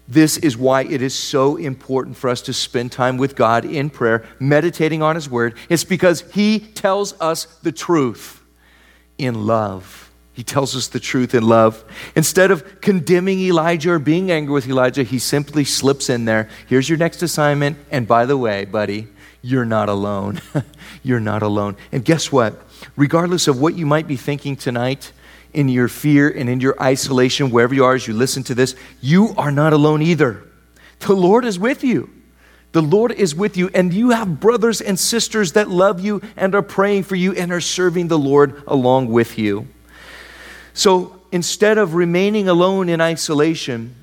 this 0.07 0.37
is 0.37 0.57
why 0.57 0.83
it 0.83 1.01
is 1.01 1.13
so 1.13 1.57
important 1.57 2.17
for 2.17 2.29
us 2.29 2.41
to 2.43 2.53
spend 2.53 2.91
time 2.91 3.17
with 3.17 3.35
God 3.35 3.65
in 3.65 3.89
prayer, 3.89 4.25
meditating 4.39 5.03
on 5.03 5.15
His 5.15 5.29
Word. 5.29 5.55
It's 5.69 5.83
because 5.83 6.21
He 6.33 6.59
tells 6.59 7.19
us 7.21 7.45
the 7.61 7.71
truth 7.71 8.41
in 9.17 9.45
love. 9.45 10.09
He 10.33 10.43
tells 10.43 10.73
us 10.73 10.87
the 10.87 11.01
truth 11.01 11.35
in 11.35 11.43
love. 11.43 11.83
Instead 12.15 12.49
of 12.49 12.79
condemning 12.79 13.41
Elijah 13.41 13.91
or 13.91 13.99
being 13.99 14.31
angry 14.31 14.53
with 14.53 14.69
Elijah, 14.69 15.03
he 15.03 15.19
simply 15.19 15.65
slips 15.65 16.09
in 16.09 16.23
there. 16.23 16.47
Here's 16.67 16.87
your 16.87 16.97
next 16.97 17.21
assignment. 17.21 17.77
And 17.91 18.07
by 18.07 18.25
the 18.25 18.37
way, 18.37 18.63
buddy, 18.63 19.09
you're 19.41 19.65
not 19.65 19.89
alone. 19.89 20.41
you're 21.03 21.19
not 21.19 21.41
alone. 21.41 21.77
And 21.91 22.03
guess 22.03 22.31
what? 22.31 22.61
Regardless 22.95 23.47
of 23.47 23.59
what 23.59 23.75
you 23.75 23.85
might 23.85 24.07
be 24.07 24.15
thinking 24.15 24.55
tonight, 24.55 25.11
in 25.53 25.67
your 25.67 25.87
fear 25.87 26.29
and 26.29 26.49
in 26.49 26.59
your 26.59 26.81
isolation, 26.81 27.49
wherever 27.49 27.73
you 27.73 27.83
are 27.83 27.95
as 27.95 28.07
you 28.07 28.13
listen 28.13 28.43
to 28.43 28.55
this, 28.55 28.75
you 29.01 29.33
are 29.37 29.51
not 29.51 29.73
alone 29.73 30.01
either. 30.01 30.43
The 30.99 31.15
Lord 31.15 31.45
is 31.45 31.57
with 31.57 31.83
you. 31.83 32.09
The 32.71 32.81
Lord 32.83 33.11
is 33.11 33.33
with 33.33 33.57
you, 33.57 33.69
and 33.73 33.91
you 33.91 34.11
have 34.11 34.39
brothers 34.39 34.79
and 34.79 34.99
sisters 34.99 35.53
that 35.53 35.69
love 35.69 35.99
you 35.99 36.21
and 36.37 36.53
are 36.53 36.61
praying 36.61 37.03
for 37.03 37.15
you 37.15 37.33
and 37.33 37.51
are 37.51 37.61
serving 37.61 38.09
the 38.09 38.19
Lord 38.19 38.61
along 38.67 39.07
with 39.07 39.39
you. 39.39 39.67
So 40.75 41.19
instead 41.31 41.79
of 41.79 41.95
remaining 41.95 42.47
alone 42.47 42.87
in 42.87 43.01
isolation, 43.01 43.95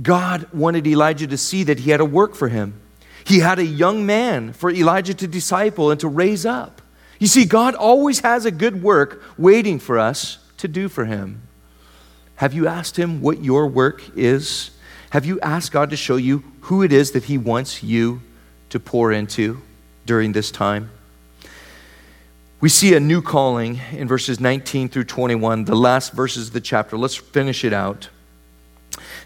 God 0.00 0.46
wanted 0.52 0.86
Elijah 0.86 1.26
to 1.26 1.36
see 1.36 1.64
that 1.64 1.80
he 1.80 1.90
had 1.90 2.00
a 2.00 2.04
work 2.04 2.36
for 2.36 2.48
him. 2.48 2.80
He 3.24 3.40
had 3.40 3.58
a 3.58 3.64
young 3.64 4.06
man 4.06 4.52
for 4.52 4.70
Elijah 4.70 5.14
to 5.14 5.26
disciple 5.26 5.90
and 5.90 6.00
to 6.00 6.08
raise 6.08 6.46
up. 6.46 6.82
You 7.18 7.26
see, 7.26 7.44
God 7.44 7.74
always 7.74 8.20
has 8.20 8.44
a 8.44 8.50
good 8.50 8.82
work 8.82 9.22
waiting 9.36 9.78
for 9.78 9.98
us 9.98 10.38
to 10.58 10.68
do 10.68 10.88
for 10.88 11.04
him. 11.04 11.42
Have 12.36 12.54
you 12.54 12.68
asked 12.68 12.96
him 12.96 13.20
what 13.20 13.42
your 13.42 13.66
work 13.66 14.02
is? 14.16 14.70
Have 15.10 15.24
you 15.24 15.40
asked 15.40 15.72
God 15.72 15.90
to 15.90 15.96
show 15.96 16.16
you 16.16 16.44
who 16.62 16.82
it 16.82 16.92
is 16.92 17.12
that 17.12 17.24
he 17.24 17.38
wants 17.38 17.82
you 17.82 18.22
to 18.70 18.78
pour 18.78 19.10
into 19.10 19.60
during 20.06 20.32
this 20.32 20.50
time? 20.50 20.90
We 22.60 22.68
see 22.68 22.94
a 22.94 23.00
new 23.00 23.22
calling 23.22 23.80
in 23.92 24.08
verses 24.08 24.40
19 24.40 24.88
through 24.88 25.04
21, 25.04 25.64
the 25.64 25.76
last 25.76 26.12
verses 26.12 26.48
of 26.48 26.52
the 26.52 26.60
chapter. 26.60 26.98
Let's 26.98 27.14
finish 27.14 27.64
it 27.64 27.72
out. 27.72 28.08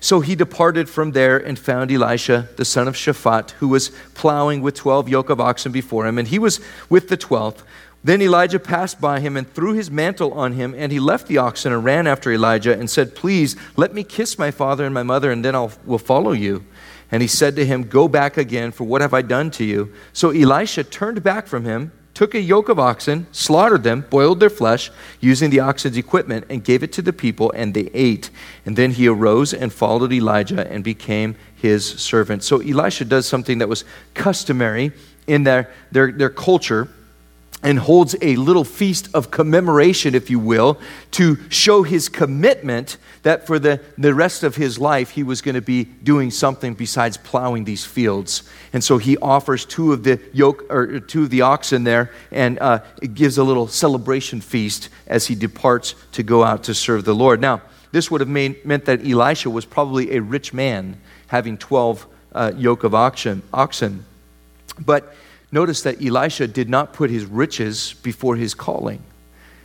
So 0.02 0.18
he 0.18 0.34
departed 0.34 0.90
from 0.90 1.12
there 1.12 1.38
and 1.38 1.56
found 1.56 1.92
Elisha, 1.92 2.48
the 2.56 2.64
son 2.64 2.88
of 2.88 2.96
Shaphat, 2.96 3.52
who 3.52 3.68
was 3.68 3.90
plowing 4.14 4.60
with 4.60 4.74
12 4.74 5.08
yoke 5.08 5.30
of 5.30 5.40
oxen 5.40 5.70
before 5.70 6.08
him, 6.08 6.18
and 6.18 6.26
he 6.26 6.40
was 6.40 6.58
with 6.88 7.08
the 7.08 7.16
12th. 7.16 7.62
Then 8.02 8.20
Elijah 8.20 8.58
passed 8.58 9.00
by 9.00 9.20
him 9.20 9.36
and 9.36 9.48
threw 9.54 9.74
his 9.74 9.92
mantle 9.92 10.32
on 10.32 10.54
him, 10.54 10.74
and 10.76 10.90
he 10.90 10.98
left 10.98 11.28
the 11.28 11.38
oxen 11.38 11.72
and 11.72 11.84
ran 11.84 12.08
after 12.08 12.32
Elijah 12.32 12.76
and 12.76 12.90
said, 12.90 13.14
Please 13.14 13.54
let 13.76 13.94
me 13.94 14.02
kiss 14.02 14.40
my 14.40 14.50
father 14.50 14.84
and 14.84 14.92
my 14.92 15.04
mother, 15.04 15.30
and 15.30 15.44
then 15.44 15.54
I 15.54 15.68
will 15.86 15.98
follow 15.98 16.32
you. 16.32 16.64
And 17.12 17.22
he 17.22 17.28
said 17.28 17.54
to 17.54 17.64
him, 17.64 17.84
Go 17.84 18.08
back 18.08 18.36
again, 18.36 18.72
for 18.72 18.82
what 18.82 19.02
have 19.02 19.14
I 19.14 19.22
done 19.22 19.52
to 19.52 19.64
you? 19.64 19.92
So 20.12 20.30
Elisha 20.30 20.82
turned 20.82 21.22
back 21.22 21.46
from 21.46 21.64
him 21.64 21.92
took 22.14 22.34
a 22.34 22.40
yoke 22.40 22.68
of 22.68 22.78
oxen, 22.78 23.26
slaughtered 23.32 23.82
them, 23.82 24.04
boiled 24.10 24.40
their 24.40 24.50
flesh 24.50 24.90
using 25.20 25.50
the 25.50 25.60
oxen's 25.60 25.96
equipment, 25.96 26.46
and 26.48 26.62
gave 26.64 26.82
it 26.82 26.92
to 26.92 27.02
the 27.02 27.12
people, 27.12 27.50
and 27.52 27.74
they 27.74 27.90
ate. 27.94 28.30
And 28.66 28.76
then 28.76 28.92
he 28.92 29.08
arose 29.08 29.54
and 29.54 29.72
followed 29.72 30.12
Elijah 30.12 30.70
and 30.70 30.84
became 30.84 31.36
his 31.54 31.86
servant. 31.86 32.44
So 32.44 32.60
Elisha 32.60 33.04
does 33.04 33.26
something 33.26 33.58
that 33.58 33.68
was 33.68 33.84
customary 34.14 34.92
in 35.26 35.44
their, 35.44 35.70
their, 35.90 36.12
their 36.12 36.30
culture 36.30 36.88
and 37.62 37.78
holds 37.78 38.16
a 38.20 38.36
little 38.36 38.64
feast 38.64 39.08
of 39.14 39.30
commemoration, 39.30 40.14
if 40.14 40.28
you 40.28 40.38
will, 40.38 40.78
to 41.12 41.38
show 41.48 41.82
his 41.82 42.08
commitment 42.08 42.96
that 43.22 43.46
for 43.46 43.58
the, 43.58 43.80
the 43.96 44.14
rest 44.14 44.42
of 44.42 44.56
his 44.56 44.78
life 44.78 45.10
he 45.10 45.22
was 45.22 45.40
going 45.40 45.54
to 45.54 45.62
be 45.62 45.84
doing 45.84 46.30
something 46.30 46.74
besides 46.74 47.16
plowing 47.16 47.64
these 47.64 47.84
fields. 47.84 48.42
And 48.72 48.82
so 48.82 48.98
he 48.98 49.16
offers 49.18 49.64
two 49.64 49.92
of 49.92 50.02
the 50.02 50.20
yoke 50.32 50.70
or 50.70 50.98
two 51.00 51.24
of 51.24 51.30
the 51.30 51.42
oxen 51.42 51.84
there 51.84 52.10
and 52.32 52.58
uh, 52.58 52.80
gives 53.14 53.38
a 53.38 53.44
little 53.44 53.68
celebration 53.68 54.40
feast 54.40 54.88
as 55.06 55.28
he 55.28 55.34
departs 55.34 55.94
to 56.12 56.22
go 56.22 56.42
out 56.42 56.64
to 56.64 56.74
serve 56.74 57.04
the 57.04 57.14
Lord. 57.14 57.40
Now, 57.40 57.62
this 57.92 58.10
would 58.10 58.20
have 58.20 58.28
made, 58.28 58.64
meant 58.64 58.86
that 58.86 59.06
Elisha 59.06 59.50
was 59.50 59.66
probably 59.66 60.16
a 60.16 60.22
rich 60.22 60.52
man, 60.52 60.98
having 61.28 61.58
12 61.58 62.06
uh, 62.34 62.52
yoke 62.56 62.84
of 62.84 62.94
oxen. 62.94 63.42
oxen. 63.52 64.04
But 64.84 65.14
notice 65.52 65.82
that 65.82 66.02
Elisha 66.02 66.48
did 66.48 66.68
not 66.68 66.92
put 66.92 67.10
his 67.10 67.26
riches 67.26 67.94
before 68.02 68.36
his 68.36 68.54
calling. 68.54 69.02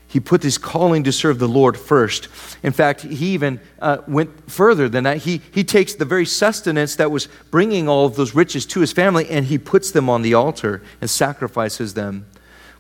He 0.10 0.20
put 0.22 0.42
his 0.42 0.58
calling 0.58 1.04
to 1.04 1.12
serve 1.12 1.38
the 1.38 1.50
Lord 1.50 1.78
first. 1.78 2.30
In 2.64 2.72
fact, 2.72 3.02
he 3.02 3.34
even 3.34 3.60
uh, 3.80 3.98
went 4.08 4.50
further 4.50 4.88
than 4.88 5.04
that. 5.04 5.18
He, 5.18 5.42
he 5.52 5.64
takes 5.66 5.96
the 5.96 6.06
very 6.06 6.26
sustenance 6.26 6.96
that 6.96 7.12
was 7.12 7.28
bringing 7.52 7.90
all 7.90 8.06
of 8.06 8.16
those 8.16 8.34
riches 8.34 8.66
to 8.68 8.80
his 8.80 8.94
family 8.94 9.30
and 9.30 9.46
he 9.46 9.58
puts 9.58 9.92
them 9.92 10.10
on 10.10 10.22
the 10.22 10.34
altar 10.34 10.82
and 11.02 11.10
sacrifices 11.10 11.94
them. 11.94 12.26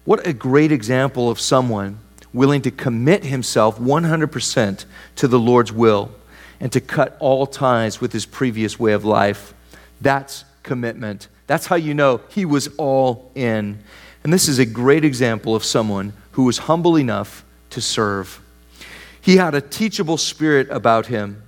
What 0.05 0.25
a 0.25 0.31
great 0.31 0.71
example 0.71 1.29
of 1.29 1.37
someone 1.39 1.99
willing 2.31 2.61
to 2.61 2.71
commit 2.71 3.25
himself 3.25 3.77
100% 3.77 4.85
to 5.17 5.27
the 5.27 5.39
Lord's 5.39 5.73
will 5.73 6.11
and 6.59 6.71
to 6.71 6.79
cut 6.79 7.17
all 7.19 7.45
ties 7.45 7.99
with 7.99 8.13
his 8.13 8.25
previous 8.25 8.79
way 8.79 8.93
of 8.93 9.03
life. 9.03 9.53
That's 9.99 10.45
commitment. 10.63 11.27
That's 11.47 11.65
how 11.65 11.77
you 11.77 11.93
know 11.93 12.21
he 12.29 12.45
was 12.45 12.69
all 12.77 13.31
in. 13.33 13.79
And 14.23 14.33
this 14.33 14.47
is 14.47 14.59
a 14.59 14.65
great 14.65 15.05
example 15.05 15.55
of 15.55 15.63
someone 15.63 16.13
who 16.31 16.43
was 16.43 16.59
humble 16.59 16.97
enough 16.97 17.45
to 17.71 17.81
serve. 17.81 18.41
He 19.21 19.37
had 19.37 19.55
a 19.55 19.61
teachable 19.61 20.17
spirit 20.17 20.69
about 20.69 21.07
him. 21.07 21.43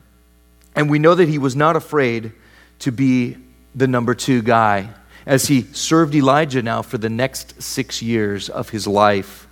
And 0.75 0.89
we 0.89 0.99
know 0.99 1.15
that 1.15 1.27
he 1.27 1.37
was 1.37 1.55
not 1.55 1.75
afraid 1.75 2.31
to 2.79 2.91
be 2.91 3.37
the 3.75 3.87
number 3.87 4.15
two 4.15 4.41
guy 4.41 4.89
as 5.25 5.47
he 5.47 5.63
served 5.73 6.15
Elijah 6.15 6.61
now 6.61 6.81
for 6.81 6.97
the 6.97 7.09
next 7.09 7.61
six 7.61 8.01
years 8.01 8.49
of 8.49 8.69
his 8.69 8.87
life. 8.87 9.47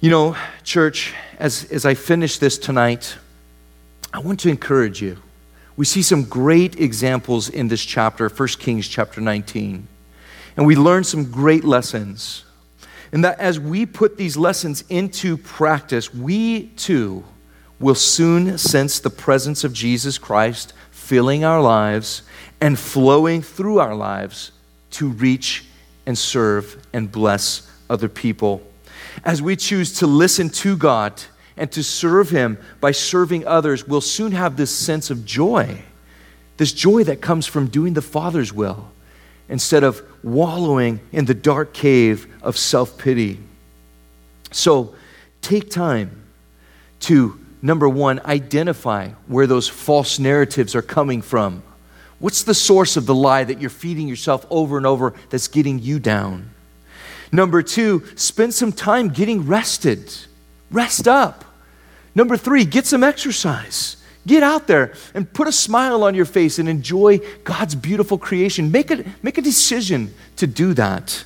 You 0.00 0.10
know, 0.10 0.36
church, 0.62 1.14
as, 1.38 1.64
as 1.70 1.86
I 1.86 1.94
finish 1.94 2.38
this 2.38 2.58
tonight, 2.58 3.16
I 4.12 4.18
want 4.18 4.40
to 4.40 4.50
encourage 4.50 5.00
you 5.00 5.18
we 5.76 5.84
see 5.84 6.02
some 6.02 6.24
great 6.24 6.78
examples 6.78 7.48
in 7.48 7.68
this 7.68 7.84
chapter, 7.84 8.28
1 8.28 8.48
Kings 8.60 8.86
chapter 8.86 9.20
19. 9.20 9.88
And 10.56 10.66
we 10.66 10.76
learn 10.76 11.02
some 11.02 11.30
great 11.30 11.64
lessons. 11.64 12.44
And 13.12 13.24
that 13.24 13.38
as 13.40 13.58
we 13.58 13.86
put 13.86 14.16
these 14.16 14.36
lessons 14.36 14.84
into 14.88 15.36
practice, 15.36 16.14
we 16.14 16.68
too 16.76 17.24
will 17.80 17.94
soon 17.94 18.56
sense 18.56 19.00
the 19.00 19.10
presence 19.10 19.64
of 19.64 19.72
Jesus 19.72 20.16
Christ 20.16 20.72
filling 20.90 21.44
our 21.44 21.60
lives 21.60 22.22
and 22.60 22.78
flowing 22.78 23.42
through 23.42 23.80
our 23.80 23.94
lives 23.94 24.52
to 24.92 25.08
reach 25.08 25.64
and 26.06 26.16
serve 26.16 26.86
and 26.92 27.10
bless 27.10 27.70
other 27.90 28.08
people. 28.08 28.62
As 29.24 29.42
we 29.42 29.56
choose 29.56 29.98
to 29.98 30.06
listen 30.06 30.48
to 30.50 30.76
God 30.76 31.20
and 31.56 31.70
to 31.72 31.82
serve 31.82 32.30
Him 32.30 32.58
by 32.80 32.90
serving 32.90 33.46
others, 33.46 33.86
we'll 33.86 34.00
soon 34.00 34.32
have 34.32 34.56
this 34.56 34.74
sense 34.74 35.10
of 35.10 35.24
joy, 35.24 35.82
this 36.56 36.72
joy 36.72 37.04
that 37.04 37.20
comes 37.20 37.46
from 37.46 37.68
doing 37.68 37.94
the 37.94 38.02
Father's 38.02 38.52
will 38.52 38.90
instead 39.48 39.84
of 39.84 40.02
wallowing 40.22 41.00
in 41.12 41.26
the 41.26 41.34
dark 41.34 41.74
cave 41.74 42.26
of 42.42 42.56
self 42.56 42.98
pity. 42.98 43.38
So 44.50 44.94
take 45.42 45.70
time 45.70 46.22
to 47.00 47.38
number 47.64 47.88
one, 47.88 48.20
identify 48.26 49.08
where 49.26 49.46
those 49.46 49.68
false 49.68 50.18
narratives 50.18 50.74
are 50.74 50.82
coming 50.82 51.22
from. 51.22 51.62
What's 52.18 52.42
the 52.42 52.54
source 52.54 52.96
of 52.96 53.06
the 53.06 53.14
lie 53.14 53.44
that 53.44 53.60
you're 53.60 53.70
feeding 53.70 54.06
yourself 54.06 54.46
over 54.50 54.76
and 54.76 54.86
over 54.86 55.14
that's 55.30 55.48
getting 55.48 55.78
you 55.78 55.98
down? 55.98 56.50
Number 57.32 57.62
two, 57.62 58.04
spend 58.16 58.54
some 58.54 58.70
time 58.70 59.08
getting 59.08 59.46
rested. 59.46 60.14
Rest 60.70 61.06
up. 61.06 61.44
Number 62.14 62.36
three, 62.36 62.64
get 62.64 62.86
some 62.86 63.02
exercise. 63.02 63.96
Get 64.26 64.42
out 64.42 64.66
there 64.66 64.94
and 65.12 65.30
put 65.30 65.48
a 65.48 65.52
smile 65.52 66.02
on 66.02 66.14
your 66.14 66.24
face 66.24 66.58
and 66.58 66.68
enjoy 66.68 67.18
God's 67.44 67.74
beautiful 67.74 68.16
creation. 68.16 68.70
Make 68.70 68.90
a, 68.90 69.04
make 69.22 69.36
a 69.36 69.42
decision 69.42 70.14
to 70.36 70.46
do 70.46 70.72
that. 70.74 71.24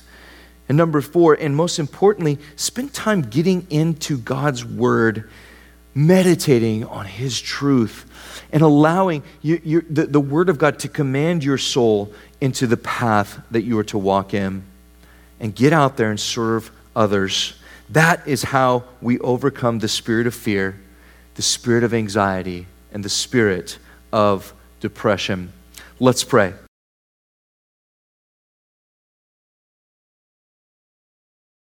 And 0.67 0.77
number 0.77 1.01
four, 1.01 1.33
and 1.33 1.55
most 1.55 1.79
importantly, 1.79 2.37
spend 2.55 2.93
time 2.93 3.21
getting 3.21 3.65
into 3.69 4.17
God's 4.17 4.65
Word, 4.65 5.29
meditating 5.95 6.85
on 6.85 7.05
His 7.05 7.39
truth, 7.39 8.05
and 8.51 8.61
allowing 8.61 9.23
you, 9.41 9.61
you, 9.63 9.81
the, 9.89 10.05
the 10.05 10.19
Word 10.19 10.49
of 10.49 10.57
God 10.57 10.77
to 10.79 10.87
command 10.89 11.43
your 11.43 11.57
soul 11.57 12.13
into 12.41 12.67
the 12.67 12.77
path 12.77 13.41
that 13.49 13.63
you 13.63 13.79
are 13.79 13.83
to 13.85 13.97
walk 13.97 14.33
in. 14.33 14.63
And 15.39 15.55
get 15.55 15.71
out 15.71 15.95
there 15.95 16.09
and 16.09 16.19
serve 16.19 16.69
others. 16.95 17.53
That 17.89 18.27
is 18.27 18.43
how 18.43 18.83
we 19.01 19.17
overcome 19.19 19.79
the 19.79 19.87
spirit 19.87 20.27
of 20.27 20.35
fear, 20.35 20.79
the 21.35 21.41
spirit 21.41 21.83
of 21.83 21.93
anxiety, 21.93 22.67
and 22.91 23.03
the 23.03 23.09
spirit 23.09 23.79
of 24.13 24.53
depression. 24.79 25.51
Let's 25.99 26.23
pray. 26.23 26.53